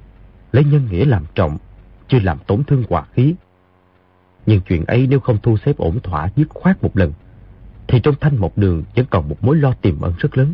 lấy 0.52 0.64
nhân 0.64 0.88
nghĩa 0.90 1.04
làm 1.04 1.24
trọng, 1.34 1.58
chưa 2.08 2.18
làm 2.18 2.38
tổn 2.46 2.64
thương 2.64 2.84
hòa 2.88 3.04
khí. 3.12 3.34
Nhưng 4.46 4.60
chuyện 4.60 4.84
ấy 4.84 5.06
nếu 5.06 5.20
không 5.20 5.38
thu 5.42 5.56
xếp 5.56 5.76
ổn 5.76 6.00
thỏa 6.00 6.28
dứt 6.36 6.48
khoát 6.48 6.82
một 6.82 6.96
lần, 6.96 7.12
thì 7.86 8.00
trong 8.00 8.14
thanh 8.20 8.36
một 8.36 8.58
đường 8.58 8.84
vẫn 8.96 9.06
còn 9.10 9.28
một 9.28 9.44
mối 9.44 9.56
lo 9.56 9.72
tiềm 9.72 10.00
ẩn 10.00 10.14
rất 10.18 10.38
lớn. 10.38 10.52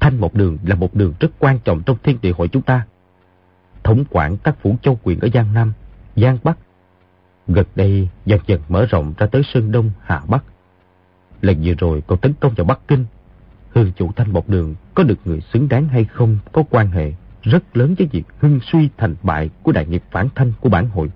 Thanh 0.00 0.20
một 0.20 0.34
đường 0.34 0.58
là 0.64 0.74
một 0.74 0.94
đường 0.94 1.14
rất 1.20 1.30
quan 1.38 1.58
trọng 1.64 1.82
trong 1.82 1.96
thiên 2.02 2.18
địa 2.22 2.32
hội 2.32 2.48
chúng 2.48 2.62
ta. 2.62 2.86
Thống 3.84 4.04
quản 4.10 4.36
các 4.36 4.56
phủ 4.62 4.76
châu 4.82 4.98
quyền 5.02 5.20
ở 5.20 5.28
Giang 5.34 5.54
Nam, 5.54 5.72
Giang 6.16 6.38
Bắc. 6.44 6.58
Gần 7.48 7.66
đây 7.74 8.08
dần 8.26 8.40
dần 8.46 8.60
mở 8.68 8.86
rộng 8.86 9.14
ra 9.18 9.26
tới 9.26 9.42
Sơn 9.54 9.72
Đông, 9.72 9.90
Hà 10.02 10.22
Bắc. 10.28 10.44
Lần 11.40 11.56
vừa 11.64 11.74
rồi 11.78 12.02
còn 12.06 12.18
tấn 12.18 12.32
công 12.40 12.54
vào 12.54 12.64
Bắc 12.64 12.80
Kinh. 12.88 13.04
Hương 13.74 13.92
chủ 13.96 14.12
thanh 14.16 14.32
một 14.32 14.48
đường 14.48 14.74
có 14.94 15.02
được 15.02 15.18
người 15.24 15.40
xứng 15.52 15.68
đáng 15.68 15.88
hay 15.88 16.04
không 16.04 16.38
có 16.52 16.62
quan 16.70 16.90
hệ 16.90 17.12
rất 17.42 17.76
lớn 17.76 17.94
với 17.98 18.06
việc 18.12 18.24
hưng 18.38 18.60
suy 18.72 18.88
thành 18.96 19.14
bại 19.22 19.50
của 19.62 19.72
đại 19.72 19.86
nghiệp 19.86 20.02
phản 20.10 20.28
thanh 20.34 20.52
của 20.60 20.68
bản 20.68 20.88
hội. 20.88 21.10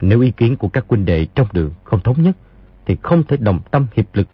Nếu 0.00 0.20
ý 0.20 0.30
kiến 0.30 0.56
của 0.56 0.68
các 0.68 0.84
huynh 0.88 1.04
đệ 1.04 1.26
trong 1.34 1.46
đường 1.52 1.74
không 1.84 2.00
thống 2.00 2.22
nhất, 2.22 2.36
thì 2.86 2.96
không 3.02 3.22
thể 3.22 3.36
đồng 3.36 3.60
tâm 3.70 3.86
hiệp 3.96 4.14
lực, 4.14 4.28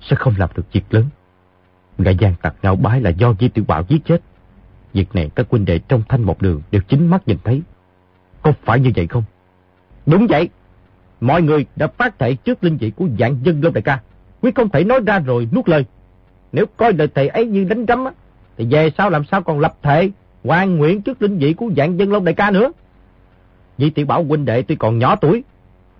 sẽ 0.00 0.16
không 0.16 0.34
làm 0.38 0.50
được 0.54 0.72
việc 0.72 0.84
lớn. 0.90 1.04
Gã 1.98 2.10
gian 2.10 2.34
tặc 2.42 2.54
ngạo 2.62 2.76
bái 2.76 3.00
là 3.00 3.10
do 3.10 3.34
Di 3.40 3.48
Tiểu 3.48 3.64
Bảo 3.68 3.84
giết 3.88 4.04
chết. 4.04 4.22
Việc 4.98 5.14
này 5.14 5.30
các 5.34 5.46
huynh 5.50 5.64
đệ 5.64 5.78
trong 5.78 6.02
thanh 6.08 6.22
một 6.22 6.42
đường 6.42 6.62
đều 6.70 6.82
chính 6.88 7.06
mắt 7.06 7.28
nhìn 7.28 7.38
thấy. 7.44 7.62
Có 8.42 8.52
phải 8.62 8.80
như 8.80 8.90
vậy 8.96 9.06
không? 9.06 9.22
Đúng 10.06 10.26
vậy. 10.26 10.48
Mọi 11.20 11.42
người 11.42 11.66
đã 11.76 11.86
phát 11.86 12.18
thệ 12.18 12.34
trước 12.34 12.64
linh 12.64 12.76
vị 12.76 12.90
của 12.90 13.06
dạng 13.18 13.36
dân 13.42 13.60
Long 13.64 13.74
Đại 13.74 13.82
ca. 13.82 14.00
Quyết 14.42 14.54
không 14.54 14.68
thể 14.68 14.84
nói 14.84 15.00
ra 15.06 15.18
rồi 15.18 15.48
nuốt 15.52 15.68
lời. 15.68 15.84
Nếu 16.52 16.66
coi 16.76 16.92
lời 16.92 17.08
thầy 17.14 17.28
ấy 17.28 17.46
như 17.46 17.64
đánh 17.64 17.84
rắm 17.88 18.04
thì 18.56 18.66
về 18.70 18.90
sau 18.98 19.10
làm 19.10 19.24
sao 19.24 19.42
còn 19.42 19.60
lập 19.60 19.76
thệ 19.82 20.10
hoàn 20.44 20.76
nguyện 20.76 21.02
trước 21.02 21.22
linh 21.22 21.38
vị 21.38 21.52
của 21.52 21.70
dạng 21.76 21.98
dân 21.98 22.12
Long 22.12 22.24
Đại 22.24 22.34
ca 22.34 22.50
nữa. 22.50 22.72
Di 23.78 23.90
Tiểu 23.90 24.06
Bảo 24.06 24.24
huynh 24.24 24.44
đệ 24.44 24.62
tuy 24.62 24.76
còn 24.76 24.98
nhỏ 24.98 25.16
tuổi, 25.16 25.44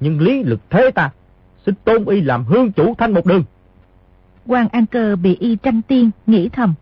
nhưng 0.01 0.21
lý 0.21 0.43
lực 0.43 0.61
thế 0.71 0.91
ta 0.91 1.11
xin 1.67 1.75
tôn 1.85 2.05
y 2.05 2.21
làm 2.21 2.45
hương 2.45 2.73
chủ 2.73 2.95
thanh 2.99 3.13
một 3.13 3.27
đường. 3.27 3.45
quan 4.47 4.69
An 4.69 4.87
Cơ 4.87 5.17
bị 5.17 5.37
y 5.41 5.57
tranh 5.57 5.83
tiên, 5.83 6.11
nghĩ 6.27 6.49
thầm. 6.49 6.75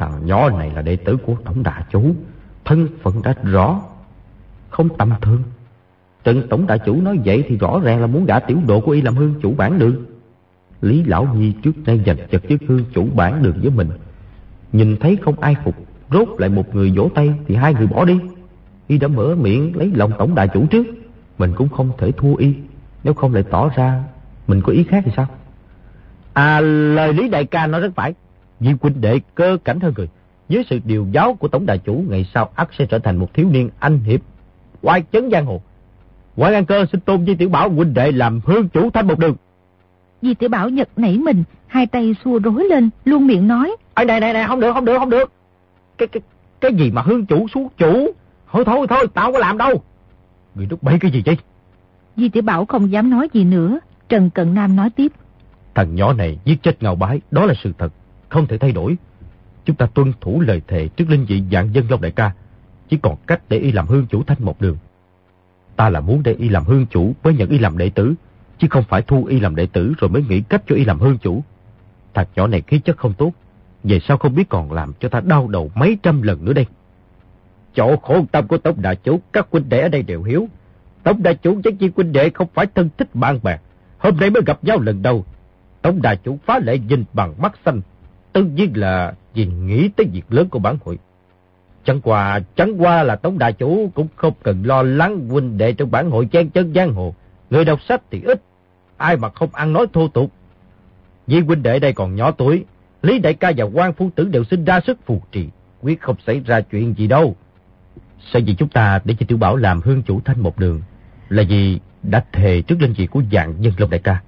Thằng 0.00 0.26
nhỏ 0.26 0.50
này 0.50 0.70
là 0.74 0.82
đệ 0.82 0.96
tử 0.96 1.16
của 1.16 1.34
Tổng 1.44 1.62
Đà 1.62 1.84
Chú, 1.92 2.14
thân 2.64 2.88
phận 3.02 3.22
đã 3.22 3.34
rõ, 3.42 3.80
không 4.70 4.88
tầm 4.98 5.10
thường. 5.20 5.42
Trần 6.24 6.48
Tổng 6.48 6.66
Đại 6.66 6.78
Chủ 6.78 7.00
nói 7.00 7.18
vậy 7.24 7.44
thì 7.48 7.56
rõ 7.56 7.80
ràng 7.82 8.00
là 8.00 8.06
muốn 8.06 8.26
gả 8.26 8.38
tiểu 8.38 8.58
độ 8.66 8.80
của 8.80 8.92
y 8.92 9.02
làm 9.02 9.14
hương 9.14 9.34
chủ 9.42 9.54
bản 9.56 9.78
đường. 9.78 10.04
Lý 10.80 11.04
Lão 11.04 11.24
Nhi 11.34 11.52
trước 11.62 11.72
nay 11.86 12.00
giành 12.06 12.16
chật 12.30 12.42
với 12.48 12.58
hương 12.68 12.84
chủ 12.94 13.06
bản 13.14 13.42
đường 13.42 13.58
với 13.62 13.70
mình. 13.70 13.88
Nhìn 14.72 14.96
thấy 14.96 15.18
không 15.22 15.40
ai 15.40 15.56
phục, 15.64 15.74
rốt 16.10 16.28
lại 16.38 16.50
một 16.50 16.74
người 16.74 16.92
vỗ 16.96 17.10
tay 17.14 17.34
thì 17.46 17.54
hai 17.54 17.74
người 17.74 17.86
bỏ 17.86 18.04
đi. 18.04 18.18
Y 18.86 18.98
đã 18.98 19.08
mở 19.08 19.34
miệng 19.40 19.76
lấy 19.76 19.90
lòng 19.94 20.12
Tổng 20.18 20.34
Đại 20.34 20.48
Chủ 20.48 20.66
trước. 20.66 20.86
Mình 21.38 21.52
cũng 21.56 21.68
không 21.68 21.90
thể 21.98 22.12
thua 22.12 22.34
y, 22.34 22.54
nếu 23.04 23.14
không 23.14 23.34
lại 23.34 23.44
tỏ 23.50 23.70
ra 23.76 24.04
mình 24.46 24.62
có 24.62 24.72
ý 24.72 24.84
khác 24.84 25.02
thì 25.06 25.12
sao? 25.16 25.26
À, 26.32 26.60
lời 26.60 27.12
Lý 27.12 27.28
Đại 27.28 27.44
ca 27.44 27.66
nói 27.66 27.80
rất 27.80 27.92
phải. 27.94 28.14
Vì 28.60 28.74
huynh 28.80 29.00
đệ 29.00 29.20
cơ 29.34 29.56
cảnh 29.64 29.80
hơn 29.80 29.94
người. 29.96 30.08
Dưới 30.48 30.64
sự 30.70 30.78
điều 30.84 31.06
giáo 31.12 31.34
của 31.34 31.48
Tổng 31.48 31.66
Đại 31.66 31.78
Chủ, 31.78 32.04
ngày 32.08 32.26
sau 32.34 32.50
ắt 32.54 32.68
sẽ 32.78 32.86
trở 32.86 32.98
thành 32.98 33.16
một 33.16 33.34
thiếu 33.34 33.48
niên 33.50 33.70
anh 33.78 33.98
hiệp, 33.98 34.20
oai 34.82 35.02
chấn 35.12 35.30
giang 35.30 35.46
hồ. 35.46 35.60
Quảng 36.36 36.54
An 36.54 36.66
Cơ 36.66 36.86
xin 36.92 37.00
tôn 37.00 37.26
Di 37.26 37.34
Tiểu 37.34 37.48
Bảo 37.48 37.70
huynh 37.70 37.94
đệ 37.94 38.12
làm 38.12 38.40
hương 38.44 38.68
chủ 38.68 38.90
thanh 38.90 39.06
một 39.06 39.18
đường. 39.18 39.34
Di 40.22 40.34
Tiểu 40.34 40.48
Bảo 40.48 40.68
giật 40.68 40.88
nảy 40.96 41.18
mình, 41.18 41.44
hai 41.66 41.86
tay 41.86 42.14
xua 42.24 42.38
rối 42.38 42.64
lên, 42.64 42.90
luôn 43.04 43.26
miệng 43.26 43.48
nói. 43.48 43.76
Ê 43.94 44.04
này 44.04 44.20
này 44.20 44.32
này, 44.32 44.44
không 44.46 44.60
được, 44.60 44.72
không 44.72 44.84
được, 44.84 44.98
không 44.98 45.10
được. 45.10 45.32
Cái 45.98 46.08
cái 46.08 46.22
cái 46.60 46.74
gì 46.74 46.90
mà 46.90 47.02
hương 47.02 47.26
chủ 47.26 47.48
xuống 47.48 47.68
chủ? 47.78 48.08
Thôi 48.52 48.64
thôi 48.64 48.86
thôi, 48.88 49.06
tao 49.14 49.24
không 49.24 49.32
có 49.32 49.38
làm 49.38 49.58
đâu. 49.58 49.82
Người 50.54 50.66
đúc 50.66 50.82
bấy 50.82 50.98
cái 50.98 51.10
gì 51.10 51.22
chứ? 51.22 51.34
Di 52.16 52.28
Tiểu 52.28 52.42
Bảo 52.42 52.64
không 52.64 52.92
dám 52.92 53.10
nói 53.10 53.28
gì 53.32 53.44
nữa. 53.44 53.78
Trần 54.08 54.30
Cận 54.30 54.54
Nam 54.54 54.76
nói 54.76 54.90
tiếp. 54.90 55.12
Thằng 55.74 55.94
nhỏ 55.94 56.12
này 56.12 56.38
giết 56.44 56.62
chết 56.62 56.82
ngào 56.82 56.94
bái, 56.94 57.20
đó 57.30 57.46
là 57.46 57.54
sự 57.62 57.72
thật, 57.78 57.92
không 58.30 58.46
thể 58.46 58.58
thay 58.58 58.72
đổi. 58.72 58.96
Chúng 59.64 59.76
ta 59.76 59.86
tuân 59.86 60.12
thủ 60.20 60.40
lời 60.40 60.62
thề 60.68 60.88
trước 60.88 61.10
linh 61.10 61.24
vị 61.24 61.42
dạng 61.52 61.74
dân 61.74 61.86
Long 61.90 62.00
Đại 62.00 62.10
ca, 62.10 62.32
chỉ 62.88 62.96
còn 62.96 63.16
cách 63.26 63.40
để 63.48 63.58
y 63.58 63.72
làm 63.72 63.86
hương 63.86 64.06
chủ 64.06 64.22
thanh 64.22 64.44
một 64.44 64.60
đường. 64.60 64.76
Ta 65.76 65.88
là 65.88 66.00
muốn 66.00 66.22
để 66.22 66.32
y 66.32 66.48
làm 66.48 66.64
hương 66.64 66.86
chủ 66.86 67.14
mới 67.24 67.34
nhận 67.34 67.48
y 67.48 67.58
làm 67.58 67.78
đệ 67.78 67.90
tử, 67.90 68.14
chứ 68.58 68.66
không 68.70 68.84
phải 68.88 69.02
thu 69.02 69.24
y 69.24 69.40
làm 69.40 69.56
đệ 69.56 69.66
tử 69.66 69.92
rồi 69.98 70.10
mới 70.10 70.22
nghĩ 70.28 70.40
cách 70.40 70.62
cho 70.66 70.74
y 70.74 70.84
làm 70.84 70.98
hương 70.98 71.18
chủ. 71.18 71.42
Thằng 72.14 72.26
nhỏ 72.36 72.46
này 72.46 72.62
khí 72.66 72.78
chất 72.78 72.96
không 72.96 73.14
tốt, 73.14 73.32
về 73.84 74.00
sao 74.00 74.18
không 74.18 74.34
biết 74.34 74.48
còn 74.48 74.72
làm 74.72 74.92
cho 75.00 75.08
ta 75.08 75.20
đau 75.20 75.48
đầu 75.48 75.70
mấy 75.74 75.98
trăm 76.02 76.22
lần 76.22 76.44
nữa 76.44 76.52
đây. 76.52 76.66
Chỗ 77.74 77.96
khổ 77.96 78.24
tâm 78.32 78.48
của 78.48 78.58
Tống 78.58 78.82
Đại 78.82 78.96
Chủ, 78.96 79.20
các 79.32 79.46
huynh 79.50 79.68
đệ 79.68 79.80
ở 79.80 79.88
đây 79.88 80.02
đều 80.02 80.22
hiểu. 80.22 80.48
Tống 81.02 81.22
Đại 81.22 81.34
Chủ 81.34 81.60
với 81.64 81.72
chi 81.72 81.90
huynh 81.96 82.12
đệ 82.12 82.30
không 82.30 82.48
phải 82.54 82.66
thân 82.74 82.88
thích 82.98 83.14
bạn 83.14 83.38
bè. 83.42 83.58
Hôm 83.98 84.16
nay 84.16 84.30
mới 84.30 84.42
gặp 84.46 84.64
nhau 84.64 84.80
lần 84.80 85.02
đầu. 85.02 85.24
Tống 85.82 86.02
Đại 86.02 86.16
Chủ 86.16 86.38
phá 86.46 86.58
lệ 86.58 86.78
nhìn 86.78 87.04
bằng 87.12 87.34
mắt 87.38 87.52
xanh. 87.64 87.80
Tất 88.32 88.42
nhiên 88.54 88.72
là 88.74 89.14
vì 89.34 89.46
nghĩ 89.46 89.88
tới 89.96 90.06
việc 90.12 90.24
lớn 90.28 90.48
của 90.48 90.58
bản 90.58 90.76
hội. 90.84 90.98
Chẳng 91.84 92.00
qua, 92.00 92.40
chẳng 92.56 92.82
qua 92.82 93.02
là 93.02 93.16
Tống 93.16 93.38
Đại 93.38 93.52
Chủ 93.52 93.90
cũng 93.94 94.08
không 94.16 94.34
cần 94.42 94.62
lo 94.62 94.82
lắng 94.82 95.28
huynh 95.28 95.58
đệ 95.58 95.72
trong 95.72 95.90
bản 95.90 96.10
hội 96.10 96.26
chen 96.26 96.50
chân 96.50 96.74
giang 96.74 96.92
hồ. 96.94 97.14
Người 97.50 97.64
đọc 97.64 97.82
sách 97.82 98.02
thì 98.10 98.22
ít, 98.22 98.42
ai 98.96 99.16
mà 99.16 99.28
không 99.28 99.48
ăn 99.52 99.72
nói 99.72 99.86
thô 99.92 100.08
tục. 100.08 100.32
Vì 101.26 101.40
huynh 101.40 101.62
đệ 101.62 101.78
đây 101.78 101.92
còn 101.92 102.14
nhỏ 102.14 102.30
tuổi, 102.30 102.64
Lý 103.02 103.18
Đại 103.18 103.34
ca 103.34 103.52
và 103.56 103.64
quan 103.64 103.92
Phu 103.92 104.10
Tử 104.14 104.24
đều 104.24 104.44
sinh 104.44 104.64
ra 104.64 104.80
sức 104.86 104.98
phù 105.06 105.22
trì, 105.32 105.48
quyết 105.82 106.00
không 106.00 106.16
xảy 106.26 106.40
ra 106.40 106.60
chuyện 106.60 106.94
gì 106.98 107.06
đâu. 107.06 107.36
Sao 108.32 108.42
vì 108.46 108.54
chúng 108.54 108.68
ta 108.68 109.00
để 109.04 109.14
cho 109.20 109.26
Tiểu 109.28 109.38
Bảo 109.38 109.56
làm 109.56 109.80
hương 109.80 110.02
chủ 110.02 110.20
thanh 110.24 110.40
một 110.40 110.58
đường? 110.58 110.82
Là 111.28 111.42
vì 111.48 111.80
đã 112.02 112.24
thề 112.32 112.62
trước 112.62 112.82
linh 112.82 112.92
vị 112.92 113.06
của 113.06 113.22
dạng 113.32 113.54
dân 113.60 113.74
lộc 113.76 113.90
Đại 113.90 114.00
ca. 114.00 114.20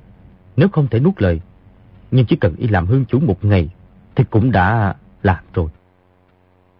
Nếu 0.56 0.68
không 0.68 0.88
thể 0.88 1.00
nuốt 1.00 1.22
lời, 1.22 1.40
nhưng 2.10 2.26
chỉ 2.26 2.36
cần 2.36 2.56
y 2.56 2.68
làm 2.68 2.86
hương 2.86 3.04
chủ 3.04 3.20
một 3.20 3.44
ngày, 3.44 3.68
thì 4.16 4.24
cũng 4.30 4.52
đã 4.52 4.94
làm 5.22 5.44
rồi. 5.54 5.66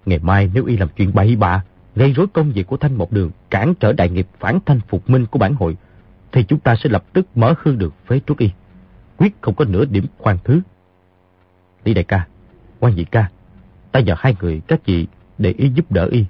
Ngày 0.07 0.19
mai 0.23 0.51
nếu 0.55 0.65
y 0.65 0.77
làm 0.77 0.89
chuyện 0.97 1.11
bậy 1.15 1.37
bạ, 1.37 1.65
gây 1.97 2.13
rối 2.13 2.27
công 2.33 2.53
việc 2.53 2.67
của 2.67 2.77
thanh 2.77 2.95
một 2.99 3.13
đường, 3.13 3.31
cản 3.51 3.75
trở 3.75 3.93
đại 3.93 4.09
nghiệp 4.09 4.27
phản 4.39 4.59
thanh 4.67 4.81
phục 4.89 5.11
minh 5.11 5.27
của 5.27 5.39
bản 5.39 5.55
hội, 5.55 5.77
thì 6.33 6.43
chúng 6.43 6.59
ta 6.59 6.77
sẽ 6.77 6.91
lập 6.91 7.05
tức 7.13 7.27
mở 7.35 7.55
hương 7.63 7.79
được 7.79 7.95
phế 8.07 8.19
trước 8.19 8.39
y. 8.39 8.51
Quyết 9.17 9.33
không 9.41 9.55
có 9.55 9.65
nửa 9.65 9.85
điểm 9.85 10.07
khoan 10.19 10.39
thứ. 10.45 10.61
Lý 11.85 11.95
đại 11.95 12.05
ca, 12.05 12.27
quan 12.81 12.95
nhị 12.95 13.05
ca, 13.05 13.31
ta 13.93 14.01
nhờ 14.01 14.15
hai 14.19 14.37
người 14.41 14.61
các 14.67 14.85
chị 14.85 15.07
để 15.39 15.55
ý 15.59 15.71
giúp 15.75 15.93
đỡ 15.93 16.09
y. 16.11 16.25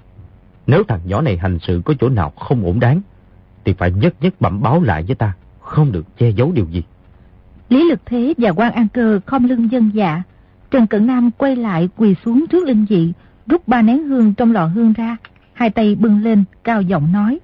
Nếu 0.67 0.83
thằng 0.87 0.99
nhỏ 1.05 1.21
này 1.21 1.37
hành 1.37 1.59
sự 1.61 1.81
có 1.85 1.93
chỗ 1.99 2.09
nào 2.09 2.29
không 2.29 2.65
ổn 2.65 2.79
đáng, 2.79 3.01
thì 3.65 3.73
phải 3.73 3.91
nhất 3.91 4.15
nhất 4.21 4.33
bẩm 4.39 4.61
báo 4.61 4.81
lại 4.81 5.03
với 5.03 5.15
ta, 5.15 5.33
không 5.59 5.91
được 5.91 6.17
che 6.17 6.29
giấu 6.29 6.51
điều 6.51 6.65
gì. 6.65 6.83
Lý 7.69 7.89
Lực 7.89 7.99
Thế 8.05 8.33
và 8.37 8.49
quan 8.49 8.73
An 8.73 8.87
Cơ 8.87 9.19
không 9.25 9.45
lưng 9.45 9.71
dân 9.71 9.91
dạ. 9.93 10.23
Trần 10.73 10.87
Cận 10.87 11.07
Nam 11.07 11.31
quay 11.31 11.55
lại 11.55 11.89
quỳ 11.95 12.15
xuống 12.25 12.45
trước 12.47 12.63
linh 12.63 12.85
dị, 12.89 13.13
rút 13.47 13.67
ba 13.67 13.81
nén 13.81 14.03
hương 14.03 14.33
trong 14.33 14.51
lọ 14.51 14.65
hương 14.65 14.93
ra, 14.93 15.17
hai 15.53 15.69
tay 15.69 15.95
bưng 15.95 16.23
lên, 16.23 16.43
cao 16.63 16.81
giọng 16.81 17.11
nói. 17.11 17.39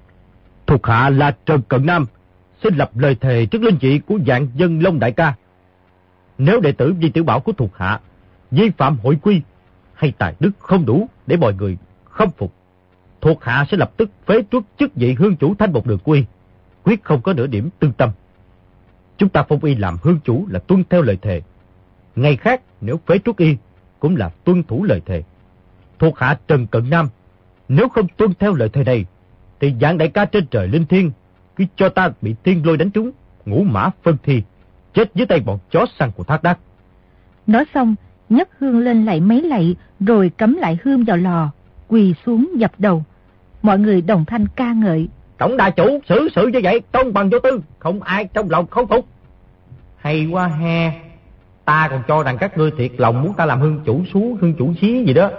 Thuộc 0.66 0.86
hạ 0.86 1.10
là 1.10 1.36
Trần 1.46 1.62
Cận 1.62 1.86
Nam, 1.86 2.06
xin 2.62 2.74
lập 2.76 2.90
lời 2.96 3.16
thề 3.20 3.46
trước 3.46 3.62
linh 3.62 3.78
dị 3.80 4.00
của 4.06 4.18
dạng 4.26 4.48
dân 4.54 4.82
Long 4.82 4.98
Đại 4.98 5.12
ca. 5.12 5.34
Nếu 6.38 6.60
đệ 6.60 6.72
tử 6.72 6.94
Di 7.02 7.10
Tiểu 7.10 7.24
Bảo 7.24 7.40
của 7.40 7.52
thuộc 7.52 7.76
hạ 7.76 8.00
vi 8.50 8.70
phạm 8.70 8.98
hội 9.02 9.18
quy 9.22 9.42
hay 9.94 10.12
tài 10.18 10.34
đức 10.40 10.50
không 10.58 10.86
đủ 10.86 11.08
để 11.26 11.36
mọi 11.36 11.54
người 11.54 11.78
không 12.04 12.30
phục, 12.36 12.54
thuộc 13.20 13.44
hạ 13.44 13.64
sẽ 13.70 13.76
lập 13.76 13.92
tức 13.96 14.10
phế 14.26 14.42
truất 14.52 14.62
chức 14.78 14.94
vị 14.94 15.14
hương 15.18 15.36
chủ 15.36 15.54
thanh 15.54 15.72
một 15.72 15.86
đường 15.86 15.98
quy, 16.04 16.24
quyết 16.84 17.04
không 17.04 17.22
có 17.22 17.32
nửa 17.32 17.46
điểm 17.46 17.68
tương 17.78 17.92
tâm. 17.92 18.10
Chúng 19.18 19.28
ta 19.28 19.42
phong 19.48 19.64
y 19.64 19.74
làm 19.74 19.96
hương 20.02 20.20
chủ 20.24 20.46
là 20.50 20.58
tuân 20.58 20.84
theo 20.90 21.02
lời 21.02 21.18
thề. 21.22 21.42
Ngày 22.16 22.36
khác 22.36 22.62
nếu 22.80 23.00
phế 23.06 23.18
truất 23.18 23.36
y 23.36 23.56
cũng 23.98 24.16
là 24.16 24.30
tuân 24.44 24.62
thủ 24.62 24.84
lời 24.84 25.00
thề. 25.06 25.22
Thuộc 25.98 26.18
hạ 26.18 26.38
Trần 26.48 26.66
Cận 26.66 26.90
Nam, 26.90 27.08
nếu 27.68 27.88
không 27.88 28.06
tuân 28.16 28.34
theo 28.38 28.54
lời 28.54 28.68
thề 28.68 28.84
này, 28.84 29.04
thì 29.60 29.74
dạng 29.80 29.98
đại 29.98 30.08
ca 30.08 30.24
trên 30.24 30.46
trời 30.46 30.68
linh 30.68 30.86
thiên, 30.86 31.10
cứ 31.56 31.64
cho 31.76 31.88
ta 31.88 32.10
bị 32.22 32.34
thiên 32.44 32.66
lôi 32.66 32.76
đánh 32.76 32.90
trúng, 32.90 33.10
ngũ 33.46 33.62
mã 33.62 33.90
phân 34.02 34.16
thi, 34.22 34.42
chết 34.94 35.10
dưới 35.14 35.26
tay 35.26 35.40
bọn 35.40 35.58
chó 35.70 35.86
săn 35.98 36.10
của 36.16 36.24
thác 36.24 36.42
đắc. 36.42 36.58
Nói 37.46 37.64
xong, 37.74 37.94
nhấc 38.28 38.48
hương 38.58 38.78
lên 38.78 39.04
lại 39.04 39.20
mấy 39.20 39.42
lạy, 39.42 39.76
rồi 40.00 40.30
cắm 40.38 40.56
lại 40.56 40.78
hương 40.84 41.04
vào 41.04 41.16
lò, 41.16 41.50
quỳ 41.88 42.14
xuống 42.26 42.50
dập 42.56 42.72
đầu. 42.78 43.04
Mọi 43.62 43.78
người 43.78 44.02
đồng 44.02 44.24
thanh 44.24 44.46
ca 44.56 44.72
ngợi. 44.72 45.08
Tổng 45.38 45.56
đại 45.56 45.70
chủ 45.70 46.00
xử 46.08 46.28
sự 46.34 46.46
như 46.46 46.60
vậy, 46.62 46.80
công 46.92 47.12
bằng 47.12 47.30
vô 47.30 47.38
tư, 47.38 47.60
không 47.78 48.02
ai 48.02 48.24
trong 48.24 48.50
lòng 48.50 48.66
không 48.66 48.86
phục. 48.86 49.06
Hay 49.96 50.26
quá 50.26 50.46
he, 50.46 50.92
ta 51.70 51.88
còn 51.90 52.02
cho 52.08 52.22
rằng 52.22 52.38
các 52.38 52.58
ngươi 52.58 52.70
thiệt 52.70 52.92
lòng 52.96 53.22
muốn 53.22 53.34
ta 53.34 53.46
làm 53.46 53.60
hương 53.60 53.80
chủ 53.84 54.04
xuống, 54.12 54.36
hương 54.40 54.54
chủ 54.54 54.74
xí 54.80 55.04
gì 55.04 55.14
đó. 55.14 55.30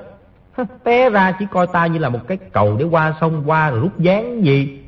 Té 0.84 1.10
ra 1.10 1.36
chỉ 1.40 1.46
coi 1.52 1.68
ta 1.68 1.86
như 1.86 2.00
là 2.00 2.10
một 2.10 2.20
cái 2.28 2.38
cầu 2.38 2.76
để 2.80 2.86
qua 2.86 3.16
sông 3.22 3.44
qua 3.46 3.70
rồi 3.70 3.80
rút 3.80 4.00
dáng 4.00 4.46
gì. 4.46 4.80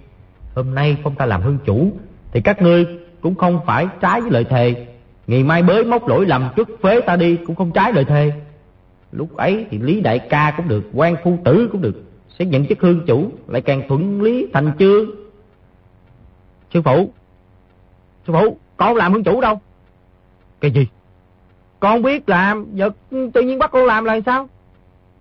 Hôm 0.56 0.76
nay 0.76 0.98
không 1.04 1.16
ta 1.16 1.26
làm 1.26 1.42
hương 1.42 1.58
chủ, 1.66 1.92
thì 2.32 2.42
các 2.42 2.62
ngươi 2.62 2.88
cũng 3.22 3.36
không 3.36 3.60
phải 3.66 3.88
trái 4.02 4.22
với 4.22 4.32
lời 4.32 4.44
thề. 4.44 4.88
Ngày 5.28 5.44
mai 5.44 5.64
bới 5.64 5.84
móc 5.84 6.08
lỗi 6.08 6.26
lầm 6.26 6.50
trước 6.56 6.70
phế 6.84 7.02
ta 7.02 7.16
đi 7.16 7.38
cũng 7.48 7.56
không 7.56 7.72
trái 7.72 7.94
lời 7.94 8.06
thề. 8.06 8.32
Lúc 9.12 9.36
ấy 9.38 9.66
thì 9.72 9.78
Lý 9.80 10.02
Đại 10.02 10.20
ca 10.20 10.54
cũng 10.58 10.68
được, 10.68 10.84
quan 10.94 11.16
phu 11.24 11.38
tử 11.46 11.70
cũng 11.72 11.82
được, 11.82 12.04
sẽ 12.40 12.46
nhận 12.46 12.68
chức 12.68 12.82
hương 12.82 13.06
chủ, 13.06 13.32
lại 13.48 13.62
càng 13.62 13.82
thuận 13.88 14.22
lý 14.22 14.48
thành 14.54 14.72
chương. 14.80 15.06
Sư 16.74 16.82
phụ, 16.82 17.12
sư 18.28 18.34
phụ, 18.34 18.58
con 18.78 18.96
làm 18.96 19.14
hương 19.14 19.24
chủ 19.24 19.42
đâu? 19.42 19.62
Cái 20.62 20.72
gì? 20.72 20.88
Con 21.84 22.02
biết 22.02 22.30
làm, 22.30 22.66
giờ 22.74 22.90
tự 23.12 23.42
nhiên 23.42 23.60
bắt 23.60 23.72
con 23.72 23.86
làm 23.86 24.06
là 24.06 24.20
sao? 24.26 24.50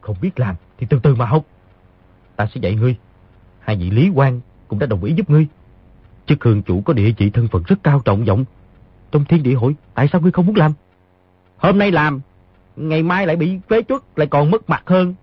Không 0.01 0.17
biết 0.23 0.41
làm 0.41 0.55
thì 0.79 0.87
từ 0.91 0.99
từ 1.03 1.15
mà 1.15 1.27
học. 1.27 1.45
Ta 2.37 2.49
sẽ 2.55 2.61
dạy 2.61 2.75
ngươi. 2.75 2.97
Hai 3.61 3.77
vị 3.77 3.91
Lý 3.91 4.11
quan 4.15 4.41
cũng 4.69 4.79
đã 4.79 4.87
đồng 4.87 5.05
ý 5.05 5.15
giúp 5.15 5.31
ngươi. 5.31 5.47
Chức 6.27 6.45
hương 6.45 6.63
chủ 6.63 6.81
có 6.81 6.93
địa 6.93 7.13
vị 7.19 7.31
thân 7.31 7.49
phận 7.49 7.63
rất 7.67 7.77
cao 7.83 8.03
trọng 8.05 8.25
vọng. 8.25 8.45
Trong 9.11 9.25
thiên 9.25 9.43
địa 9.43 9.55
hội, 9.55 9.75
tại 9.95 10.09
sao 10.13 10.21
ngươi 10.21 10.33
không 10.33 10.47
muốn 10.47 10.57
làm? 10.57 10.73
Hôm 11.57 11.79
nay 11.79 11.91
làm, 11.91 12.21
ngày 12.77 13.03
mai 13.03 13.27
lại 13.27 13.37
bị 13.37 13.59
phế 13.69 13.83
chuất, 13.83 14.03
lại 14.17 14.27
còn 14.27 14.51
mất 14.51 14.71
mặt 14.71 14.83
hơn. 14.87 15.15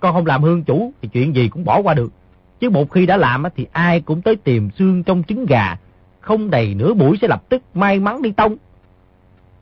Con 0.00 0.14
không 0.14 0.26
làm 0.26 0.42
hương 0.42 0.64
chủ 0.64 0.92
thì 1.02 1.08
chuyện 1.08 1.34
gì 1.34 1.48
cũng 1.48 1.64
bỏ 1.64 1.82
qua 1.82 1.94
được. 1.94 2.12
Chứ 2.60 2.70
một 2.70 2.90
khi 2.90 3.06
đã 3.06 3.16
làm 3.16 3.44
thì 3.56 3.66
ai 3.72 4.00
cũng 4.00 4.22
tới 4.22 4.36
tìm 4.36 4.70
xương 4.78 5.02
trong 5.02 5.22
trứng 5.28 5.46
gà. 5.46 5.76
Không 6.20 6.50
đầy 6.50 6.74
nửa 6.74 6.94
buổi 6.94 7.18
sẽ 7.20 7.28
lập 7.28 7.42
tức 7.48 7.62
may 7.74 8.00
mắn 8.00 8.22
đi 8.22 8.32
tông. 8.32 8.56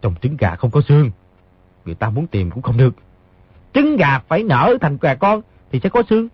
Trong 0.03 0.15
trứng 0.23 0.37
gà 0.37 0.55
không 0.55 0.71
có 0.71 0.81
xương. 0.89 1.11
Người 1.87 1.95
ta 1.95 2.11
muốn 2.11 2.27
tìm 2.27 2.51
cũng 2.51 2.63
không 2.63 2.77
được. 2.77 2.95
Trứng 3.75 3.97
gà 3.97 4.19
phải 4.19 4.43
nở 4.43 4.77
thành 4.81 4.99
gà 5.01 5.15
con 5.15 5.41
thì 5.73 5.81
sẽ 5.83 5.89
có 5.89 6.03
xương. 6.11 6.29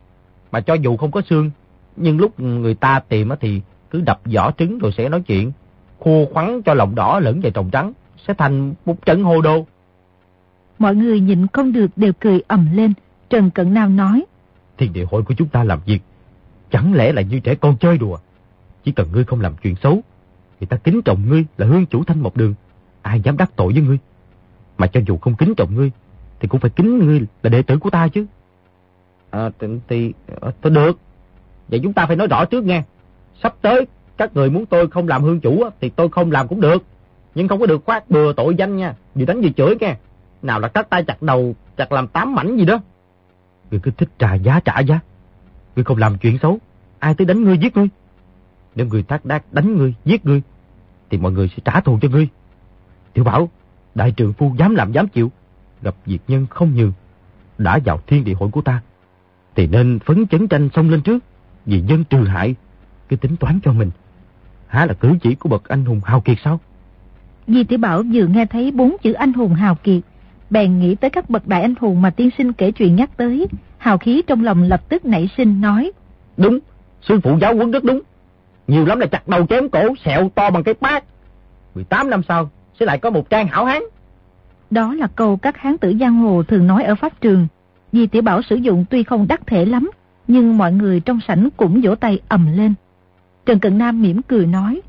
Mà 0.52 0.60
cho 0.60 0.74
dù 0.74 0.96
không 0.96 1.10
có 1.10 1.22
xương, 1.30 1.50
nhưng 1.96 2.18
lúc 2.18 2.40
người 2.40 2.74
ta 2.74 3.00
tìm 3.08 3.28
thì 3.40 3.60
cứ 3.90 4.00
đập 4.00 4.20
vỏ 4.24 4.52
trứng 4.58 4.78
rồi 4.78 4.92
sẽ 4.96 5.08
nói 5.08 5.20
chuyện. 5.20 5.52
Khô 6.00 6.26
khoắn 6.32 6.62
cho 6.62 6.74
lòng 6.74 6.94
đỏ 6.94 7.20
lẫn 7.20 7.40
vào 7.40 7.50
trồng 7.52 7.70
trắng. 7.70 7.92
Sẽ 8.26 8.34
thành 8.34 8.74
một 8.84 9.06
trận 9.06 9.22
hồ 9.22 9.40
đồ. 9.40 9.66
Mọi 10.78 10.94
người 10.94 11.20
nhịn 11.20 11.46
không 11.46 11.72
được 11.72 11.90
đều 11.96 12.12
cười 12.20 12.42
ầm 12.48 12.68
lên. 12.76 12.92
Trần 13.30 13.50
Cận 13.50 13.74
Nam 13.74 13.96
nói. 13.96 14.24
Thiên 14.78 14.92
địa 14.92 15.04
hội 15.10 15.22
của 15.22 15.34
chúng 15.34 15.48
ta 15.48 15.64
làm 15.64 15.80
việc. 15.86 16.00
Chẳng 16.70 16.94
lẽ 16.94 17.12
là 17.12 17.22
như 17.22 17.40
trẻ 17.40 17.54
con 17.54 17.76
chơi 17.76 17.98
đùa. 17.98 18.18
Chỉ 18.84 18.92
cần 18.92 19.08
ngươi 19.12 19.24
không 19.24 19.40
làm 19.40 19.54
chuyện 19.62 19.74
xấu. 19.82 20.00
Thì 20.60 20.66
ta 20.66 20.76
kính 20.76 21.02
trọng 21.02 21.28
ngươi 21.28 21.44
là 21.56 21.66
hương 21.66 21.86
chủ 21.86 22.04
thanh 22.04 22.20
một 22.20 22.36
đường. 22.36 22.54
Ai 23.02 23.20
dám 23.20 23.36
đắc 23.36 23.50
tội 23.56 23.72
với 23.72 23.82
ngươi. 23.82 23.98
Mà 24.78 24.86
cho 24.86 25.00
dù 25.06 25.18
không 25.18 25.34
kính 25.34 25.54
trọng 25.56 25.74
ngươi. 25.74 25.90
Thì 26.40 26.48
cũng 26.48 26.60
phải 26.60 26.70
kính 26.70 26.98
ngươi 26.98 27.20
là 27.42 27.50
đệ 27.50 27.62
tử 27.62 27.78
của 27.78 27.90
ta 27.90 28.08
chứ. 28.08 28.26
À, 29.30 29.50
thì, 29.58 29.66
thì, 29.88 30.12
thì 30.62 30.70
được. 30.70 30.98
Vậy 31.68 31.80
chúng 31.82 31.92
ta 31.92 32.06
phải 32.06 32.16
nói 32.16 32.26
rõ 32.26 32.44
trước 32.44 32.64
nghe. 32.64 32.82
Sắp 33.42 33.54
tới, 33.62 33.86
các 34.16 34.36
người 34.36 34.50
muốn 34.50 34.66
tôi 34.66 34.88
không 34.88 35.08
làm 35.08 35.22
hương 35.22 35.40
chủ 35.40 35.64
thì 35.80 35.88
tôi 35.88 36.08
không 36.08 36.30
làm 36.30 36.48
cũng 36.48 36.60
được. 36.60 36.84
Nhưng 37.34 37.48
không 37.48 37.60
có 37.60 37.66
được 37.66 37.84
khoát 37.84 38.10
bừa 38.10 38.32
tội 38.32 38.54
danh 38.54 38.76
nha. 38.76 38.94
Vừa 39.14 39.24
đánh 39.24 39.40
vừa 39.40 39.50
chửi 39.56 39.74
nghe. 39.80 39.96
Nào 40.42 40.60
là 40.60 40.68
cắt 40.68 40.90
tay 40.90 41.04
chặt 41.04 41.22
đầu, 41.22 41.54
chặt 41.76 41.92
làm 41.92 42.06
tám 42.06 42.34
mảnh 42.34 42.56
gì 42.56 42.64
đó. 42.64 42.80
Người 43.70 43.80
cứ 43.82 43.90
thích 43.90 44.08
trả 44.18 44.34
giá 44.34 44.60
trả 44.60 44.80
giá. 44.80 45.00
Người 45.76 45.84
không 45.84 45.98
làm 45.98 46.18
chuyện 46.18 46.38
xấu. 46.42 46.58
Ai 46.98 47.14
tới 47.14 47.26
đánh 47.26 47.44
ngươi 47.44 47.58
giết 47.58 47.76
ngươi. 47.76 47.88
Nếu 48.74 48.86
người 48.86 49.02
thác 49.02 49.24
đác 49.24 49.52
đánh 49.52 49.76
ngươi, 49.76 49.94
giết 50.04 50.26
ngươi, 50.26 50.42
thì 51.10 51.18
mọi 51.18 51.32
người 51.32 51.48
sẽ 51.48 51.56
trả 51.64 51.80
thù 51.80 51.98
cho 52.02 52.08
ngươi. 52.08 52.28
Tiểu 53.12 53.24
bảo, 53.24 53.50
đại 53.94 54.12
trường 54.12 54.32
phu 54.32 54.54
dám 54.58 54.74
làm 54.74 54.92
dám 54.92 55.08
chịu. 55.08 55.30
Gặp 55.82 55.94
diệt 56.06 56.20
nhân 56.28 56.46
không 56.50 56.74
nhường. 56.74 56.92
Đã 57.58 57.78
vào 57.84 58.00
thiên 58.06 58.24
địa 58.24 58.34
hội 58.34 58.48
của 58.50 58.62
ta. 58.62 58.80
Thì 59.56 59.66
nên 59.66 59.98
phấn 59.98 60.26
chấn 60.26 60.48
tranh 60.48 60.68
xông 60.74 60.90
lên 60.90 61.02
trước. 61.02 61.24
Vì 61.66 61.80
dân 61.80 62.04
trừ 62.04 62.24
hại. 62.24 62.54
Cứ 63.08 63.16
tính 63.16 63.36
toán 63.36 63.60
cho 63.62 63.72
mình. 63.72 63.90
Há 64.66 64.86
là 64.86 64.94
cử 64.94 65.12
chỉ 65.22 65.34
của 65.34 65.48
bậc 65.48 65.68
anh 65.68 65.84
hùng 65.84 66.00
hào 66.04 66.20
kiệt 66.20 66.38
sao? 66.44 66.60
Di 67.46 67.64
Tiểu 67.64 67.78
Bảo 67.78 68.02
vừa 68.12 68.26
nghe 68.26 68.46
thấy 68.46 68.70
bốn 68.70 68.96
chữ 69.02 69.12
anh 69.12 69.32
hùng 69.32 69.54
hào 69.54 69.74
kiệt, 69.74 70.02
bèn 70.50 70.78
nghĩ 70.78 70.94
tới 70.94 71.10
các 71.10 71.30
bậc 71.30 71.48
đại 71.48 71.62
anh 71.62 71.74
hùng 71.80 72.02
mà 72.02 72.10
tiên 72.10 72.30
sinh 72.38 72.52
kể 72.52 72.72
chuyện 72.72 72.96
nhắc 72.96 73.10
tới, 73.16 73.46
hào 73.78 73.98
khí 73.98 74.22
trong 74.26 74.44
lòng 74.44 74.62
lập 74.62 74.88
tức 74.88 75.04
nảy 75.04 75.28
sinh 75.36 75.60
nói. 75.60 75.92
Đúng, 76.36 76.58
sư 77.02 77.20
phụ 77.22 77.38
giáo 77.40 77.56
huấn 77.56 77.70
rất 77.70 77.84
đúng. 77.84 78.00
Nhiều 78.66 78.84
lắm 78.86 79.00
là 79.00 79.06
chặt 79.06 79.28
đầu 79.28 79.46
chém 79.46 79.68
cổ, 79.68 79.94
sẹo 80.04 80.28
to 80.34 80.50
bằng 80.50 80.62
cái 80.62 80.74
bát. 80.80 81.04
18 81.74 82.10
năm 82.10 82.22
sau, 82.28 82.50
sẽ 82.82 82.86
lại 82.86 82.98
có 82.98 83.10
một 83.10 83.30
trang 83.30 83.46
hảo 83.46 83.64
hán. 83.64 83.82
Đó 84.70 84.94
là 84.94 85.06
câu 85.06 85.36
các 85.36 85.56
hán 85.56 85.78
tử 85.78 85.94
giang 86.00 86.14
hồ 86.14 86.42
thường 86.42 86.66
nói 86.66 86.84
ở 86.84 86.94
pháp 86.94 87.20
trường. 87.20 87.46
Di 87.92 88.06
Tiểu 88.06 88.22
Bảo 88.22 88.42
sử 88.42 88.56
dụng 88.56 88.84
tuy 88.90 89.02
không 89.02 89.28
đắc 89.28 89.46
thể 89.46 89.64
lắm, 89.64 89.90
nhưng 90.28 90.58
mọi 90.58 90.72
người 90.72 91.00
trong 91.00 91.20
sảnh 91.28 91.48
cũng 91.56 91.80
vỗ 91.82 91.94
tay 91.94 92.18
ầm 92.28 92.56
lên. 92.56 92.74
Trần 93.46 93.58
Cận 93.58 93.78
Nam 93.78 94.02
mỉm 94.02 94.22
cười 94.22 94.46
nói. 94.46 94.80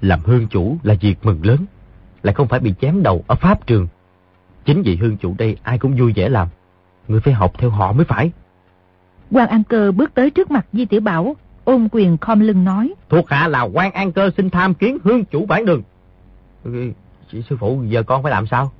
Làm 0.00 0.20
hương 0.24 0.48
chủ 0.48 0.76
là 0.82 0.94
việc 1.00 1.14
mừng 1.22 1.40
lớn, 1.42 1.58
lại 2.22 2.34
không 2.34 2.48
phải 2.48 2.60
bị 2.60 2.74
chém 2.80 3.02
đầu 3.02 3.24
ở 3.26 3.34
pháp 3.34 3.66
trường. 3.66 3.88
Chính 4.64 4.82
vì 4.82 4.96
hương 4.96 5.16
chủ 5.16 5.34
đây 5.38 5.56
ai 5.62 5.78
cũng 5.78 5.96
vui 5.96 6.12
vẻ 6.12 6.28
làm. 6.28 6.48
Người 7.08 7.20
phải 7.20 7.34
học 7.34 7.52
theo 7.58 7.70
họ 7.70 7.92
mới 7.92 8.04
phải. 8.04 8.32
quan 9.30 9.48
An 9.48 9.64
Cơ 9.64 9.92
bước 9.92 10.14
tới 10.14 10.30
trước 10.30 10.50
mặt 10.50 10.66
Di 10.72 10.84
Tiểu 10.84 11.00
Bảo, 11.00 11.36
ôm 11.64 11.88
quyền 11.92 12.16
khom 12.18 12.40
lưng 12.40 12.64
nói. 12.64 12.94
Thuộc 13.08 13.28
hạ 13.28 13.48
là 13.48 13.62
quan 13.62 13.92
An 13.92 14.12
Cơ 14.12 14.30
xin 14.36 14.50
tham 14.50 14.74
kiến 14.74 14.98
hương 15.04 15.24
chủ 15.24 15.46
bản 15.46 15.64
đường. 15.64 15.82
Chị 17.32 17.42
sư 17.42 17.56
phụ 17.60 17.82
giờ 17.88 18.02
con 18.02 18.22
phải 18.22 18.30
làm 18.30 18.46
sao? 18.46 18.72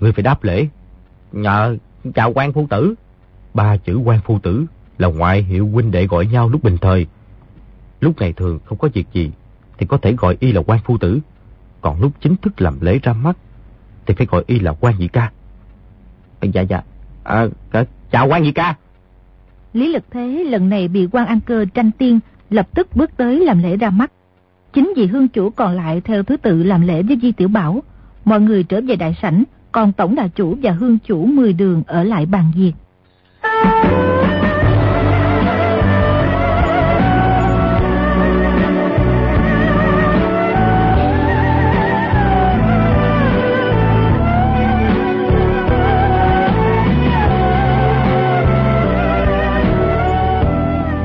Người 0.00 0.12
phải 0.12 0.22
đáp 0.22 0.44
lễ. 0.44 0.68
Nhờ 1.32 1.76
chào 2.14 2.32
quan 2.32 2.52
phu 2.52 2.66
tử. 2.70 2.94
Ba 3.54 3.76
chữ 3.76 3.96
quan 3.96 4.20
phu 4.20 4.38
tử 4.38 4.66
là 4.98 5.08
ngoại 5.08 5.42
hiệu 5.42 5.68
huynh 5.68 5.90
đệ 5.90 6.06
gọi 6.06 6.26
nhau 6.26 6.48
lúc 6.48 6.62
bình 6.62 6.78
thời. 6.80 7.06
Lúc 8.00 8.20
ngày 8.20 8.32
thường 8.32 8.58
không 8.64 8.78
có 8.78 8.88
việc 8.94 9.06
gì 9.12 9.30
thì 9.78 9.86
có 9.86 9.96
thể 9.96 10.12
gọi 10.12 10.36
y 10.40 10.52
là 10.52 10.62
quan 10.66 10.80
phu 10.84 10.98
tử. 10.98 11.20
Còn 11.80 12.00
lúc 12.00 12.12
chính 12.20 12.36
thức 12.36 12.60
làm 12.60 12.80
lễ 12.80 12.98
ra 13.02 13.12
mắt 13.12 13.36
thì 14.06 14.14
phải 14.14 14.26
gọi 14.26 14.44
y 14.46 14.58
là 14.58 14.72
quan 14.72 14.98
nhị 14.98 15.08
ca. 15.08 15.30
À, 16.40 16.46
dạ 16.52 16.62
dạ. 16.62 16.82
À, 17.24 17.46
à 17.70 17.84
chào 18.10 18.28
quan 18.28 18.42
nhị 18.42 18.52
ca. 18.52 18.74
Lý 19.72 19.92
Lực 19.92 20.04
Thế 20.10 20.44
lần 20.48 20.68
này 20.68 20.88
bị 20.88 21.08
quan 21.12 21.26
An 21.26 21.40
Cơ 21.40 21.64
tranh 21.74 21.90
tiên 21.98 22.20
lập 22.50 22.68
tức 22.74 22.96
bước 22.96 23.10
tới 23.16 23.40
làm 23.40 23.62
lễ 23.62 23.76
ra 23.76 23.90
mắt. 23.90 24.12
Chính 24.74 24.92
vì 24.96 25.06
hương 25.06 25.28
chủ 25.28 25.50
còn 25.50 25.76
lại 25.76 26.00
theo 26.00 26.22
thứ 26.22 26.36
tự 26.36 26.62
làm 26.62 26.86
lễ 26.86 27.02
với 27.02 27.18
Di 27.22 27.32
Tiểu 27.32 27.48
Bảo. 27.48 27.82
Mọi 28.24 28.40
người 28.40 28.62
trở 28.62 28.80
về 28.80 28.96
đại 28.96 29.16
sảnh, 29.22 29.44
còn 29.72 29.92
tổng 29.92 30.14
đà 30.14 30.28
chủ 30.28 30.56
và 30.62 30.72
hương 30.72 30.98
chủ 30.98 31.26
10 31.26 31.52
đường 31.52 31.82
ở 31.86 32.04
lại 32.04 32.26
bàn 32.26 32.52
diệt. 32.56 32.74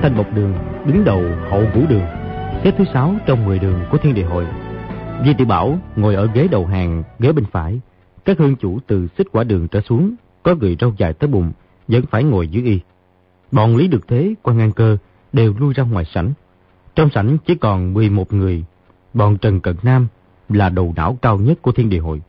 Thanh 0.02 0.18
một 0.18 0.26
đường 0.36 0.54
đứng 0.86 1.06
đầu 1.06 1.22
hậu 1.50 1.62
vũ 1.76 1.82
đường, 1.90 2.19
xếp 2.64 2.76
thứ 2.78 2.84
sáu 2.94 3.16
trong 3.26 3.46
10 3.46 3.60
đường 3.60 3.80
của 3.92 3.98
thiên 3.98 4.14
địa 4.14 4.24
hội. 4.24 4.48
Di 5.26 5.34
Tiểu 5.34 5.48
Bảo 5.48 5.80
ngồi 5.96 6.16
ở 6.16 6.28
ghế 6.34 6.48
đầu 6.48 6.66
hàng, 6.66 7.04
ghế 7.20 7.32
bên 7.32 7.46
phải. 7.52 7.80
Các 8.26 8.38
hương 8.38 8.56
chủ 8.56 8.80
từ 8.88 9.08
xích 9.18 9.28
quả 9.32 9.44
đường 9.44 9.68
trở 9.68 9.82
xuống, 9.82 10.16
có 10.44 10.56
người 10.56 10.78
râu 10.80 10.94
dài 10.98 11.14
tới 11.14 11.28
bụng, 11.28 11.52
vẫn 11.88 12.06
phải 12.12 12.24
ngồi 12.24 12.48
dưới 12.48 12.64
y. 12.64 12.80
Bọn 13.52 13.76
Lý 13.76 13.88
Được 13.88 14.08
Thế, 14.08 14.34
quan 14.44 14.58
ngang 14.58 14.72
cơ 14.72 14.98
đều 15.34 15.54
lui 15.60 15.74
ra 15.74 15.84
ngoài 15.84 16.06
sảnh. 16.06 16.34
Trong 16.96 17.10
sảnh 17.10 17.38
chỉ 17.46 17.56
còn 17.56 17.94
11 17.94 18.34
người. 18.34 18.64
Bọn 19.14 19.38
Trần 19.38 19.60
Cận 19.60 19.76
Nam 19.84 20.08
là 20.50 20.70
đầu 20.70 20.94
não 20.96 21.18
cao 21.22 21.38
nhất 21.38 21.62
của 21.62 21.72
thiên 21.72 21.90
địa 21.90 22.00
hội. 22.00 22.22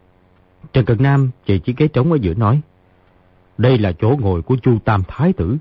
Trần 0.72 0.84
Cận 0.84 0.96
Nam 1.00 1.30
chỉ 1.46 1.74
ghế 1.76 1.88
trống 1.88 2.12
ở 2.12 2.18
giữa 2.20 2.34
nói. 2.34 2.60
Đây 3.58 3.78
là 3.78 3.92
chỗ 3.92 4.16
ngồi 4.20 4.42
của 4.42 4.56
Chu 4.56 4.78
Tam 4.84 5.02
Thái 5.08 5.32
Tử. 5.32 5.56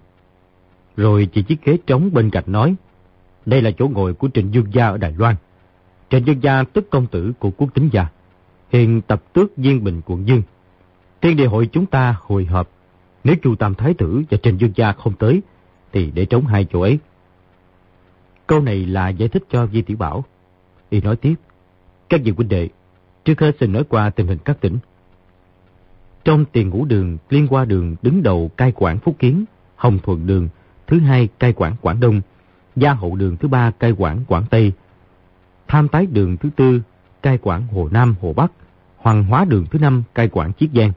Rồi 0.98 1.28
chỉ 1.34 1.44
chiếc 1.44 1.66
ghế 1.66 1.78
trống 1.88 2.10
bên 2.14 2.30
cạnh 2.30 2.44
nói. 2.48 2.76
Đây 3.50 3.62
là 3.62 3.72
chỗ 3.72 3.88
ngồi 3.88 4.14
của 4.14 4.30
Trịnh 4.34 4.54
Dương 4.54 4.74
Gia 4.74 4.88
ở 4.88 4.98
Đài 4.98 5.14
Loan. 5.18 5.36
Trịnh 6.10 6.26
Dương 6.26 6.44
Gia 6.44 6.64
tức 6.64 6.90
công 6.90 7.08
tử 7.08 7.34
của 7.40 7.52
quốc 7.52 7.74
tính 7.74 7.90
gia. 7.92 8.08
Hiện 8.70 9.02
tập 9.02 9.24
tước 9.34 9.52
Diên 9.58 9.84
Bình 9.84 10.02
quận 10.06 10.28
Dương. 10.28 10.42
Thiên 11.22 11.38
địa 11.38 11.46
hội 11.46 11.70
chúng 11.72 11.86
ta 11.86 12.16
hồi 12.22 12.46
họp 12.46 12.70
nếu 13.24 13.36
Chu 13.42 13.56
Tam 13.56 13.76
Thái 13.76 13.94
Tử 13.94 14.24
và 14.30 14.38
Trịnh 14.44 14.60
Dương 14.60 14.72
Gia 14.76 14.92
không 14.92 15.14
tới, 15.14 15.42
thì 15.94 16.12
để 16.12 16.26
trống 16.26 16.46
hai 16.46 16.66
chỗ 16.66 16.82
ấy. 16.82 17.00
Câu 18.48 18.62
này 18.62 18.86
là 18.86 19.10
giải 19.10 19.30
thích 19.30 19.44
cho 19.50 19.68
Di 19.68 19.82
Tiểu 19.82 19.98
Bảo. 19.98 20.24
Y 20.90 21.02
nói 21.02 21.16
tiếp, 21.16 21.36
các 22.10 22.22
vị 22.24 22.32
huynh 22.38 22.50
đệ, 22.50 22.70
trước 23.26 23.40
hết 23.40 23.56
xin 23.60 23.72
nói 23.72 23.84
qua 23.90 24.10
tình 24.10 24.28
hình 24.28 24.38
các 24.46 24.62
tỉnh. 24.62 24.78
Trong 26.24 26.46
tiền 26.46 26.70
ngũ 26.70 26.86
đường, 26.86 27.18
liên 27.30 27.48
qua 27.48 27.66
đường 27.66 27.96
đứng 28.02 28.24
đầu 28.24 28.52
cai 28.58 28.72
quản 28.76 29.00
Phúc 29.00 29.16
Kiến, 29.20 29.46
Hồng 29.76 30.00
Thuận 30.04 30.28
đường, 30.28 30.50
thứ 30.88 31.00
hai 31.00 31.28
cai 31.40 31.54
quản 31.54 31.76
Quảng 31.82 32.00
Đông, 32.00 32.22
Gia 32.80 32.94
Hậu 32.94 33.16
đường 33.16 33.38
thứ 33.38 33.48
ba 33.48 33.72
cai 33.72 33.94
quản 33.98 34.26
Quảng 34.28 34.46
Tây, 34.50 34.72
Tham 35.68 35.88
Tái 35.88 36.06
đường 36.06 36.38
thứ 36.38 36.50
tư 36.56 36.82
cai 37.22 37.38
quản 37.42 37.68
Hồ 37.68 37.90
Nam, 37.92 38.16
Hồ 38.22 38.34
Bắc, 38.34 38.52
Hoàng 38.98 39.24
Hóa 39.24 39.46
đường 39.46 39.66
thứ 39.72 39.80
năm 39.80 40.04
cai 40.16 40.28
quản 40.28 40.54
Chiết 40.54 40.70
Giang. 40.76 40.92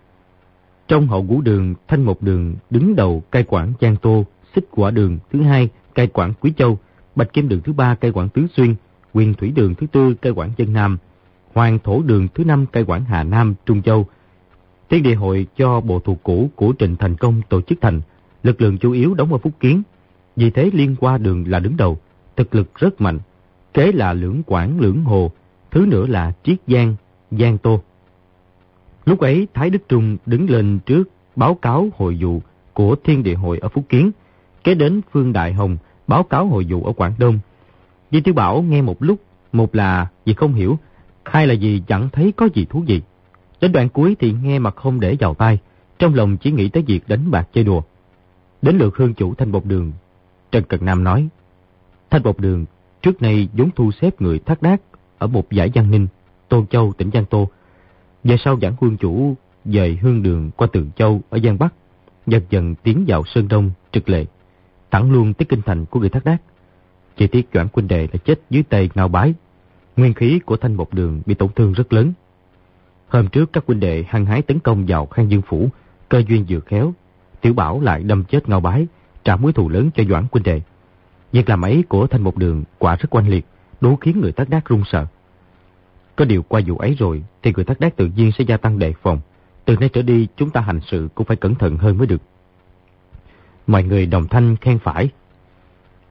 Trong 0.89 1.07
hậu 1.07 1.22
ngũ 1.22 1.41
đường, 1.41 1.74
thanh 1.89 2.03
một 2.03 2.22
đường 2.22 2.55
đứng 2.70 2.97
đầu 2.97 3.22
cai 3.30 3.45
quản 3.45 3.72
Giang 3.80 3.97
Tô, 3.97 4.24
xích 4.55 4.64
quả 4.70 4.91
đường 4.91 5.18
thứ 5.33 5.43
hai 5.43 5.68
cai 5.95 6.07
quản 6.07 6.33
Quý 6.41 6.53
Châu, 6.57 6.78
bạch 7.16 7.33
kim 7.33 7.49
đường 7.49 7.61
thứ 7.64 7.72
ba 7.72 7.95
cai 7.95 8.12
quản 8.12 8.28
Tứ 8.28 8.47
Xuyên, 8.57 8.74
quyền 9.12 9.35
thủy 9.35 9.53
đường 9.55 9.74
thứ 9.74 9.87
tư 9.93 10.14
cai 10.14 10.33
quản 10.33 10.51
Dân 10.57 10.72
Nam, 10.72 10.99
hoàng 11.55 11.78
thổ 11.85 12.03
đường 12.03 12.28
thứ 12.35 12.45
năm 12.45 12.66
cai 12.66 12.85
quản 12.85 13.05
Hà 13.05 13.22
Nam, 13.22 13.55
Trung 13.66 13.83
Châu. 13.83 14.07
Thiên 14.91 15.03
địa 15.03 15.14
hội 15.14 15.47
cho 15.57 15.80
bộ 15.80 16.01
thuộc 16.01 16.22
cũ 16.22 16.51
của 16.57 16.74
Trịnh 16.78 16.97
Thành 16.97 17.16
Công 17.16 17.43
tổ 17.49 17.61
chức 17.61 17.78
thành, 17.80 18.01
lực 18.43 18.61
lượng 18.61 18.78
chủ 18.78 18.93
yếu 18.93 19.14
đóng 19.14 19.33
ở 19.33 19.39
Phúc 19.39 19.53
Kiến. 19.61 19.83
Vì 20.37 20.51
thế 20.51 20.70
liên 20.72 20.97
qua 21.01 21.18
đường 21.18 21.45
là 21.49 21.59
đứng 21.59 21.76
đầu, 21.76 21.99
thực 22.37 22.55
lực 22.55 22.74
rất 22.74 23.01
mạnh. 23.01 23.18
Kế 23.74 23.93
là 23.93 24.12
lưỡng 24.12 24.43
quảng, 24.43 24.80
lưỡng 24.80 25.05
hồ, 25.05 25.33
thứ 25.70 25.87
nữa 25.87 26.07
là 26.07 26.33
Triết 26.45 26.59
Giang, 26.66 26.95
Giang 27.30 27.59
Tô. 27.59 27.80
Lúc 29.05 29.20
ấy 29.20 29.49
Thái 29.55 29.70
Đức 29.70 29.89
Trung 29.89 30.16
đứng 30.26 30.51
lên 30.51 30.78
trước 30.87 31.05
báo 31.37 31.55
cáo 31.55 31.89
hội 31.97 32.18
vụ 32.20 32.41
của 32.72 32.97
Thiên 33.05 33.22
Địa 33.22 33.35
Hội 33.35 33.59
ở 33.59 33.68
Phúc 33.68 33.85
Kiến, 33.89 34.11
kế 34.64 34.74
đến 34.74 35.01
Phương 35.12 35.33
Đại 35.33 35.53
Hồng 35.53 35.76
báo 36.07 36.22
cáo 36.22 36.47
hội 36.47 36.66
vụ 36.68 36.85
ở 36.85 36.93
Quảng 36.93 37.14
Đông. 37.18 37.39
Di 38.11 38.20
Tiểu 38.20 38.35
Bảo 38.35 38.62
nghe 38.62 38.83
một 38.83 39.03
lúc, 39.03 39.20
một 39.53 39.74
là 39.74 40.07
vì 40.24 40.35
không 40.35 40.55
hiểu, 40.55 40.78
hai 41.24 41.47
là 41.47 41.55
vì 41.61 41.83
chẳng 41.87 42.09
thấy 42.12 42.33
có 42.37 42.49
gì 42.55 42.66
thú 42.70 42.83
vị. 42.87 43.01
Đến 43.61 43.72
đoạn 43.72 43.89
cuối 43.89 44.16
thì 44.18 44.35
nghe 44.43 44.59
mà 44.59 44.70
không 44.70 45.01
để 45.01 45.16
vào 45.20 45.35
tai, 45.35 45.59
trong 45.99 46.14
lòng 46.14 46.37
chỉ 46.37 46.51
nghĩ 46.51 46.68
tới 46.68 46.83
việc 46.83 47.01
đánh 47.09 47.30
bạc 47.30 47.49
chơi 47.53 47.64
đùa. 47.64 47.83
Đến 48.62 48.78
lượt 48.78 48.97
hương 48.97 49.14
chủ 49.14 49.35
Thanh 49.35 49.53
Bột 49.53 49.64
Đường, 49.64 49.93
Trần 50.53 50.65
Cận 50.65 50.85
Nam 50.85 51.05
nói, 51.05 51.29
Thanh 52.11 52.23
Bột 52.23 52.39
Đường 52.39 52.65
trước 53.03 53.23
nay 53.23 53.49
vốn 53.53 53.71
thu 53.77 53.91
xếp 53.93 54.21
người 54.21 54.39
thác 54.39 54.63
đác 54.63 54.81
ở 55.19 55.27
một 55.27 55.51
giải 55.51 55.71
Giang 55.75 55.91
Ninh, 55.91 56.07
Tôn 56.49 56.67
Châu, 56.67 56.93
tỉnh 56.93 57.11
Giang 57.15 57.25
Tô, 57.25 57.49
về 58.25 58.37
sau 58.45 58.59
giảng 58.63 58.75
quân 58.81 58.97
chủ 58.97 59.35
dời 59.65 59.99
hương 60.03 60.23
đường 60.23 60.51
qua 60.57 60.69
Tường 60.73 60.91
Châu 60.97 61.21
ở 61.31 61.39
Giang 61.45 61.59
Bắc, 61.59 61.75
dần 62.27 62.43
dần 62.51 62.75
tiến 62.75 63.05
vào 63.07 63.23
Sơn 63.27 63.49
Đông, 63.49 63.71
trực 63.93 64.09
lệ, 64.09 64.25
thẳng 64.91 65.13
luôn 65.13 65.35
tới 65.35 65.47
kinh 65.49 65.63
thành 65.63 65.85
của 65.85 66.01
người 66.01 66.09
thác 66.09 66.25
đác. 66.25 66.37
Chỉ 67.17 67.27
tiếc 67.27 67.49
Doãn 67.55 67.69
Quynh 67.69 67.89
Đệ 67.89 68.09
là 68.13 68.19
chết 68.25 68.41
dưới 68.51 68.63
tay 68.63 68.91
ngao 68.95 69.09
bái. 69.09 69.35
Nguyên 69.97 70.15
khí 70.15 70.41
của 70.47 70.57
thanh 70.57 70.77
bộc 70.77 70.95
đường 70.95 71.23
bị 71.27 71.35
tổn 71.35 71.49
thương 71.57 71.73
rất 71.73 71.93
lớn. 71.93 72.13
Hôm 73.09 73.29
trước 73.29 73.53
các 73.53 73.65
huynh 73.67 73.81
đệ 73.81 74.05
hăng 74.09 74.27
hái 74.27 74.43
tấn 74.43 74.59
công 74.59 74.85
vào 74.87 75.07
Khang 75.07 75.31
Dương 75.31 75.43
Phủ, 75.47 75.69
cơ 76.09 76.23
duyên 76.29 76.45
vừa 76.49 76.61
khéo. 76.61 76.95
Tiểu 77.41 77.55
Bảo 77.55 77.81
lại 77.81 78.03
đâm 78.03 78.25
chết 78.25 78.49
ngao 78.49 78.61
bái, 78.61 78.87
trả 79.25 79.37
mối 79.37 79.53
thù 79.53 79.68
lớn 79.68 79.91
cho 79.95 80.05
Doãn 80.09 80.27
Quynh 80.27 80.43
Đệ. 80.43 80.61
Việc 81.33 81.49
làm 81.49 81.62
ấy 81.62 81.85
của 81.89 82.07
thanh 82.07 82.23
một 82.23 82.37
đường 82.37 82.64
quả 82.79 82.97
rất 82.97 83.14
oanh 83.14 83.29
liệt, 83.29 83.47
đủ 83.81 83.97
khiến 83.97 84.20
người 84.20 84.33
tác 84.33 84.49
đác 84.49 84.68
run 84.68 84.83
sợ. 84.93 85.07
Có 86.16 86.25
điều 86.25 86.43
qua 86.43 86.61
vụ 86.66 86.77
ấy 86.77 86.95
rồi 86.99 87.23
thì 87.43 87.53
người 87.57 87.64
thất 87.64 87.81
đát 87.81 87.97
tự 87.97 88.11
nhiên 88.16 88.33
sẽ 88.33 88.45
gia 88.45 88.57
tăng 88.57 88.79
đề 88.79 88.93
phòng. 89.03 89.20
Từ 89.64 89.77
nay 89.77 89.89
trở 89.89 90.03
đi 90.03 90.29
chúng 90.37 90.51
ta 90.51 90.61
hành 90.61 90.81
sự 90.87 91.09
cũng 91.14 91.27
phải 91.27 91.37
cẩn 91.37 91.55
thận 91.55 91.77
hơn 91.77 91.99
mới 91.99 92.07
được. 92.07 92.23
Mọi 93.66 93.83
người 93.83 94.07
đồng 94.07 94.29
thanh 94.29 94.57
khen 94.57 94.79
phải. 94.79 95.09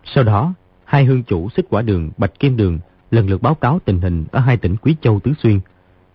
Sau 0.05 0.23
đó, 0.23 0.53
Hai 0.91 1.05
hương 1.05 1.23
chủ 1.23 1.49
xích 1.49 1.65
quả 1.69 1.81
đường, 1.81 2.11
bạch 2.17 2.39
kim 2.39 2.57
đường 2.57 2.79
lần 3.11 3.29
lượt 3.29 3.41
báo 3.41 3.55
cáo 3.55 3.79
tình 3.85 4.01
hình 4.01 4.25
ở 4.31 4.39
hai 4.39 4.57
tỉnh 4.57 4.75
Quý 4.77 4.95
Châu 5.01 5.19
Tứ 5.19 5.33
Xuyên. 5.43 5.59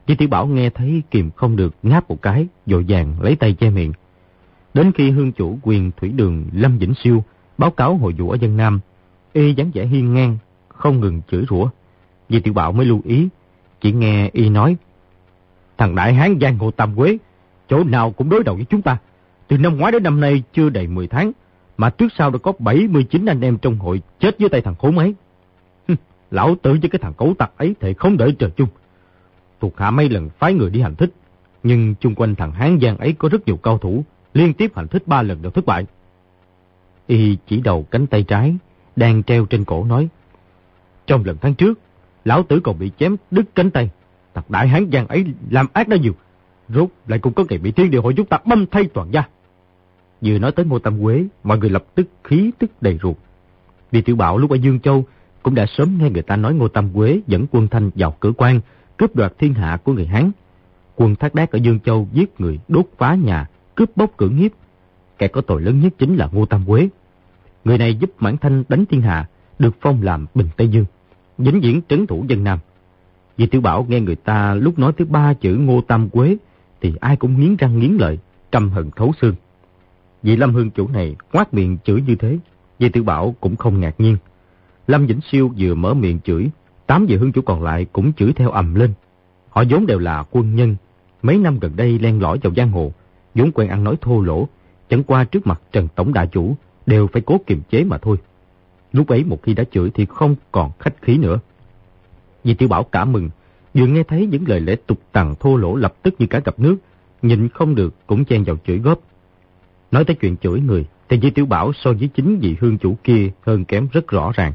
Di 0.09 0.15
Tiểu 0.15 0.29
Bảo 0.29 0.47
nghe 0.47 0.71
thấy 0.71 1.03
kìm 1.11 1.31
không 1.31 1.57
được 1.57 1.75
ngáp 1.83 2.09
một 2.11 2.23
cái, 2.23 2.47
dội 2.67 2.85
vàng 2.89 3.21
lấy 3.21 3.37
tay 3.37 3.53
che 3.53 3.71
miệng. 3.71 3.93
Đến 4.77 4.93
khi 4.93 5.11
hương 5.11 5.33
chủ 5.33 5.59
quyền 5.63 5.91
thủy 5.97 6.09
đường 6.09 6.45
Lâm 6.53 6.79
Vĩnh 6.79 6.95
Siêu 6.95 7.25
báo 7.59 7.71
cáo 7.71 7.97
hội 7.97 8.13
vụ 8.13 8.31
ở 8.31 8.37
dân 8.41 8.57
Nam, 8.57 8.81
y 9.33 9.55
dáng 9.55 9.71
vẻ 9.75 9.87
hiên 9.87 10.15
ngang, 10.15 10.39
không 10.69 11.01
ngừng 11.01 11.21
chửi 11.31 11.45
rủa. 11.51 11.69
vì 12.29 12.41
Tiểu 12.41 12.55
Bảo 12.55 12.73
mới 12.73 12.87
lưu 12.87 13.01
ý, 13.05 13.29
chỉ 13.81 13.93
nghe 13.93 14.31
y 14.33 14.49
nói, 14.49 14.77
thằng 15.79 15.95
đại 15.95 16.15
hán 16.15 16.39
Giang 16.41 16.59
hồ 16.59 16.71
Tam 16.71 16.97
Quế, 16.97 17.19
chỗ 17.69 17.85
nào 17.85 18.11
cũng 18.11 18.29
đối 18.29 18.45
đầu 18.45 18.55
với 18.55 18.65
chúng 18.65 18.83
ta. 18.83 18.99
Từ 19.49 19.59
năm 19.59 19.77
ngoái 19.77 19.93
đến 19.93 20.03
năm 20.03 20.21
nay 20.21 20.43
chưa 20.53 20.69
đầy 20.69 20.87
10 20.87 21.07
tháng, 21.07 21.33
mà 21.77 21.91
trước 21.91 22.13
sau 22.19 22.31
đã 22.31 22.39
có 22.39 22.53
79 22.59 23.27
anh 23.27 23.41
em 23.41 23.59
trong 23.59 23.79
hội 23.79 24.03
chết 24.21 24.39
dưới 24.39 24.49
tay 24.49 24.61
thằng 24.61 24.75
khốn 24.75 24.99
ấy. 24.99 25.15
Lão 26.31 26.55
tử 26.63 26.71
với 26.81 26.91
cái 26.91 26.99
thằng 27.03 27.15
cấu 27.15 27.35
tặc 27.39 27.51
ấy 27.57 27.75
thì 27.81 27.95
không 27.95 28.17
đợi 28.17 28.37
trời 28.39 28.51
chung. 28.51 28.69
Thuộc 29.61 29.79
hạ 29.79 29.91
mấy 29.91 30.09
lần 30.09 30.31
phái 30.39 30.55
người 30.55 30.71
đi 30.71 30.81
hành 30.81 30.95
thích, 30.95 31.13
nhưng 31.63 31.95
chung 32.01 32.15
quanh 32.15 32.35
thằng 32.35 32.53
Hán 32.53 32.79
Giang 32.83 32.97
ấy 32.97 33.13
có 33.13 33.29
rất 33.29 33.47
nhiều 33.47 33.57
cao 33.57 33.79
thủ, 33.79 34.05
liên 34.37 34.55
tiếp 34.55 34.73
hành 34.77 34.89
thích 34.89 35.03
ba 35.07 35.23
lần 35.23 35.43
đều 35.43 35.51
thất 35.51 35.67
bại. 35.67 35.87
Y 37.07 37.37
chỉ 37.47 37.61
đầu 37.61 37.87
cánh 37.91 38.07
tay 38.07 38.23
trái, 38.23 38.57
đang 38.97 39.23
treo 39.23 39.47
trên 39.47 39.65
cổ 39.65 39.85
nói. 39.85 40.09
Trong 41.07 41.25
lần 41.25 41.37
tháng 41.41 41.55
trước, 41.55 41.79
lão 42.25 42.43
tử 42.43 42.61
còn 42.61 42.79
bị 42.79 42.91
chém 42.99 43.17
đứt 43.31 43.45
cánh 43.55 43.71
tay. 43.71 43.91
thật 44.35 44.51
đại 44.51 44.69
hán 44.69 44.91
Giang 44.93 45.07
ấy 45.07 45.25
làm 45.51 45.67
ác 45.73 45.89
đã 45.89 45.97
nhiều. 45.97 46.13
Rốt 46.69 46.89
lại 47.07 47.19
cũng 47.19 47.33
có 47.33 47.45
ngày 47.49 47.59
bị 47.59 47.73
thiên 47.73 47.91
địa 47.91 47.99
hội 47.99 48.15
chúng 48.17 48.27
ta 48.27 48.39
băm 48.45 48.67
thay 48.67 48.85
toàn 48.85 49.09
gia. 49.13 49.23
Vừa 50.21 50.39
nói 50.39 50.53
tới 50.53 50.67
Ngô 50.67 50.79
Tâm 50.79 51.03
Quế, 51.03 51.25
mọi 51.45 51.59
người 51.59 51.71
lập 51.71 51.85
tức 51.95 52.07
khí 52.25 52.51
tức 52.59 52.71
đầy 52.81 52.99
ruột. 53.03 53.17
Vì 53.91 54.03
tiểu 54.03 54.17
bảo 54.17 54.39
lúc 54.39 54.51
ở 54.51 54.55
Dương 54.55 54.81
Châu 54.81 55.05
cũng 55.43 55.55
đã 55.55 55.67
sớm 55.67 55.99
nghe 55.99 56.11
người 56.11 56.23
ta 56.23 56.37
nói 56.37 56.55
Ngô 56.55 56.69
Tâm 56.69 56.93
Quế 56.95 57.21
dẫn 57.27 57.47
quân 57.51 57.69
thanh 57.69 57.91
vào 57.95 58.17
cửa 58.21 58.33
quan, 58.37 58.61
cướp 58.97 59.17
đoạt 59.17 59.39
thiên 59.39 59.55
hạ 59.55 59.79
của 59.85 59.93
người 59.93 60.07
Hán. 60.07 60.31
Quân 60.97 61.17
Thác 61.17 61.35
Đát 61.35 61.51
ở 61.51 61.57
Dương 61.57 61.81
Châu 61.81 62.09
giết 62.13 62.41
người, 62.41 62.59
đốt 62.69 62.87
phá 62.99 63.15
nhà, 63.15 63.47
cướp 63.77 63.97
bóc 63.97 64.17
cưỡng 64.17 64.37
hiếp. 64.37 64.53
Kẻ 65.19 65.29
có 65.29 65.41
tội 65.41 65.63
lớn 65.63 65.81
nhất 65.81 65.93
chính 65.99 66.17
là 66.17 66.29
Ngô 66.33 66.47
Tam 66.47 66.65
Quế. 66.67 66.89
Người 67.65 67.79
này 67.79 67.95
giúp 67.95 68.11
Mãn 68.19 68.37
Thanh 68.37 68.65
đánh 68.69 68.87
thiên 68.87 69.01
hạ, 69.01 69.29
được 69.59 69.77
phong 69.81 70.03
làm 70.03 70.27
Bình 70.35 70.49
Tây 70.57 70.69
Dương, 70.69 70.85
vĩnh 71.39 71.61
viễn 71.61 71.81
trấn 71.89 72.07
thủ 72.07 72.25
dân 72.29 72.45
Nam. 72.45 72.59
Vì 73.37 73.47
Tiểu 73.47 73.61
Bảo 73.61 73.87
nghe 73.89 74.01
người 74.01 74.17
ta 74.17 74.55
lúc 74.55 74.79
nói 74.79 74.93
tới 74.93 75.07
ba 75.07 75.35
chữ 75.35 75.57
Ngô 75.57 75.81
Tam 75.81 76.09
Quế 76.09 76.37
thì 76.81 76.95
ai 77.01 77.17
cũng 77.17 77.41
nghiến 77.41 77.57
răng 77.57 77.79
nghiến 77.79 77.97
lợi, 78.01 78.19
căm 78.53 78.71
hận 78.71 78.91
thấu 78.97 79.13
xương. 79.21 79.35
Vị 80.23 80.37
Lâm 80.37 80.55
Hương 80.55 80.71
chủ 80.71 80.89
này 80.89 81.17
quát 81.33 81.55
miệng 81.55 81.79
chửi 81.85 82.03
như 82.07 82.15
thế, 82.15 82.39
Di 82.79 82.89
Tiểu 82.89 83.05
Bảo 83.05 83.35
cũng 83.41 83.57
không 83.57 83.81
ngạc 83.81 84.01
nhiên. 84.01 84.17
Lâm 84.87 85.07
Vĩnh 85.07 85.21
Siêu 85.31 85.53
vừa 85.59 85.75
mở 85.75 85.95
miệng 85.95 86.21
chửi, 86.25 86.51
tám 86.87 87.07
vị 87.07 87.17
hương 87.17 87.33
chủ 87.33 87.43
còn 87.43 87.63
lại 87.63 87.87
cũng 87.93 88.13
chửi 88.13 88.33
theo 88.33 88.51
ầm 88.51 88.75
lên. 88.75 88.93
Họ 89.51 89.65
vốn 89.71 89.87
đều 89.87 89.99
là 89.99 90.25
quân 90.31 90.55
nhân, 90.55 90.77
mấy 91.23 91.39
năm 91.39 91.59
gần 91.59 91.77
đây 91.77 91.99
len 91.99 92.23
lỏi 92.23 92.39
vào 92.43 92.53
giang 92.57 92.71
hồ, 92.71 92.93
vốn 93.37 93.53
quen 93.53 93.69
ăn 93.69 93.85
nói 93.85 93.97
thô 94.01 94.21
lỗ, 94.21 94.49
chẳng 94.89 95.03
qua 95.03 95.25
trước 95.25 95.47
mặt 95.47 95.61
Trần 95.73 95.89
Tổng 95.95 96.13
Đại 96.13 96.27
Chủ 96.27 96.57
đều 96.87 97.07
phải 97.07 97.23
cố 97.27 97.41
kiềm 97.47 97.63
chế 97.71 97.85
mà 97.85 97.99
thôi. 97.99 98.17
Lúc 98.93 99.09
ấy 99.09 99.25
một 99.25 99.43
khi 99.43 99.55
đã 99.55 99.65
chửi 99.73 99.91
thì 99.91 100.07
không 100.07 100.37
còn 100.53 100.71
khách 100.79 101.03
khí 101.03 101.19
nữa. 101.19 101.39
vì 102.45 102.55
Tiểu 102.55 102.69
Bảo 102.69 102.85
cả 102.85 103.05
mừng, 103.05 103.31
vừa 103.75 103.87
nghe 103.87 104.03
thấy 104.03 104.27
những 104.27 104.45
lời 104.49 104.61
lẽ 104.61 104.77
tục 104.87 104.99
tằng 105.13 105.35
thô 105.41 105.57
lỗ 105.57 105.77
lập 105.77 105.95
tức 106.03 106.15
như 106.19 106.27
cả 106.27 106.41
gặp 106.45 106.59
nước, 106.59 106.77
nhịn 107.23 107.49
không 107.49 107.75
được 107.75 107.95
cũng 108.07 108.25
chen 108.25 108.45
vào 108.45 108.57
chửi 108.67 108.79
góp. 108.79 108.99
Nói 109.91 110.05
tới 110.05 110.17
chuyện 110.17 110.37
chửi 110.37 110.61
người, 110.61 110.87
thì 111.09 111.21
Di 111.23 111.31
Tiểu 111.31 111.47
Bảo 111.47 111.73
so 111.73 111.93
với 111.93 112.09
chính 112.09 112.39
vị 112.39 112.57
hương 112.61 112.79
chủ 112.79 112.97
kia 113.05 113.31
hơn 113.47 113.65
kém 113.65 113.89
rất 113.93 114.09
rõ 114.09 114.33
ràng. 114.35 114.53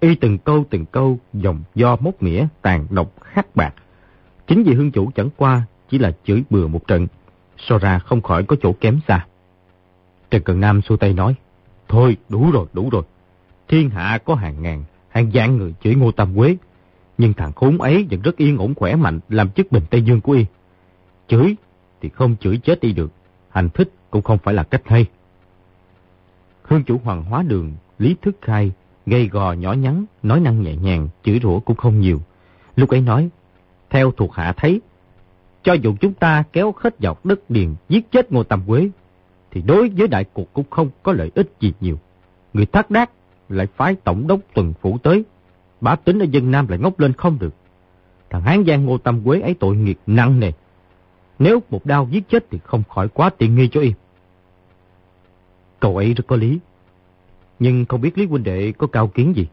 Y 0.00 0.14
từng 0.14 0.38
câu 0.38 0.64
từng 0.70 0.84
câu 0.84 1.18
dòng 1.32 1.62
do 1.74 1.96
mốc 2.00 2.22
mỉa 2.22 2.46
tàn 2.62 2.86
độc 2.90 3.12
khắc 3.22 3.56
bạc. 3.56 3.74
Chính 4.46 4.62
vị 4.62 4.74
hương 4.74 4.90
chủ 4.90 5.10
chẳng 5.14 5.28
qua 5.36 5.62
chỉ 5.88 5.98
là 5.98 6.12
chửi 6.24 6.42
bừa 6.50 6.66
một 6.66 6.86
trận, 6.86 7.06
so 7.58 7.78
ra 7.78 7.98
không 7.98 8.22
khỏi 8.22 8.44
có 8.44 8.56
chỗ 8.62 8.72
kém 8.72 9.00
xa. 9.08 9.26
Trần 10.30 10.42
Cần 10.42 10.60
Nam 10.60 10.82
xua 10.82 10.96
tay 10.96 11.12
nói, 11.12 11.34
Thôi 11.88 12.16
đủ 12.28 12.50
rồi, 12.50 12.66
đủ 12.72 12.90
rồi. 12.90 13.02
Thiên 13.68 13.90
hạ 13.90 14.18
có 14.24 14.34
hàng 14.34 14.62
ngàn, 14.62 14.84
hàng 15.08 15.30
vạn 15.32 15.56
người 15.56 15.74
chửi 15.82 15.94
Ngô 15.94 16.12
Tam 16.12 16.36
Quế. 16.36 16.56
Nhưng 17.18 17.34
thằng 17.34 17.52
khốn 17.52 17.78
ấy 17.78 18.06
vẫn 18.10 18.20
rất 18.20 18.36
yên 18.36 18.58
ổn 18.58 18.74
khỏe 18.74 18.96
mạnh 18.96 19.20
làm 19.28 19.50
chức 19.50 19.72
bình 19.72 19.82
Tây 19.90 20.02
Dương 20.02 20.20
của 20.20 20.32
y. 20.32 20.44
Chửi 21.28 21.56
thì 22.00 22.08
không 22.08 22.36
chửi 22.40 22.56
chết 22.56 22.80
đi 22.80 22.92
được. 22.92 23.12
Hành 23.50 23.68
thích 23.68 23.92
cũng 24.10 24.22
không 24.22 24.38
phải 24.38 24.54
là 24.54 24.62
cách 24.62 24.82
hay. 24.84 25.06
Hương 26.62 26.84
chủ 26.84 27.00
hoàng 27.04 27.22
hóa 27.22 27.42
đường, 27.42 27.72
Lý 27.98 28.16
Thức 28.22 28.36
Khai, 28.42 28.72
gây 29.06 29.28
gò 29.28 29.52
nhỏ 29.52 29.72
nhắn, 29.72 30.04
nói 30.22 30.40
năng 30.40 30.62
nhẹ 30.62 30.76
nhàng, 30.76 31.08
chửi 31.24 31.40
rủa 31.42 31.60
cũng 31.60 31.76
không 31.76 32.00
nhiều. 32.00 32.20
Lúc 32.76 32.90
ấy 32.90 33.00
nói, 33.00 33.28
theo 33.90 34.10
thuộc 34.10 34.34
hạ 34.34 34.52
thấy, 34.56 34.80
cho 35.64 35.72
dù 35.72 35.94
chúng 36.00 36.14
ta 36.14 36.44
kéo 36.52 36.74
hết 36.76 36.94
vào 36.98 37.16
đất 37.24 37.50
điền 37.50 37.74
giết 37.88 38.10
chết 38.10 38.32
Ngô 38.32 38.42
Tam 38.42 38.62
Quế, 38.66 38.88
thì 39.50 39.62
đối 39.62 39.88
với 39.88 40.08
đại 40.08 40.24
cuộc 40.32 40.52
cũng 40.52 40.64
không 40.70 40.90
có 41.02 41.12
lợi 41.12 41.30
ích 41.34 41.52
gì 41.60 41.72
nhiều. 41.80 41.98
Người 42.52 42.66
thác 42.66 42.90
đác 42.90 43.10
lại 43.48 43.66
phái 43.76 43.94
tổng 43.94 44.26
đốc 44.26 44.40
tuần 44.54 44.72
phủ 44.80 44.98
tới, 44.98 45.24
bá 45.80 45.96
tính 45.96 46.18
ở 46.18 46.26
dân 46.30 46.50
Nam 46.50 46.68
lại 46.68 46.78
ngốc 46.78 47.00
lên 47.00 47.12
không 47.12 47.38
được. 47.38 47.54
Thằng 48.30 48.42
Hán 48.42 48.64
Giang 48.66 48.84
Ngô 48.84 48.98
Tam 48.98 49.24
Quế 49.24 49.40
ấy 49.40 49.54
tội 49.54 49.76
nghiệp 49.76 49.98
nặng 50.06 50.40
nề. 50.40 50.52
Nếu 51.38 51.62
một 51.70 51.86
đao 51.86 52.08
giết 52.10 52.28
chết 52.28 52.44
thì 52.50 52.58
không 52.64 52.82
khỏi 52.88 53.08
quá 53.08 53.30
tiện 53.38 53.54
nghi 53.54 53.68
cho 53.68 53.80
y. 53.80 53.92
Cậu 55.80 55.96
ấy 55.96 56.14
rất 56.14 56.24
có 56.26 56.36
lý. 56.36 56.58
Nhưng 57.58 57.84
không 57.84 58.00
biết 58.00 58.18
Lý 58.18 58.26
huynh 58.26 58.44
đệ 58.44 58.72
có 58.72 58.86
cao 58.86 59.08
kiến 59.08 59.32
gì. 59.36 59.46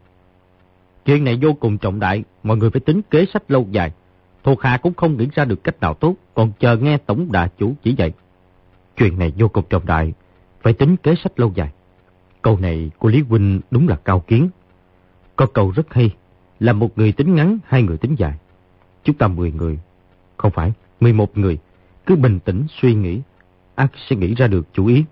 Chuyện 1.05 1.23
này 1.23 1.39
vô 1.41 1.53
cùng 1.53 1.77
trọng 1.77 1.99
đại, 1.99 2.23
mọi 2.43 2.57
người 2.57 2.69
phải 2.69 2.81
tính 2.81 3.01
kế 3.01 3.25
sách 3.33 3.51
lâu 3.51 3.67
dài. 3.71 3.91
Thuộc 4.43 4.61
hạ 4.61 4.77
cũng 4.77 4.93
không 4.93 5.17
nghĩ 5.17 5.27
ra 5.35 5.45
được 5.45 5.63
cách 5.63 5.79
nào 5.81 5.93
tốt, 5.93 6.15
còn 6.33 6.51
chờ 6.59 6.77
nghe 6.77 6.97
tổng 6.97 7.31
đà 7.31 7.47
chủ 7.47 7.73
chỉ 7.83 7.95
dạy. 7.97 8.11
Chuyện 8.97 9.19
này 9.19 9.33
vô 9.37 9.47
cùng 9.47 9.65
trọng 9.69 9.85
đại, 9.85 10.13
phải 10.61 10.73
tính 10.73 10.97
kế 10.97 11.15
sách 11.23 11.39
lâu 11.39 11.51
dài. 11.55 11.69
Câu 12.41 12.57
này 12.59 12.91
của 12.99 13.09
Lý 13.09 13.21
Huynh 13.21 13.61
đúng 13.71 13.87
là 13.87 13.95
cao 13.95 14.19
kiến. 14.19 14.49
Có 15.35 15.45
câu 15.45 15.71
rất 15.75 15.93
hay, 15.93 16.11
là 16.59 16.73
một 16.73 16.97
người 16.97 17.11
tính 17.11 17.35
ngắn, 17.35 17.57
hai 17.65 17.83
người 17.83 17.97
tính 17.97 18.15
dài. 18.17 18.33
Chúng 19.03 19.15
ta 19.15 19.27
10 19.27 19.51
người, 19.51 19.79
không 20.37 20.51
phải, 20.51 20.73
11 20.99 21.37
người, 21.37 21.57
cứ 22.05 22.15
bình 22.15 22.39
tĩnh 22.39 22.65
suy 22.81 22.93
nghĩ, 22.93 23.21
ác 23.75 23.91
sẽ 24.09 24.15
nghĩ 24.15 24.35
ra 24.35 24.47
được 24.47 24.67
chủ 24.73 24.85
ý. 24.85 25.03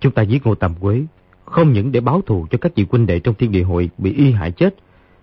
Chúng 0.00 0.12
ta 0.12 0.22
giết 0.22 0.46
Ngô 0.46 0.54
Tam 0.54 0.74
Quế, 0.74 1.02
không 1.44 1.72
những 1.72 1.92
để 1.92 2.00
báo 2.00 2.22
thù 2.26 2.46
cho 2.50 2.58
các 2.58 2.72
vị 2.74 2.86
huynh 2.90 3.06
đệ 3.06 3.20
trong 3.20 3.34
thiên 3.34 3.52
địa 3.52 3.62
hội 3.62 3.90
bị 3.98 4.12
y 4.12 4.32
hại 4.32 4.52
chết, 4.52 4.74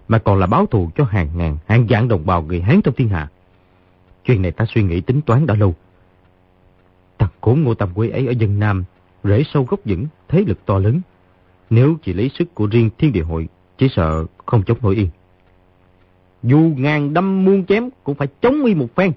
mà 0.09 0.17
còn 0.17 0.39
là 0.39 0.47
báo 0.47 0.65
thù 0.65 0.89
cho 0.95 1.03
hàng 1.03 1.29
ngàn, 1.35 1.57
hàng 1.67 1.85
vạn 1.89 2.07
đồng 2.07 2.25
bào 2.25 2.41
người 2.41 2.61
Hán 2.61 2.81
trong 2.81 2.95
thiên 2.95 3.09
hạ. 3.09 3.27
Chuyện 4.25 4.41
này 4.41 4.51
ta 4.51 4.65
suy 4.65 4.83
nghĩ 4.83 5.01
tính 5.01 5.21
toán 5.21 5.45
đã 5.45 5.55
lâu. 5.55 5.75
Thằng 7.17 7.29
khốn 7.41 7.63
Ngô 7.63 7.73
Tam 7.73 7.93
Quế 7.93 8.09
ấy 8.09 8.27
ở 8.27 8.31
dân 8.31 8.59
Nam, 8.59 8.83
rễ 9.23 9.43
sâu 9.53 9.63
gốc 9.63 9.79
vững, 9.85 10.05
thế 10.27 10.43
lực 10.47 10.65
to 10.65 10.77
lớn. 10.77 11.01
Nếu 11.69 11.97
chỉ 12.03 12.13
lấy 12.13 12.31
sức 12.39 12.55
của 12.55 12.67
riêng 12.67 12.89
thiên 12.97 13.11
địa 13.11 13.23
hội, 13.23 13.47
chỉ 13.77 13.87
sợ 13.95 14.25
không 14.45 14.63
chống 14.63 14.77
nổi 14.81 14.95
yên. 14.95 15.09
Dù 16.43 16.71
ngàn 16.77 17.13
đâm 17.13 17.45
muôn 17.45 17.65
chém 17.65 17.89
cũng 18.03 18.15
phải 18.15 18.27
chống 18.41 18.65
y 18.65 18.75
một 18.75 18.95
phen. 18.95 19.11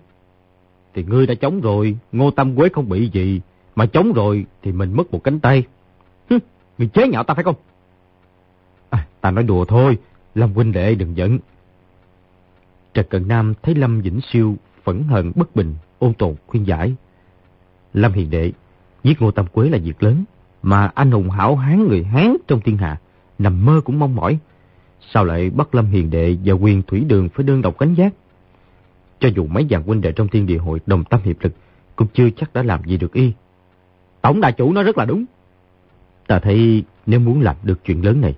Thì 0.95 1.05
ngươi 1.05 1.27
đã 1.27 1.35
chống 1.35 1.61
rồi, 1.61 1.97
Ngô 2.13 2.31
Tam 2.31 2.57
Quế 2.57 2.69
không 2.69 2.89
bị 2.89 3.11
gì, 3.13 3.41
mà 3.75 3.87
chống 3.87 4.13
rồi 4.13 4.47
thì 4.63 4.73
mình 4.73 4.93
mất 4.97 5.13
một 5.13 5.25
cánh 5.25 5.41
tay. 5.41 5.65
Hứ, 6.31 6.39
người 6.79 6.89
chế 6.89 7.09
nhạo 7.09 7.25
ta 7.25 7.35
phải 7.35 7.45
không? 7.45 7.57
À, 8.91 9.07
ta 9.21 9.31
nói 9.31 9.45
đùa 9.45 9.65
thôi, 9.65 9.99
Lâm 10.35 10.53
huynh 10.53 10.73
đệ 10.73 10.95
đừng 10.95 11.17
giận. 11.17 11.39
Trần 12.95 13.07
Cận 13.11 13.29
Nam 13.29 13.55
thấy 13.63 13.75
Lâm 13.75 14.01
Vĩnh 14.01 14.21
Siêu 14.33 14.57
phẫn 14.85 15.03
hận 15.03 15.33
bất 15.35 15.57
bình, 15.57 15.75
ôn 15.99 16.15
tồn 16.15 16.35
khuyên 16.47 16.67
giải. 16.67 16.95
Lâm 17.95 18.13
Hiền 18.13 18.31
Đệ, 18.31 18.53
giết 19.05 19.23
Ngô 19.23 19.31
Tam 19.31 19.47
Quế 19.47 19.69
là 19.69 19.79
việc 19.79 20.03
lớn, 20.03 20.25
mà 20.63 20.91
anh 20.95 21.11
hùng 21.11 21.31
hảo 21.31 21.57
hán 21.57 21.89
người 21.89 22.05
Hán 22.05 22.37
trong 22.47 22.61
thiên 22.61 22.77
hạ, 22.77 23.01
nằm 23.39 23.65
mơ 23.65 23.81
cũng 23.85 23.99
mong 23.99 24.15
mỏi. 24.15 24.39
Sao 25.01 25.25
lại 25.25 25.51
bắt 25.51 25.75
Lâm 25.75 25.87
Hiền 25.87 26.11
Đệ 26.11 26.37
và 26.45 26.53
quyền 26.53 26.83
thủy 26.83 27.05
đường 27.09 27.29
phải 27.29 27.45
đơn 27.45 27.63
độc 27.63 27.79
cánh 27.79 27.95
giác? 27.95 28.15
Cho 29.21 29.29
dù 29.37 29.47
mấy 29.47 29.67
dàn 29.71 29.83
huynh 29.83 30.01
đệ 30.01 30.13
trong 30.13 30.29
thiên 30.29 30.47
địa 30.47 30.59
hội 30.59 30.81
đồng 30.87 31.05
tâm 31.05 31.21
hiệp 31.25 31.37
lực, 31.41 31.53
cũng 31.97 32.09
chưa 32.15 32.31
chắc 32.31 32.53
đã 32.55 32.63
làm 32.63 32.85
gì 32.85 32.97
được 32.97 33.13
y. 33.13 33.33
Tổng 34.23 34.41
đại 34.41 34.53
chủ 34.53 34.73
nói 34.73 34.85
rất 34.85 34.99
là 34.99 35.05
đúng. 35.05 35.25
Ta 36.27 36.39
thấy 36.39 36.85
nếu 37.07 37.21
muốn 37.21 37.41
làm 37.41 37.57
được 37.63 37.85
chuyện 37.85 38.05
lớn 38.05 38.21
này, 38.21 38.35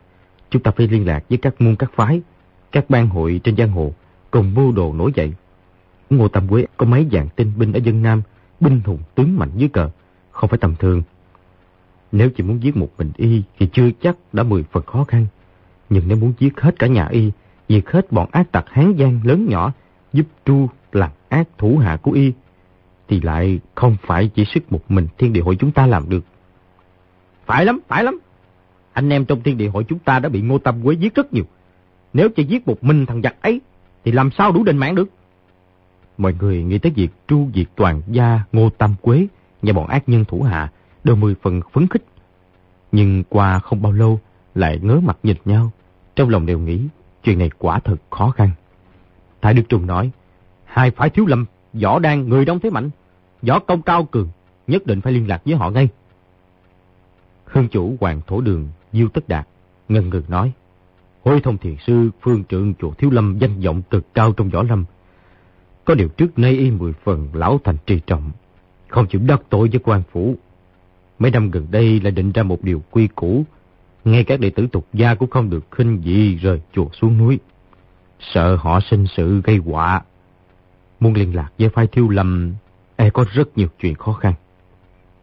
chúng 0.55 0.63
ta 0.63 0.71
phải 0.71 0.89
liên 0.89 1.07
lạc 1.07 1.25
với 1.29 1.39
các 1.39 1.61
môn 1.61 1.77
các 1.77 1.91
phái, 1.95 2.21
các 2.73 2.91
ban 2.91 3.09
hội 3.09 3.41
trên 3.45 3.57
giang 3.57 3.71
hồ, 3.71 3.93
cùng 4.31 4.55
mưu 4.55 4.73
đồ 4.73 4.93
nổi 4.93 5.13
dậy. 5.15 5.33
Ngô 6.11 6.29
Tam 6.29 6.49
Quế 6.49 6.67
có 6.77 6.87
mấy 6.87 7.07
dạng 7.13 7.29
tinh 7.29 7.53
binh 7.57 7.73
ở 7.73 7.79
dân 7.85 8.03
Nam, 8.03 8.23
binh 8.61 8.81
hùng 8.85 8.99
tướng 9.15 9.39
mạnh 9.39 9.51
dưới 9.57 9.69
cờ, 9.69 9.91
không 10.31 10.51
phải 10.51 10.59
tầm 10.59 10.75
thường. 10.77 11.03
Nếu 12.13 12.31
chỉ 12.31 12.43
muốn 12.43 12.63
giết 12.63 12.77
một 12.77 12.89
mình 12.99 13.13
y 13.17 13.43
thì 13.59 13.69
chưa 13.73 13.91
chắc 14.03 14.17
đã 14.33 14.43
mười 14.43 14.65
phần 14.73 14.83
khó 14.87 15.05
khăn. 15.05 15.27
Nhưng 15.91 16.09
nếu 16.09 16.19
muốn 16.19 16.33
giết 16.39 16.61
hết 16.61 16.79
cả 16.79 16.87
nhà 16.87 17.07
y, 17.07 17.31
diệt 17.69 17.85
hết 17.87 18.13
bọn 18.13 18.29
ác 18.33 18.53
tặc 18.53 18.65
hán 18.69 18.95
giang 18.99 19.21
lớn 19.25 19.47
nhỏ, 19.49 19.73
giúp 20.13 20.27
tru 20.45 20.69
làm 20.93 21.11
ác 21.29 21.49
thủ 21.59 21.79
hạ 21.79 21.97
của 21.97 22.11
y, 22.11 22.33
thì 23.09 23.21
lại 23.21 23.61
không 23.75 23.97
phải 24.03 24.31
chỉ 24.35 24.45
sức 24.45 24.73
một 24.73 24.81
mình 24.89 25.07
thiên 25.19 25.33
địa 25.33 25.41
hội 25.41 25.57
chúng 25.57 25.73
ta 25.73 25.87
làm 25.87 26.09
được. 26.09 26.25
Phải 27.47 27.65
lắm, 27.65 27.81
phải 27.89 28.05
lắm 28.05 28.19
anh 28.95 29.13
em 29.13 29.25
trong 29.25 29.43
thiên 29.43 29.59
địa 29.59 29.69
hội 29.69 29.85
chúng 29.85 29.99
ta 29.99 30.19
đã 30.19 30.29
bị 30.29 30.41
Ngô 30.41 30.59
Tâm 30.59 30.83
Quế 30.85 30.95
giết 30.95 31.15
rất 31.15 31.33
nhiều. 31.33 31.45
Nếu 32.13 32.29
chỉ 32.29 32.45
giết 32.45 32.69
một 32.69 32.85
mình 32.85 33.07
thằng 33.07 33.23
giặc 33.23 33.43
ấy, 33.43 33.61
thì 34.05 34.13
làm 34.13 34.31
sao 34.31 34.53
đủ 34.53 34.65
đền 34.65 34.77
mạng 34.77 34.95
được? 34.95 35.09
Mọi 36.19 36.35
người 36.41 36.63
nghĩ 36.63 36.79
tới 36.79 36.93
việc 36.97 37.09
tru 37.29 37.49
diệt 37.55 37.67
toàn 37.77 38.03
gia 38.09 38.41
Ngô 38.53 38.71
Tâm 38.71 38.95
Quế 39.03 39.27
và 39.63 39.73
bọn 39.73 39.87
ác 39.87 40.09
nhân 40.09 40.25
thủ 40.25 40.43
hạ 40.43 40.73
đều 41.05 41.17
mười 41.17 41.35
phần 41.43 41.61
phấn 41.73 41.89
khích. 41.89 42.05
Nhưng 42.93 43.25
qua 43.29 43.59
không 43.59 43.83
bao 43.83 43.93
lâu 43.93 44.21
lại 44.55 44.79
ngớ 44.83 45.01
mặt 45.01 45.19
nhìn 45.23 45.37
nhau, 45.45 45.71
trong 46.17 46.29
lòng 46.29 46.47
đều 46.47 46.59
nghĩ 46.59 46.81
chuyện 47.23 47.39
này 47.39 47.51
quả 47.59 47.79
thật 47.79 47.97
khó 48.11 48.31
khăn. 48.31 48.51
Thái 49.43 49.55
Đức 49.55 49.63
Trung 49.69 49.87
nói, 49.87 50.11
hai 50.65 50.91
phải 50.91 51.11
thiếu 51.11 51.27
lâm, 51.27 51.45
võ 51.83 51.99
đang 51.99 52.29
người 52.29 52.45
đông 52.45 52.61
thế 52.61 52.71
mạnh, 52.71 52.91
võ 53.43 53.59
công 53.59 53.83
cao 53.83 54.05
cường, 54.05 54.29
nhất 54.67 54.87
định 54.87 55.01
phải 55.01 55.13
liên 55.13 55.29
lạc 55.29 55.43
với 55.45 55.55
họ 55.55 55.71
ngay. 55.71 55.89
Hương 57.45 57.69
chủ 57.69 57.97
Hoàng 58.01 58.21
Thổ 58.27 58.41
Đường, 58.41 58.69
Diêu 58.95 59.09
Tất 59.09 59.29
Đạt, 59.29 59.49
ngần 59.89 60.09
ngừ 60.09 60.23
nói, 60.29 60.53
Hối 61.25 61.41
thông 61.41 61.59
thiền 61.59 61.77
sư, 61.87 62.11
phương 62.21 62.45
trượng 62.45 62.75
chùa 62.75 62.91
Thiếu 62.91 63.11
Lâm 63.11 63.39
danh 63.39 63.61
vọng 63.61 63.83
cực 63.91 64.15
cao 64.15 64.33
trong 64.33 64.49
võ 64.49 64.63
lâm. 64.63 64.85
Có 65.85 65.95
điều 65.95 66.09
trước 66.09 66.39
nay 66.39 66.53
y 66.53 66.71
mười 66.71 66.93
phần 66.93 67.29
lão 67.33 67.61
thành 67.65 67.77
trì 67.87 68.01
trọng, 68.07 68.31
không 68.89 69.07
chịu 69.07 69.21
đắc 69.27 69.43
tội 69.49 69.69
với 69.69 69.81
quan 69.85 70.03
phủ. 70.13 70.37
Mấy 71.19 71.31
năm 71.31 71.51
gần 71.51 71.67
đây 71.71 72.01
lại 72.01 72.11
định 72.11 72.33
ra 72.33 72.43
một 72.43 72.63
điều 72.63 72.83
quy 72.91 73.09
củ, 73.15 73.45
ngay 74.05 74.25
các 74.25 74.41
đệ 74.41 74.51
tử 74.51 74.67
tục 74.73 74.87
gia 74.93 75.15
cũng 75.15 75.31
không 75.31 75.51
được 75.51 75.71
khinh 75.71 76.03
dị 76.05 76.35
rời 76.35 76.61
chùa 76.73 76.89
xuống 76.93 77.19
núi. 77.19 77.39
Sợ 78.21 78.57
họ 78.57 78.81
sinh 78.91 79.07
sự 79.17 79.41
gây 79.45 79.57
họa. 79.57 80.03
Muốn 81.01 81.15
liên 81.15 81.35
lạc 81.35 81.51
với 81.59 81.69
phái 81.69 81.87
Thiếu 81.87 82.09
Lâm, 82.09 82.55
e 82.97 83.11
có 83.11 83.25
rất 83.33 83.59
nhiều 83.59 83.69
chuyện 83.81 83.95
khó 83.95 84.13
khăn. 84.13 84.33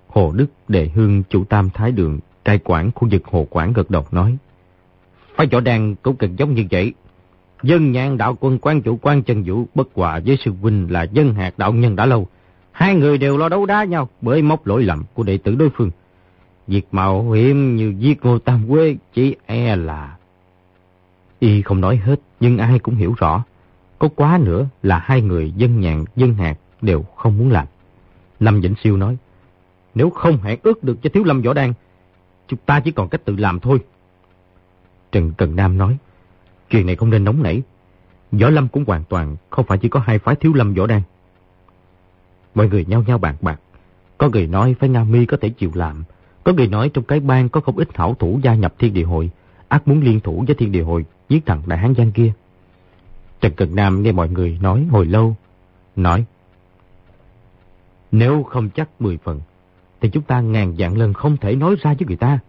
Hồ 0.08 0.32
Đức 0.36 0.48
Đệ 0.68 0.90
Hương 0.96 1.24
chủ 1.30 1.44
tam 1.44 1.70
thái 1.70 1.92
đường, 1.92 2.20
cai 2.44 2.60
quản 2.64 2.92
khu 2.92 3.08
vực 3.12 3.26
Hồ 3.26 3.48
Quảng 3.50 3.74
gật 3.74 3.90
đầu 3.90 4.06
nói. 4.12 4.38
Phái 5.36 5.48
võ 5.48 5.60
đàn 5.60 5.96
cũng 5.96 6.16
cần 6.16 6.36
giống 6.36 6.54
như 6.54 6.66
vậy. 6.72 6.94
Dân 7.64 7.92
nhàn 7.92 8.18
đạo 8.18 8.38
quân 8.40 8.60
quan 8.62 8.82
chủ 8.82 9.00
quan 9.02 9.24
chân 9.24 9.44
vũ 9.44 9.66
bất 9.76 9.88
hòa 9.96 10.20
với 10.26 10.38
sư 10.46 10.52
huynh 10.62 10.92
là 10.92 11.04
dân 11.04 11.34
hạt 11.34 11.54
đạo 11.58 11.74
nhân 11.74 11.96
đã 11.96 12.06
lâu. 12.06 12.28
Hai 12.72 12.96
người 12.96 13.18
đều 13.18 13.38
lo 13.38 13.50
đấu 13.50 13.66
đá 13.66 13.84
nhau 13.84 14.10
bởi 14.22 14.42
móc 14.42 14.68
lỗi 14.68 14.84
lầm 14.84 15.04
của 15.14 15.24
đệ 15.24 15.38
tử 15.38 15.56
đối 15.56 15.70
phương. 15.70 15.92
Việc 16.68 16.88
mạo 16.92 17.32
hiểm 17.32 17.76
như 17.76 17.94
giết 18.00 18.26
ngô 18.26 18.40
tam 18.40 18.70
quê 18.70 18.96
chỉ 19.14 19.36
e 19.46 19.76
là... 19.76 20.18
Y 21.40 21.62
không 21.62 21.82
nói 21.82 21.98
hết 21.98 22.20
nhưng 22.40 22.58
ai 22.58 22.80
cũng 22.80 22.96
hiểu 22.96 23.14
rõ. 23.18 23.44
Có 24.00 24.10
quá 24.16 24.40
nữa 24.44 24.66
là 24.84 25.00
hai 25.00 25.22
người 25.22 25.52
dân 25.52 25.80
nhàn 25.80 26.06
dân 26.16 26.34
hạt 26.34 26.56
đều 26.82 27.04
không 27.16 27.38
muốn 27.38 27.50
làm. 27.50 27.68
Lâm 28.40 28.62
Vĩnh 28.62 28.76
Siêu 28.84 28.98
nói, 28.98 29.18
nếu 29.96 30.10
không 30.10 30.38
hẹn 30.38 30.60
ước 30.64 30.84
được 30.84 30.98
cho 31.04 31.10
Thiếu 31.14 31.24
Lâm 31.24 31.42
Võ 31.42 31.54
Đan, 31.54 31.74
chúng 32.52 32.60
ta 32.66 32.80
chỉ 32.80 32.92
còn 32.92 33.10
cách 33.10 33.22
tự 33.26 33.36
làm 33.36 33.60
thôi. 33.60 33.80
Trần 35.12 35.34
Cần 35.38 35.56
Nam 35.56 35.78
nói, 35.78 35.98
chuyện 36.70 36.86
này 36.86 36.96
không 36.96 37.10
nên 37.10 37.24
nóng 37.24 37.44
nảy. 37.44 37.62
Võ 38.32 38.50
Lâm 38.50 38.68
cũng 38.68 38.84
hoàn 38.88 39.04
toàn 39.04 39.36
không 39.50 39.66
phải 39.66 39.78
chỉ 39.78 39.90
có 39.90 40.00
hai 40.00 40.20
phái 40.20 40.36
Thiếu 40.36 40.54
Lâm 40.54 40.74
Võ 40.74 40.88
Đan. 40.88 41.02
Mọi 42.56 42.68
người 42.70 42.86
nhau 42.86 43.04
nhau 43.08 43.18
bàn 43.18 43.36
bạc. 43.42 43.60
Có 44.18 44.30
người 44.30 44.48
nói 44.48 44.76
phái 44.80 44.90
Nga 44.90 45.04
Mi 45.04 45.26
có 45.26 45.38
thể 45.42 45.50
chịu 45.50 45.72
làm. 45.74 46.04
Có 46.44 46.54
người 46.54 46.68
nói 46.68 46.90
trong 46.94 47.04
cái 47.04 47.20
bang 47.20 47.50
có 47.50 47.62
không 47.62 47.78
ít 47.78 47.98
hảo 47.98 48.16
thủ 48.20 48.40
gia 48.44 48.56
nhập 48.56 48.74
thiên 48.80 48.94
địa 48.94 49.04
hội. 49.04 49.30
ác 49.68 49.88
muốn 49.88 50.02
liên 50.02 50.20
thủ 50.20 50.44
với 50.48 50.56
thiên 50.56 50.72
địa 50.72 50.84
hội 50.84 51.06
giết 51.30 51.46
thằng 51.46 51.62
đại 51.66 51.80
hán 51.80 51.94
giang 51.98 52.12
kia. 52.12 52.34
Trần 53.42 53.54
Cần 53.56 53.76
Nam 53.76 54.04
nghe 54.04 54.12
mọi 54.12 54.30
người 54.30 54.60
nói 54.62 54.88
hồi 54.92 55.06
lâu. 55.06 55.36
Nói. 55.96 56.26
Nếu 58.12 58.44
không 58.44 58.70
chắc 58.70 58.90
mười 59.02 59.18
phần, 59.18 59.42
thì 60.02 60.10
chúng 60.10 60.24
ta 60.24 60.42
ngàn 60.42 60.76
dạng 60.80 60.98
lần 60.98 61.14
không 61.14 61.38
thể 61.38 61.56
nói 61.56 61.76
ra 61.82 61.94
với 62.00 62.08
người 62.08 62.18
ta. 62.18 62.40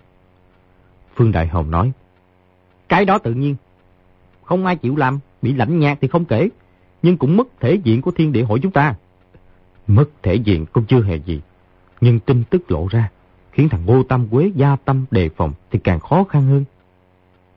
Phương 1.14 1.32
Đại 1.32 1.46
Hồng 1.46 1.70
nói. 1.70 1.92
Cái 2.88 3.05
đó 3.05 3.18
tự 3.18 3.34
nhiên. 3.34 3.57
Không 4.42 4.66
ai 4.66 4.76
chịu 4.76 4.96
làm, 4.96 5.18
bị 5.42 5.53
lãnh 5.53 5.78
nhạt 5.78 5.98
thì 6.00 6.09
không 6.09 6.24
kể. 6.24 6.48
Nhưng 7.03 7.16
cũng 7.16 7.36
mất 7.36 7.48
thể 7.61 7.74
diện 7.74 8.03
của 8.03 8.11
thiên 8.11 8.32
địa 8.32 8.42
hội 8.42 8.61
chúng 8.62 8.72
ta. 8.72 8.94
Mất 9.86 10.11
thể 10.22 10.34
diện 10.34 10.66
cũng 10.72 10.84
chưa 10.84 11.03
hề 11.03 11.16
gì. 11.16 11.40
Nhưng 12.00 12.20
tin 12.20 12.42
tức 12.50 12.70
lộ 12.70 12.86
ra, 12.90 13.11
khiến 13.53 13.68
thằng 13.68 13.86
Ngô 13.86 14.03
Tâm 14.03 14.28
Quế 14.30 14.50
gia 14.55 14.76
tâm 14.76 15.05
đề 15.11 15.28
phòng 15.28 15.53
thì 15.70 15.78
càng 15.78 16.00
khó 16.00 16.24
khăn 16.24 16.42
hơn. 16.42 16.64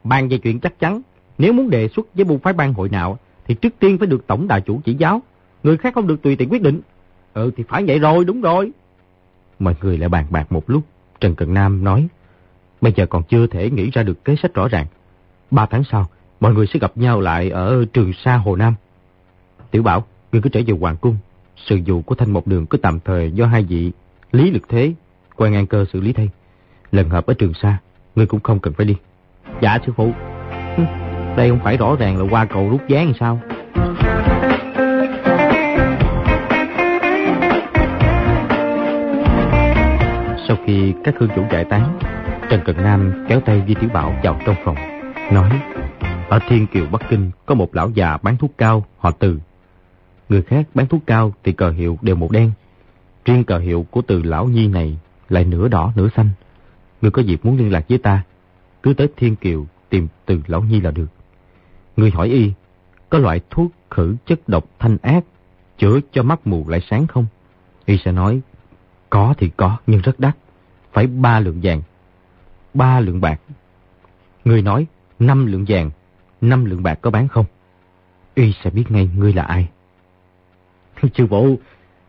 Bàn 0.04 0.30
về 0.30 0.38
chuyện 0.38 0.60
chắc 0.60 0.80
chắn, 0.80 1.02
nếu 1.38 1.54
muốn 1.54 1.70
đề 1.70 1.88
xuất 1.88 2.16
với 2.16 2.26
buôn 2.26 2.40
phái 2.40 2.54
ban 2.54 2.74
hội 2.74 2.90
nào, 2.90 3.20
thì 3.48 3.56
trước 3.56 3.74
tiên 3.80 3.98
phải 3.98 4.08
được 4.08 4.28
tổng 4.28 4.48
đà 4.48 4.60
chủ 4.60 4.82
chỉ 4.86 4.94
giáo. 4.94 5.22
Người 5.64 5.78
khác 5.78 5.94
không 5.94 6.08
được 6.08 6.22
tùy 6.22 6.36
tiện 6.36 6.50
quyết 6.50 6.62
định. 6.62 6.82
Ừ 7.34 7.52
thì 7.58 7.64
phải 7.68 7.84
vậy 7.88 8.00
rồi, 8.00 8.26
đúng 8.26 8.42
rồi. 8.42 8.72
Mọi 9.60 9.76
người 9.82 9.98
lại 9.98 10.10
bàn 10.10 10.26
bạc 10.30 10.52
một 10.52 10.70
lúc. 10.70 10.84
Trần 11.20 11.36
Cận 11.36 11.54
Nam 11.54 11.84
nói, 11.84 12.08
bây 12.82 12.94
giờ 12.96 13.06
còn 13.06 13.24
chưa 13.24 13.48
thể 13.48 13.70
nghĩ 13.70 13.90
ra 13.94 14.04
được 14.04 14.26
kế 14.26 14.36
sách 14.36 14.54
rõ 14.54 14.68
ràng. 14.68 14.86
Ba 15.52 15.66
tháng 15.66 15.84
sau, 15.92 16.06
mọi 16.40 16.54
người 16.54 16.68
sẽ 16.68 16.80
gặp 16.80 16.98
nhau 16.98 17.22
lại 17.22 17.50
ở 17.50 17.86
Trường 17.94 18.14
Sa 18.14 18.36
Hồ 18.38 18.56
Nam. 18.56 18.76
Tiểu 19.72 19.84
Bảo, 19.84 20.06
ngươi 20.32 20.42
cứ 20.42 20.50
trở 20.50 20.62
về 20.68 20.74
Hoàng 20.80 20.98
Cung. 20.98 21.18
Sự 21.58 21.80
vụ 21.86 22.02
của 22.02 22.16
Thanh 22.16 22.32
Một 22.32 22.48
Đường 22.48 22.66
cứ 22.66 22.78
tạm 22.78 23.00
thời 23.00 23.32
do 23.32 23.46
hai 23.46 23.64
vị 23.64 23.92
Lý 24.32 24.52
Lực 24.52 24.70
Thế, 24.70 24.94
quan 25.36 25.54
an 25.54 25.68
cơ 25.68 25.86
xử 25.94 26.02
lý 26.02 26.14
thay. 26.14 26.30
Lần 26.92 27.10
hợp 27.10 27.26
ở 27.26 27.34
Trường 27.34 27.54
Sa, 27.54 27.78
ngươi 28.16 28.26
cũng 28.26 28.40
không 28.40 28.60
cần 28.60 28.74
phải 28.74 28.86
đi. 28.86 28.96
Dạ 29.62 29.80
sư 29.86 29.94
phụ. 29.96 30.12
Đây 31.38 31.50
không 31.50 31.60
phải 31.64 31.78
rõ 31.78 31.96
ràng 32.00 32.18
là 32.18 32.26
qua 32.32 32.46
cầu 32.46 32.70
rút 32.70 32.82
gián 32.88 33.14
sao? 33.20 33.40
Khi 40.66 40.94
các 41.04 41.16
hương 41.20 41.30
chủ 41.36 41.46
giải 41.52 41.66
tán, 41.66 42.00
Trần 42.50 42.62
Cận 42.66 42.78
Nam 42.78 43.26
kéo 43.28 43.42
tay 43.42 43.64
Di 43.68 43.74
Tiểu 43.74 43.90
Bảo 43.94 44.16
vào 44.24 44.40
trong 44.46 44.56
phòng, 44.66 44.76
nói 45.32 45.62
Ở 46.30 46.40
Thiên 46.50 46.68
Kiều 46.68 46.86
Bắc 46.92 47.02
Kinh 47.10 47.32
có 47.46 47.56
một 47.56 47.76
lão 47.76 47.90
già 47.90 48.18
bán 48.18 48.38
thuốc 48.38 48.52
cao, 48.58 48.86
họ 48.98 49.12
Từ. 49.12 49.40
Người 50.30 50.42
khác 50.42 50.68
bán 50.74 50.88
thuốc 50.88 51.02
cao 51.06 51.34
thì 51.44 51.52
cờ 51.52 51.72
hiệu 51.72 51.98
đều 52.02 52.16
màu 52.16 52.30
đen. 52.32 52.52
Riêng 53.26 53.44
cờ 53.44 53.58
hiệu 53.58 53.86
của 53.92 54.02
Từ 54.02 54.24
Lão 54.24 54.46
Nhi 54.46 54.68
này 54.68 54.98
lại 55.30 55.46
nửa 55.46 55.68
đỏ 55.68 55.94
nửa 55.96 56.08
xanh. 56.16 56.30
Người 57.02 57.12
có 57.12 57.22
dịp 57.22 57.46
muốn 57.46 57.58
liên 57.58 57.72
lạc 57.72 57.86
với 57.90 57.98
ta, 57.98 58.24
cứ 58.84 58.94
tới 58.94 59.08
Thiên 59.18 59.36
Kiều 59.36 59.66
tìm 59.90 60.08
Từ 60.26 60.42
Lão 60.48 60.62
Nhi 60.62 60.82
là 60.82 60.92
được. 60.92 61.08
Người 61.98 62.12
hỏi 62.12 62.28
y, 62.28 62.52
có 63.10 63.18
loại 63.18 63.42
thuốc 63.50 63.72
khử 63.92 64.16
chất 64.26 64.50
độc 64.50 64.66
thanh 64.80 64.98
ác, 65.02 65.24
chữa 65.78 66.00
cho 66.12 66.24
mắt 66.24 66.48
mù 66.48 66.66
lại 66.68 66.82
sáng 66.90 67.08
không? 67.08 67.26
Y 67.86 67.98
sẽ 68.06 68.12
nói, 68.12 68.42
có 69.10 69.34
thì 69.38 69.50
có, 69.58 69.78
nhưng 69.88 70.02
rất 70.02 70.20
đắt. 70.20 70.36
Phải 70.96 71.08
ba 71.08 71.40
lượng 71.40 71.60
vàng. 71.64 71.82
Ba 72.74 73.00
lượng 73.00 73.22
bạc. 73.22 73.42
Người 74.46 74.62
nói, 74.62 74.86
năm 75.20 75.46
lượng 75.46 75.66
vàng, 75.68 75.92
năm 76.42 76.66
lượng 76.66 76.84
bạc 76.84 77.00
có 77.02 77.12
bán 77.12 77.28
không? 77.28 77.46
Y 78.36 78.54
sẽ 78.64 78.70
biết 78.70 78.92
ngay 78.92 79.10
ngươi 79.18 79.34
là 79.34 79.44
ai. 79.44 79.68
Sư 81.14 81.28
phụ, 81.30 81.60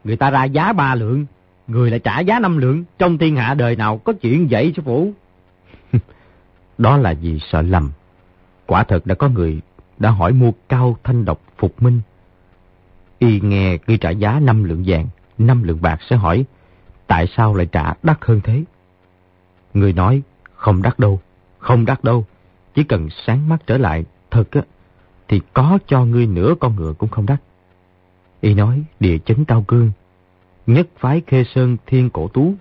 người 0.04 0.16
ta 0.16 0.30
ra 0.30 0.44
giá 0.44 0.72
ba 0.72 0.94
lượng, 0.94 1.26
người 1.66 1.90
lại 1.90 1.98
trả 1.98 2.20
giá 2.20 2.38
năm 2.38 2.58
lượng. 2.58 2.84
Trong 2.98 3.18
thiên 3.18 3.36
hạ 3.36 3.54
đời 3.54 3.76
nào 3.76 3.98
có 3.98 4.12
chuyện 4.12 4.48
vậy 4.50 4.72
sư 4.76 4.82
phụ? 4.84 5.12
Đó 6.78 6.96
là 6.96 7.14
vì 7.20 7.40
sợ 7.52 7.62
lầm. 7.62 7.90
Quả 8.66 8.84
thật 8.84 9.06
đã 9.06 9.14
có 9.14 9.28
người 9.28 9.60
đã 9.98 10.10
hỏi 10.10 10.32
mua 10.32 10.52
cao 10.68 10.96
thanh 11.04 11.24
độc 11.24 11.40
phục 11.58 11.82
minh. 11.82 12.00
Y 13.18 13.40
nghe 13.40 13.78
ngươi 13.86 13.98
trả 13.98 14.10
giá 14.10 14.40
năm 14.40 14.64
lượng 14.64 14.84
vàng, 14.86 15.06
năm 15.38 15.62
lượng 15.62 15.82
bạc 15.82 15.98
sẽ 16.10 16.16
hỏi 16.16 16.44
tại 17.06 17.26
sao 17.36 17.54
lại 17.54 17.66
trả 17.66 17.94
đắt 18.02 18.18
hơn 18.20 18.40
thế? 18.44 18.64
Người 19.76 19.92
nói, 19.92 20.22
không 20.54 20.82
đắt 20.82 20.98
đâu, 20.98 21.20
không 21.58 21.84
đắt 21.84 22.04
đâu, 22.04 22.26
chỉ 22.74 22.84
cần 22.84 23.08
sáng 23.26 23.48
mắt 23.48 23.56
trở 23.66 23.78
lại, 23.78 24.04
thật 24.30 24.50
á, 24.50 24.60
thì 25.28 25.40
có 25.52 25.78
cho 25.86 26.04
ngươi 26.04 26.26
nửa 26.26 26.54
con 26.60 26.76
ngựa 26.76 26.92
cũng 26.98 27.10
không 27.10 27.26
đắt. 27.26 27.42
Y 28.40 28.54
nói, 28.54 28.82
địa 29.00 29.18
chấn 29.18 29.44
cao 29.44 29.64
cương, 29.68 29.90
nhất 30.66 30.88
phái 30.98 31.22
khê 31.26 31.44
sơn 31.54 31.76
thiên 31.86 32.10
cổ 32.10 32.28
tú. 32.28 32.54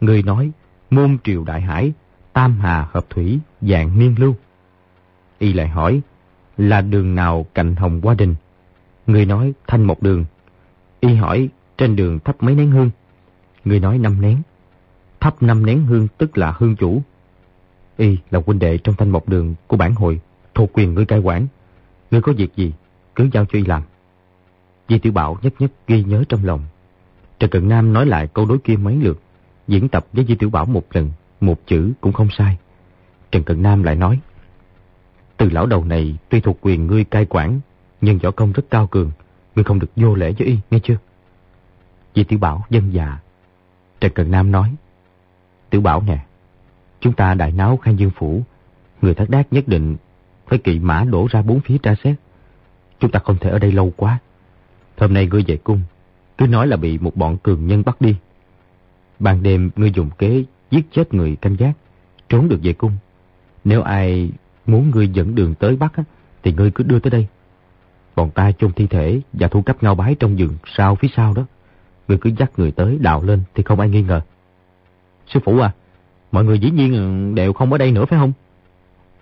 Người 0.00 0.22
nói, 0.22 0.50
môn 0.90 1.18
triều 1.24 1.44
đại 1.44 1.60
hải, 1.60 1.92
tam 2.32 2.60
hà 2.60 2.88
hợp 2.92 3.10
thủy, 3.10 3.38
dạng 3.60 3.98
niên 3.98 4.14
lưu. 4.18 4.34
Y 5.38 5.52
lại 5.52 5.68
hỏi, 5.68 6.00
là 6.56 6.80
đường 6.80 7.14
nào 7.14 7.46
cạnh 7.54 7.76
hồng 7.76 8.00
qua 8.00 8.14
đình? 8.14 8.34
Người 9.06 9.26
nói, 9.26 9.52
thanh 9.66 9.84
một 9.84 10.02
đường. 10.02 10.24
Y 11.00 11.14
hỏi, 11.14 11.48
trên 11.76 11.96
đường 11.96 12.18
thắp 12.18 12.36
mấy 12.40 12.54
nén 12.54 12.70
hương? 12.70 12.90
Người 13.64 13.80
nói 13.80 13.98
năm 13.98 14.20
nén. 14.20 14.42
Thắp 15.20 15.42
năm 15.42 15.66
nén 15.66 15.86
hương 15.86 16.08
tức 16.18 16.38
là 16.38 16.54
hương 16.58 16.76
chủ. 16.76 17.02
Y 17.96 18.18
là 18.30 18.40
huynh 18.46 18.58
đệ 18.58 18.78
trong 18.78 18.94
thanh 18.94 19.10
mộc 19.10 19.28
đường 19.28 19.54
của 19.66 19.76
bản 19.76 19.94
hội, 19.94 20.20
thuộc 20.54 20.70
quyền 20.72 20.94
ngươi 20.94 21.04
cai 21.04 21.18
quản. 21.18 21.46
Ngươi 22.10 22.22
có 22.22 22.32
việc 22.32 22.56
gì, 22.56 22.72
cứ 23.14 23.28
giao 23.32 23.44
cho 23.44 23.58
y 23.58 23.64
làm. 23.64 23.82
Di 24.88 24.98
Tiểu 24.98 25.12
Bảo 25.12 25.38
nhất 25.42 25.52
nhất 25.58 25.72
ghi 25.86 26.04
nhớ 26.04 26.24
trong 26.28 26.44
lòng. 26.44 26.60
Trần 27.38 27.50
Cận 27.50 27.68
Nam 27.68 27.92
nói 27.92 28.06
lại 28.06 28.28
câu 28.34 28.46
đối 28.46 28.58
kia 28.58 28.76
mấy 28.76 28.96
lượt, 28.96 29.20
diễn 29.68 29.88
tập 29.88 30.06
với 30.12 30.24
Di 30.28 30.34
Tiểu 30.34 30.50
Bảo 30.50 30.64
một 30.64 30.84
lần, 30.92 31.10
một 31.40 31.66
chữ 31.66 31.92
cũng 32.00 32.12
không 32.12 32.28
sai. 32.30 32.58
Trần 33.30 33.42
Cận 33.42 33.62
Nam 33.62 33.82
lại 33.82 33.94
nói, 33.94 34.20
từ 35.36 35.50
lão 35.50 35.66
đầu 35.66 35.84
này 35.84 36.16
tuy 36.28 36.40
thuộc 36.40 36.58
quyền 36.60 36.86
ngươi 36.86 37.04
cai 37.04 37.24
quản, 37.24 37.60
nhưng 38.00 38.18
võ 38.18 38.30
công 38.30 38.52
rất 38.52 38.62
cao 38.70 38.86
cường, 38.86 39.10
ngươi 39.54 39.64
không 39.64 39.78
được 39.78 39.90
vô 39.96 40.14
lễ 40.14 40.32
với 40.38 40.46
y, 40.46 40.58
nghe 40.70 40.78
chưa? 40.82 40.96
Di 42.14 42.24
Tiểu 42.24 42.38
Bảo 42.38 42.64
dân 42.70 42.92
già. 42.92 43.18
Trần 44.00 44.12
cận 44.12 44.30
Nam 44.30 44.52
nói, 44.52 44.74
Tiểu 45.70 45.80
Bảo 45.80 46.02
nè, 46.06 46.18
Chúng 47.00 47.12
ta 47.12 47.34
đại 47.34 47.52
náo 47.52 47.76
Khang 47.76 47.98
Dương 47.98 48.10
Phủ. 48.10 48.42
Người 49.02 49.14
thất 49.14 49.30
đát 49.30 49.52
nhất 49.52 49.68
định 49.68 49.96
phải 50.46 50.58
kỵ 50.58 50.78
mã 50.78 51.04
đổ 51.04 51.26
ra 51.30 51.42
bốn 51.42 51.60
phía 51.60 51.78
tra 51.78 51.94
xét. 52.04 52.16
Chúng 53.00 53.10
ta 53.10 53.20
không 53.24 53.36
thể 53.40 53.50
ở 53.50 53.58
đây 53.58 53.72
lâu 53.72 53.92
quá. 53.96 54.18
Hôm 54.98 55.14
nay 55.14 55.26
ngươi 55.26 55.44
về 55.46 55.56
cung, 55.56 55.80
cứ 56.38 56.46
nói 56.46 56.66
là 56.66 56.76
bị 56.76 56.98
một 56.98 57.16
bọn 57.16 57.38
cường 57.38 57.66
nhân 57.66 57.82
bắt 57.86 58.00
đi. 58.00 58.16
Ban 59.18 59.42
đêm 59.42 59.70
ngươi 59.76 59.90
dùng 59.90 60.10
kế 60.18 60.44
giết 60.70 60.92
chết 60.92 61.14
người 61.14 61.36
canh 61.36 61.56
gác, 61.56 61.76
trốn 62.28 62.48
được 62.48 62.58
về 62.62 62.72
cung. 62.72 62.92
Nếu 63.64 63.82
ai 63.82 64.30
muốn 64.66 64.90
ngươi 64.90 65.08
dẫn 65.08 65.34
đường 65.34 65.54
tới 65.54 65.76
Bắc 65.76 65.92
thì 66.42 66.52
ngươi 66.52 66.70
cứ 66.70 66.84
đưa 66.84 66.98
tới 66.98 67.10
đây. 67.10 67.26
Bọn 68.16 68.30
ta 68.30 68.52
chôn 68.52 68.72
thi 68.72 68.86
thể 68.86 69.20
và 69.32 69.48
thu 69.48 69.62
cấp 69.62 69.82
ngao 69.82 69.94
bái 69.94 70.14
trong 70.14 70.38
giường 70.38 70.56
sau 70.76 70.94
phía 70.94 71.08
sau 71.16 71.34
đó. 71.34 71.46
Ngươi 72.08 72.18
cứ 72.18 72.30
dắt 72.38 72.50
người 72.56 72.70
tới 72.70 72.98
đào 73.00 73.22
lên 73.22 73.42
thì 73.54 73.62
không 73.62 73.80
ai 73.80 73.88
nghi 73.88 74.02
ngờ. 74.02 74.20
Sư 75.28 75.40
phụ 75.44 75.58
à, 75.58 75.72
mọi 76.32 76.44
người 76.44 76.58
dĩ 76.58 76.70
nhiên 76.70 77.34
đều 77.34 77.52
không 77.52 77.72
ở 77.72 77.78
đây 77.78 77.92
nữa 77.92 78.04
phải 78.04 78.18
không? 78.18 78.32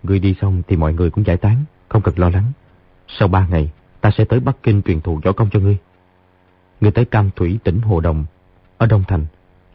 Ngươi 0.03 0.19
đi 0.19 0.35
xong 0.41 0.63
thì 0.69 0.77
mọi 0.77 0.93
người 0.93 1.11
cũng 1.11 1.25
giải 1.27 1.37
tán, 1.37 1.65
không 1.89 2.03
cần 2.03 2.19
lo 2.19 2.31
lắng. 2.31 2.53
Sau 3.09 3.29
ba 3.29 3.47
ngày, 3.47 3.71
ta 4.01 4.11
sẽ 4.19 4.25
tới 4.25 4.41
Bắc 4.41 4.57
Kinh 4.63 4.83
truyền 4.83 5.01
thụ 5.01 5.21
võ 5.25 5.33
công 5.33 5.51
cho 5.53 5.61
ngươi. 5.61 5.77
Ngươi 6.81 6.91
tới 6.91 7.05
Cam 7.05 7.31
Thủy 7.37 7.59
tỉnh 7.65 7.81
Hồ 7.81 8.01
Đồng, 8.01 8.25
ở 8.79 8.87
Đông 8.87 9.05
Thành, 9.09 9.27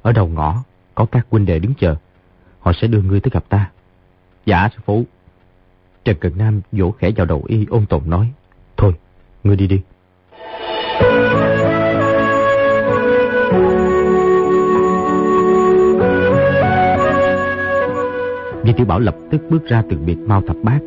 ở 0.02 0.12
đầu 0.12 0.28
ngõ, 0.28 0.64
có 0.96 1.06
các 1.06 1.28
huynh 1.30 1.46
đệ 1.46 1.60
đứng 1.60 1.74
chờ. 1.74 1.96
Họ 2.60 2.72
sẽ 2.82 2.88
đưa 2.88 3.02
ngươi 3.02 3.20
tới 3.20 3.32
gặp 3.34 3.44
ta. 3.50 3.72
Dạ 4.46 4.70
sư 4.76 4.82
phụ. 4.86 5.06
Trần 6.06 6.18
Cận 6.20 6.38
Nam 6.38 6.62
vỗ 6.72 6.92
khẽ 6.92 7.12
vào 7.16 7.26
đầu 7.26 7.44
y 7.48 7.66
ôn 7.70 7.86
tồn 7.86 8.02
nói. 8.06 8.32
Thôi, 8.78 8.94
ngươi 9.44 9.56
đi 9.56 9.68
đi. 9.68 9.82
Di 18.64 18.74
Tiểu 18.74 18.86
Bảo 18.86 19.00
lập 19.00 19.16
tức 19.32 19.42
bước 19.50 19.66
ra 19.66 19.84
từ 19.90 19.98
biệt 19.98 20.18
Mao 20.18 20.42
Thập 20.42 20.56
Bát. 20.64 20.80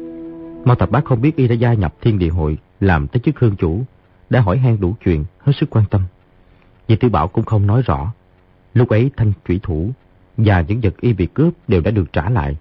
Mao 0.65 0.77
Thập 0.77 0.91
Bát 0.91 1.05
không 1.05 1.21
biết 1.21 1.37
y 1.37 1.49
đã 1.49 1.55
gia 1.55 1.75
nhập 1.75 1.95
thiên 2.01 2.19
địa 2.19 2.29
hội, 2.29 2.59
làm 2.81 3.09
tới 3.09 3.21
chức 3.25 3.39
hương 3.39 3.57
chủ, 3.57 3.83
đã 4.31 4.41
hỏi 4.41 4.59
han 4.59 4.81
đủ 4.81 4.95
chuyện, 5.05 5.25
hết 5.39 5.53
sức 5.61 5.71
quan 5.71 5.85
tâm. 5.91 6.03
Di 6.89 6.97
Tiểu 6.97 7.11
Bảo 7.11 7.29
cũng 7.29 7.45
không 7.45 7.67
nói 7.67 7.83
rõ. 7.83 8.13
Lúc 8.75 8.89
ấy 8.89 9.11
thanh 9.17 9.33
thủy 9.45 9.61
thủ 9.63 9.91
và 10.37 10.61
những 10.61 10.81
vật 10.81 11.01
y 11.01 11.13
bị 11.13 11.27
cướp 11.27 11.53
đều 11.69 11.81
đã 11.81 11.91
được 11.91 12.13
trả 12.13 12.31
lại. 12.31 12.57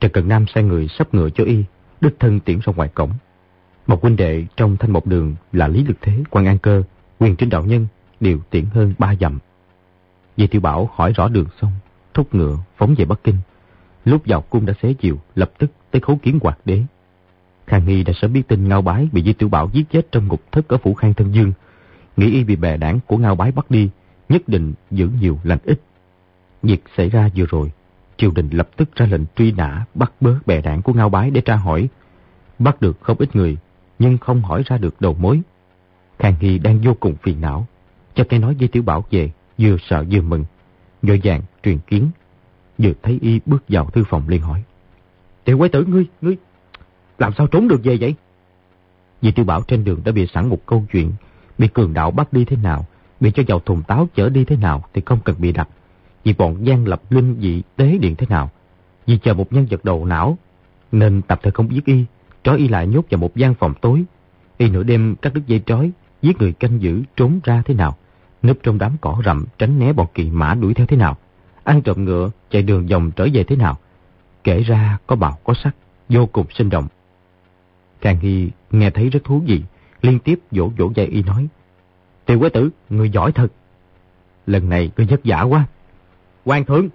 Trần 0.00 0.12
Cần 0.12 0.28
Nam 0.28 0.46
sai 0.54 0.64
người 0.64 0.88
sắp 0.88 1.14
ngựa 1.14 1.30
cho 1.30 1.44
y, 1.44 1.64
đích 2.00 2.20
thân 2.20 2.40
tiễn 2.40 2.58
ra 2.64 2.72
ngoài 2.76 2.88
cổng. 2.88 3.10
Một 3.86 4.02
huynh 4.02 4.16
đệ 4.16 4.44
trong 4.56 4.76
thanh 4.76 4.92
một 4.92 5.06
đường 5.06 5.34
là 5.52 5.68
Lý 5.68 5.84
Lực 5.84 5.96
Thế, 6.00 6.12
quan 6.30 6.46
An 6.46 6.58
Cơ, 6.58 6.82
quyền 7.18 7.36
trinh 7.36 7.50
đạo 7.50 7.64
nhân 7.64 7.86
đều 8.20 8.38
tiễn 8.50 8.64
hơn 8.64 8.94
ba 8.98 9.14
dặm. 9.20 9.38
Di 10.36 10.46
Tiểu 10.46 10.60
Bảo 10.60 10.90
hỏi 10.94 11.12
rõ 11.12 11.28
đường 11.28 11.46
xong, 11.60 11.72
thúc 12.14 12.34
ngựa 12.34 12.56
phóng 12.76 12.94
về 12.98 13.04
Bắc 13.04 13.24
Kinh. 13.24 13.36
Lúc 14.04 14.22
vào 14.26 14.40
cung 14.40 14.66
đã 14.66 14.74
xế 14.82 14.92
chiều, 14.92 15.18
lập 15.34 15.50
tức 15.58 15.70
tới 15.90 16.00
khấu 16.00 16.16
kiến 16.22 16.38
hoạt 16.42 16.58
đế. 16.64 16.82
Khang 17.66 17.86
Nghi 17.86 18.04
đã 18.04 18.12
sớm 18.16 18.32
biết 18.32 18.42
tin 18.48 18.68
Ngao 18.68 18.82
Bái 18.82 19.08
bị 19.12 19.22
Di 19.22 19.32
Tiểu 19.32 19.48
Bảo 19.48 19.70
giết 19.72 19.90
chết 19.90 20.12
trong 20.12 20.28
ngục 20.28 20.42
thất 20.52 20.68
ở 20.68 20.76
phủ 20.76 20.94
Khang 20.94 21.14
Thân 21.14 21.34
Dương. 21.34 21.52
Nghĩ 22.16 22.32
y 22.32 22.44
bị 22.44 22.56
bè 22.56 22.76
đảng 22.76 22.98
của 23.06 23.16
Ngao 23.16 23.34
Bái 23.34 23.52
bắt 23.52 23.70
đi, 23.70 23.90
nhất 24.28 24.42
định 24.48 24.72
giữ 24.90 25.08
nhiều 25.20 25.38
lành 25.44 25.58
ít. 25.64 25.80
Việc 26.62 26.82
xảy 26.96 27.08
ra 27.08 27.30
vừa 27.36 27.46
rồi, 27.46 27.72
triều 28.16 28.30
đình 28.30 28.50
lập 28.50 28.68
tức 28.76 28.96
ra 28.96 29.06
lệnh 29.06 29.24
truy 29.36 29.52
nã 29.52 29.84
bắt 29.94 30.12
bớ 30.20 30.34
bè 30.46 30.60
đảng 30.60 30.82
của 30.82 30.92
Ngao 30.92 31.08
Bái 31.08 31.30
để 31.30 31.40
tra 31.40 31.56
hỏi. 31.56 31.88
Bắt 32.58 32.80
được 32.80 33.00
không 33.00 33.16
ít 33.18 33.36
người, 33.36 33.56
nhưng 33.98 34.18
không 34.18 34.42
hỏi 34.42 34.62
ra 34.66 34.78
được 34.78 35.00
đầu 35.00 35.16
mối. 35.20 35.40
Khang 36.18 36.34
Nghi 36.40 36.58
đang 36.58 36.80
vô 36.80 36.94
cùng 37.00 37.14
phiền 37.22 37.40
não, 37.40 37.66
cho 38.14 38.24
cái 38.24 38.40
nói 38.40 38.56
Di 38.60 38.66
Tiểu 38.66 38.82
Bảo 38.82 39.04
về, 39.10 39.30
vừa 39.58 39.76
sợ 39.88 40.04
vừa 40.10 40.20
mừng. 40.20 40.44
Vội 41.02 41.20
vàng 41.24 41.42
truyền 41.62 41.78
kiến 41.78 42.10
Vừa 42.82 42.92
thấy 43.02 43.18
y 43.22 43.40
bước 43.46 43.64
vào 43.68 43.90
thư 43.90 44.04
phòng 44.04 44.28
liền 44.28 44.42
hỏi. 44.42 44.62
Tiểu 45.44 45.58
quái 45.58 45.70
tử 45.70 45.84
ngươi, 45.84 46.06
ngươi, 46.20 46.36
làm 47.18 47.32
sao 47.38 47.46
trốn 47.46 47.68
được 47.68 47.80
về 47.84 47.96
vậy? 48.00 48.14
Vì 49.20 49.32
tiêu 49.32 49.44
bảo 49.44 49.62
trên 49.62 49.84
đường 49.84 50.00
đã 50.04 50.12
bị 50.12 50.26
sẵn 50.26 50.48
một 50.48 50.66
câu 50.66 50.84
chuyện, 50.92 51.12
bị 51.58 51.68
cường 51.68 51.94
đạo 51.94 52.10
bắt 52.10 52.32
đi 52.32 52.44
thế 52.44 52.56
nào, 52.56 52.86
bị 53.20 53.30
cho 53.30 53.42
vào 53.46 53.60
thùng 53.60 53.82
táo 53.82 54.08
chở 54.14 54.28
đi 54.28 54.44
thế 54.44 54.56
nào 54.56 54.84
thì 54.94 55.02
không 55.06 55.18
cần 55.24 55.36
bị 55.38 55.52
đặt. 55.52 55.68
Vì 56.24 56.32
bọn 56.32 56.66
gian 56.66 56.86
lập 56.86 57.02
linh 57.10 57.36
dị 57.40 57.62
tế 57.76 57.98
điện 57.98 58.16
thế 58.16 58.26
nào, 58.30 58.50
vì 59.06 59.18
chờ 59.18 59.34
một 59.34 59.52
nhân 59.52 59.66
vật 59.70 59.84
đầu 59.84 60.04
não, 60.04 60.38
nên 60.92 61.22
tập 61.22 61.40
thời 61.42 61.52
không 61.52 61.74
giết 61.74 61.84
y, 61.84 62.04
trói 62.42 62.58
y 62.58 62.68
lại 62.68 62.86
nhốt 62.86 63.04
vào 63.10 63.18
một 63.18 63.36
gian 63.36 63.54
phòng 63.54 63.74
tối. 63.80 64.04
Y 64.58 64.68
nửa 64.68 64.82
đêm 64.82 65.16
cắt 65.22 65.34
đứt 65.34 65.46
dây 65.46 65.62
trói, 65.66 65.90
giết 66.22 66.38
người 66.38 66.52
canh 66.52 66.82
giữ 66.82 67.02
trốn 67.16 67.40
ra 67.44 67.62
thế 67.64 67.74
nào, 67.74 67.96
núp 68.42 68.58
trong 68.62 68.78
đám 68.78 68.92
cỏ 69.00 69.22
rậm 69.24 69.44
tránh 69.58 69.78
né 69.78 69.92
bọn 69.92 70.06
kỳ 70.14 70.30
mã 70.30 70.54
đuổi 70.54 70.74
theo 70.74 70.86
thế 70.86 70.96
nào 70.96 71.16
ăn 71.64 71.82
trộm 71.82 72.04
ngựa, 72.04 72.30
chạy 72.52 72.62
đường 72.62 72.86
vòng 72.86 73.10
trở 73.10 73.28
về 73.32 73.44
thế 73.44 73.56
nào. 73.56 73.78
Kể 74.44 74.62
ra 74.62 74.98
có 75.06 75.16
bào 75.16 75.38
có 75.44 75.54
sắc, 75.54 75.76
vô 76.08 76.26
cùng 76.26 76.46
sinh 76.50 76.70
động. 76.70 76.86
Càng 78.00 78.18
Hy 78.18 78.50
nghe 78.70 78.90
thấy 78.90 79.10
rất 79.10 79.24
thú 79.24 79.42
vị, 79.46 79.62
liên 80.02 80.18
tiếp 80.18 80.38
vỗ 80.50 80.72
vỗ 80.78 80.92
dây 80.94 81.06
y 81.06 81.22
nói. 81.22 81.48
Tiểu 82.26 82.40
quế 82.40 82.48
tử, 82.48 82.70
người 82.90 83.10
giỏi 83.10 83.32
thật. 83.32 83.48
Lần 84.46 84.68
này 84.68 84.90
ngươi 84.96 85.06
vất 85.06 85.20
vả 85.24 85.42
quá. 85.42 85.64
Hoàng 86.44 86.64
thượng, 86.64 86.88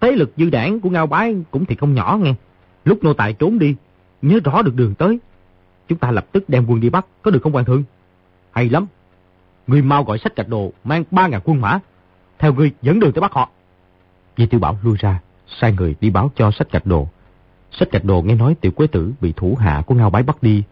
thế 0.00 0.12
lực 0.12 0.32
dư 0.36 0.50
đảng 0.50 0.80
của 0.80 0.90
Ngao 0.90 1.06
Bái 1.06 1.36
cũng 1.50 1.64
thì 1.64 1.74
không 1.76 1.94
nhỏ 1.94 2.18
nghe. 2.22 2.34
Lúc 2.84 3.04
nô 3.04 3.14
tài 3.14 3.32
trốn 3.32 3.58
đi, 3.58 3.74
nhớ 4.22 4.40
rõ 4.44 4.62
được 4.62 4.74
đường 4.74 4.94
tới. 4.94 5.18
Chúng 5.88 5.98
ta 5.98 6.10
lập 6.10 6.26
tức 6.32 6.48
đem 6.48 6.66
quân 6.68 6.80
đi 6.80 6.90
bắt, 6.90 7.06
có 7.22 7.30
được 7.30 7.42
không 7.42 7.52
Hoàng 7.52 7.64
thượng? 7.64 7.84
Hay 8.50 8.68
lắm. 8.68 8.86
Người 9.66 9.82
mau 9.82 10.04
gọi 10.04 10.18
sách 10.18 10.36
cạch 10.36 10.48
đồ, 10.48 10.72
mang 10.84 11.04
ba 11.10 11.26
ngàn 11.26 11.40
quân 11.44 11.60
mã. 11.60 11.78
Theo 12.38 12.52
người 12.52 12.72
dẫn 12.82 13.00
đường 13.00 13.12
tới 13.12 13.20
bắt 13.20 13.32
họ. 13.32 13.50
Di 14.38 14.46
Tiểu 14.46 14.60
Bảo 14.60 14.78
lui 14.82 14.96
ra, 14.98 15.20
sai 15.60 15.72
người 15.72 15.94
đi 16.00 16.10
báo 16.10 16.30
cho 16.36 16.50
sách 16.50 16.72
gạch 16.72 16.86
đồ. 16.86 17.08
Sách 17.72 17.92
gạch 17.92 18.04
đồ 18.04 18.22
nghe 18.22 18.34
nói 18.34 18.54
tiểu 18.60 18.72
quế 18.72 18.86
tử 18.86 19.12
bị 19.20 19.32
thủ 19.36 19.56
hạ 19.60 19.82
của 19.86 19.94
Ngao 19.94 20.10
Bái 20.10 20.22
bắt 20.22 20.42
đi, 20.42 20.62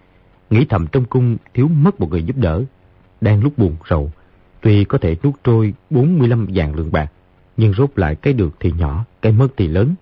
nghĩ 0.50 0.64
thầm 0.68 0.86
trong 0.92 1.04
cung 1.04 1.36
thiếu 1.54 1.68
mất 1.68 2.00
một 2.00 2.10
người 2.10 2.22
giúp 2.22 2.36
đỡ. 2.36 2.62
Đang 3.20 3.42
lúc 3.42 3.58
buồn 3.58 3.76
rầu, 3.90 4.10
tuy 4.60 4.84
có 4.84 4.98
thể 4.98 5.16
nuốt 5.22 5.34
trôi 5.44 5.74
45 5.90 6.46
vàng 6.54 6.74
lượng 6.74 6.92
bạc, 6.92 7.12
nhưng 7.56 7.72
rốt 7.72 7.90
lại 7.96 8.14
cái 8.14 8.32
được 8.32 8.54
thì 8.60 8.72
nhỏ, 8.72 9.04
cái 9.22 9.32
mất 9.32 9.48
thì 9.56 9.68
lớn. 9.68 9.94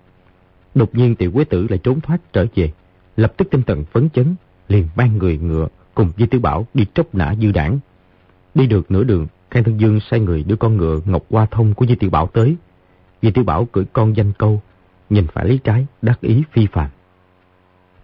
Đột 0.75 0.95
nhiên 0.95 1.15
tiểu 1.15 1.31
quế 1.31 1.43
tử 1.43 1.67
lại 1.69 1.79
trốn 1.83 2.01
thoát 2.01 2.33
trở 2.33 2.45
về, 2.55 2.71
lập 3.17 3.33
tức 3.37 3.47
tinh 3.51 3.61
thần 3.63 3.83
phấn 3.83 4.09
chấn, 4.09 4.35
liền 4.67 4.87
ban 4.95 5.17
người 5.17 5.37
ngựa 5.37 5.67
cùng 5.93 6.11
Di 6.17 6.25
Tiểu 6.25 6.41
Bảo 6.41 6.67
đi 6.73 6.85
trốc 6.93 7.15
nã 7.15 7.35
dư 7.41 7.51
đảng. 7.51 7.79
Đi 8.55 8.67
được 8.67 8.91
nửa 8.91 9.03
đường, 9.03 9.27
Khang 9.51 9.63
Thân 9.63 9.79
Dương 9.79 9.99
sai 10.11 10.19
người 10.19 10.43
đưa 10.43 10.55
con 10.55 10.77
ngựa 10.77 10.99
Ngọc 11.05 11.23
Hoa 11.29 11.45
Thông 11.51 11.73
của 11.73 11.85
Di 11.85 11.95
Tiểu 11.95 12.09
Bảo 12.09 12.27
tới, 12.27 12.55
Di 13.25 13.31
Tiểu 13.31 13.43
Bảo 13.43 13.65
cưỡi 13.65 13.85
con 13.93 14.15
danh 14.15 14.33
câu, 14.33 14.61
nhìn 15.09 15.27
phải 15.27 15.45
lý 15.45 15.59
trái, 15.63 15.85
đắc 16.01 16.21
ý 16.21 16.43
phi 16.51 16.67
phạm 16.71 16.89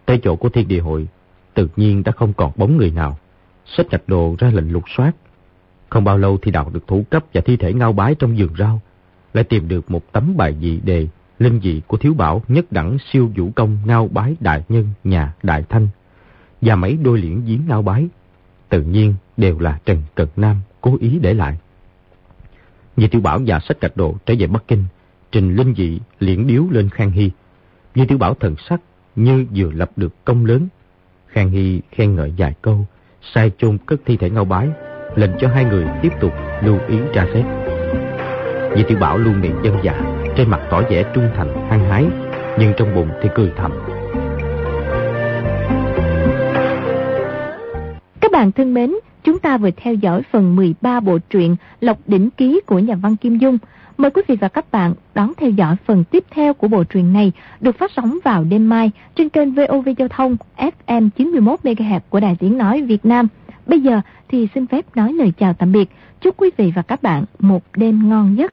Tới 0.05 0.19
chỗ 0.23 0.35
của 0.35 0.49
thiên 0.49 0.67
địa 0.67 0.79
hội, 0.79 1.07
tự 1.53 1.67
nhiên 1.75 2.03
đã 2.03 2.11
không 2.11 2.33
còn 2.33 2.51
bóng 2.55 2.77
người 2.77 2.91
nào. 2.91 3.17
Xách 3.65 3.85
chặt 3.89 4.01
đồ 4.07 4.35
ra 4.39 4.51
lệnh 4.53 4.71
lục 4.71 4.83
soát. 4.87 5.11
Không 5.89 6.03
bao 6.03 6.17
lâu 6.17 6.37
thì 6.41 6.51
đào 6.51 6.69
được 6.73 6.87
thủ 6.87 7.05
cấp 7.09 7.25
và 7.33 7.41
thi 7.41 7.57
thể 7.57 7.73
ngao 7.73 7.93
bái 7.93 8.15
trong 8.15 8.35
vườn 8.37 8.49
rau. 8.57 8.81
Lại 9.33 9.43
tìm 9.43 9.67
được 9.67 9.91
một 9.91 10.11
tấm 10.11 10.37
bài 10.37 10.55
dị 10.61 10.79
đề 10.79 11.07
linh 11.39 11.59
dị 11.63 11.81
của 11.87 11.97
thiếu 11.97 12.13
bảo 12.13 12.41
nhất 12.47 12.71
đẳng 12.71 12.97
siêu 13.11 13.31
vũ 13.35 13.51
công 13.55 13.77
ngao 13.85 14.07
bái 14.07 14.35
đại 14.39 14.63
nhân 14.69 14.87
nhà 15.03 15.33
đại 15.43 15.63
thanh. 15.69 15.87
Và 16.61 16.75
mấy 16.75 16.97
đôi 17.03 17.17
liễn 17.17 17.45
giếng 17.45 17.61
ngao 17.67 17.81
bái. 17.81 18.07
Tự 18.69 18.81
nhiên 18.81 19.15
đều 19.37 19.59
là 19.59 19.79
Trần 19.85 20.01
Cận 20.15 20.27
Nam 20.35 20.57
cố 20.81 20.97
ý 20.99 21.19
để 21.21 21.33
lại. 21.33 21.57
vì 22.95 23.07
Tiểu 23.07 23.21
Bảo 23.21 23.39
và 23.45 23.59
sách 23.59 23.77
cạch 23.81 23.97
đồ 23.97 24.15
trở 24.25 24.33
về 24.39 24.47
Bắc 24.47 24.67
Kinh 24.67 24.85
trình 25.31 25.55
linh 25.55 25.73
dị 25.77 25.99
liễn 26.19 26.47
điếu 26.47 26.63
lên 26.71 26.89
Khang 26.89 27.11
Hy. 27.11 27.31
Di 27.95 28.05
Tiểu 28.05 28.17
Bảo 28.17 28.33
thần 28.33 28.55
sắc 28.69 28.81
như 29.15 29.45
vừa 29.55 29.71
lập 29.71 29.91
được 29.95 30.25
công 30.25 30.45
lớn. 30.45 30.67
Khang 31.27 31.49
Hy 31.49 31.81
khen 31.91 32.15
ngợi 32.15 32.33
vài 32.37 32.53
câu, 32.61 32.85
sai 33.33 33.51
chôn 33.57 33.77
cất 33.85 34.01
thi 34.05 34.17
thể 34.17 34.29
ngao 34.29 34.45
bái, 34.45 34.69
lệnh 35.15 35.31
cho 35.39 35.47
hai 35.47 35.65
người 35.65 35.85
tiếp 36.01 36.09
tục 36.21 36.33
lưu 36.63 36.79
ý 36.87 36.97
tra 37.13 37.27
xét. 37.33 37.45
Di 38.75 38.83
Tiểu 38.83 38.97
Bảo 38.97 39.17
luôn 39.17 39.41
miệng 39.41 39.55
dân 39.63 39.75
dạ, 39.83 40.01
trên 40.37 40.49
mặt 40.49 40.61
tỏ 40.71 40.81
vẻ 40.89 41.11
trung 41.13 41.29
thành, 41.35 41.69
hăng 41.69 41.89
hái, 41.89 42.05
nhưng 42.59 42.73
trong 42.77 42.95
bụng 42.95 43.09
thì 43.21 43.29
cười 43.35 43.51
thầm. 43.57 43.71
Các 48.19 48.31
bạn 48.31 48.51
thân 48.51 48.73
mến, 48.73 48.93
chúng 49.23 49.39
ta 49.39 49.57
vừa 49.57 49.69
theo 49.77 49.93
dõi 49.93 50.21
phần 50.31 50.55
13 50.55 50.99
bộ 50.99 51.17
truyện 51.29 51.55
Lộc 51.81 51.97
Đỉnh 52.07 52.29
Ký 52.29 52.61
của 52.65 52.79
nhà 52.79 52.95
văn 52.95 53.15
Kim 53.15 53.37
Dung. 53.37 53.57
Mời 53.97 54.11
quý 54.11 54.21
vị 54.27 54.35
và 54.41 54.47
các 54.47 54.71
bạn 54.71 54.93
đón 55.15 55.33
theo 55.37 55.49
dõi 55.49 55.75
phần 55.85 56.03
tiếp 56.03 56.23
theo 56.31 56.53
của 56.53 56.67
bộ 56.67 56.83
truyện 56.83 57.13
này 57.13 57.31
được 57.59 57.77
phát 57.77 57.91
sóng 57.95 58.17
vào 58.23 58.43
đêm 58.43 58.69
mai 58.69 58.91
trên 59.15 59.29
kênh 59.29 59.53
VOV 59.53 59.89
Giao 59.97 60.07
thông 60.07 60.37
FM 60.57 61.09
91MHz 61.17 61.99
của 62.09 62.19
Đài 62.19 62.35
Tiếng 62.39 62.57
Nói 62.57 62.81
Việt 62.81 63.05
Nam. 63.05 63.27
Bây 63.65 63.79
giờ 63.79 64.01
thì 64.27 64.47
xin 64.55 64.67
phép 64.67 64.85
nói 64.95 65.13
lời 65.13 65.33
chào 65.37 65.53
tạm 65.53 65.71
biệt. 65.71 65.89
Chúc 66.21 66.37
quý 66.37 66.49
vị 66.57 66.71
và 66.75 66.81
các 66.81 67.03
bạn 67.03 67.23
một 67.39 67.63
đêm 67.75 68.09
ngon 68.09 68.37
giấc. 68.37 68.49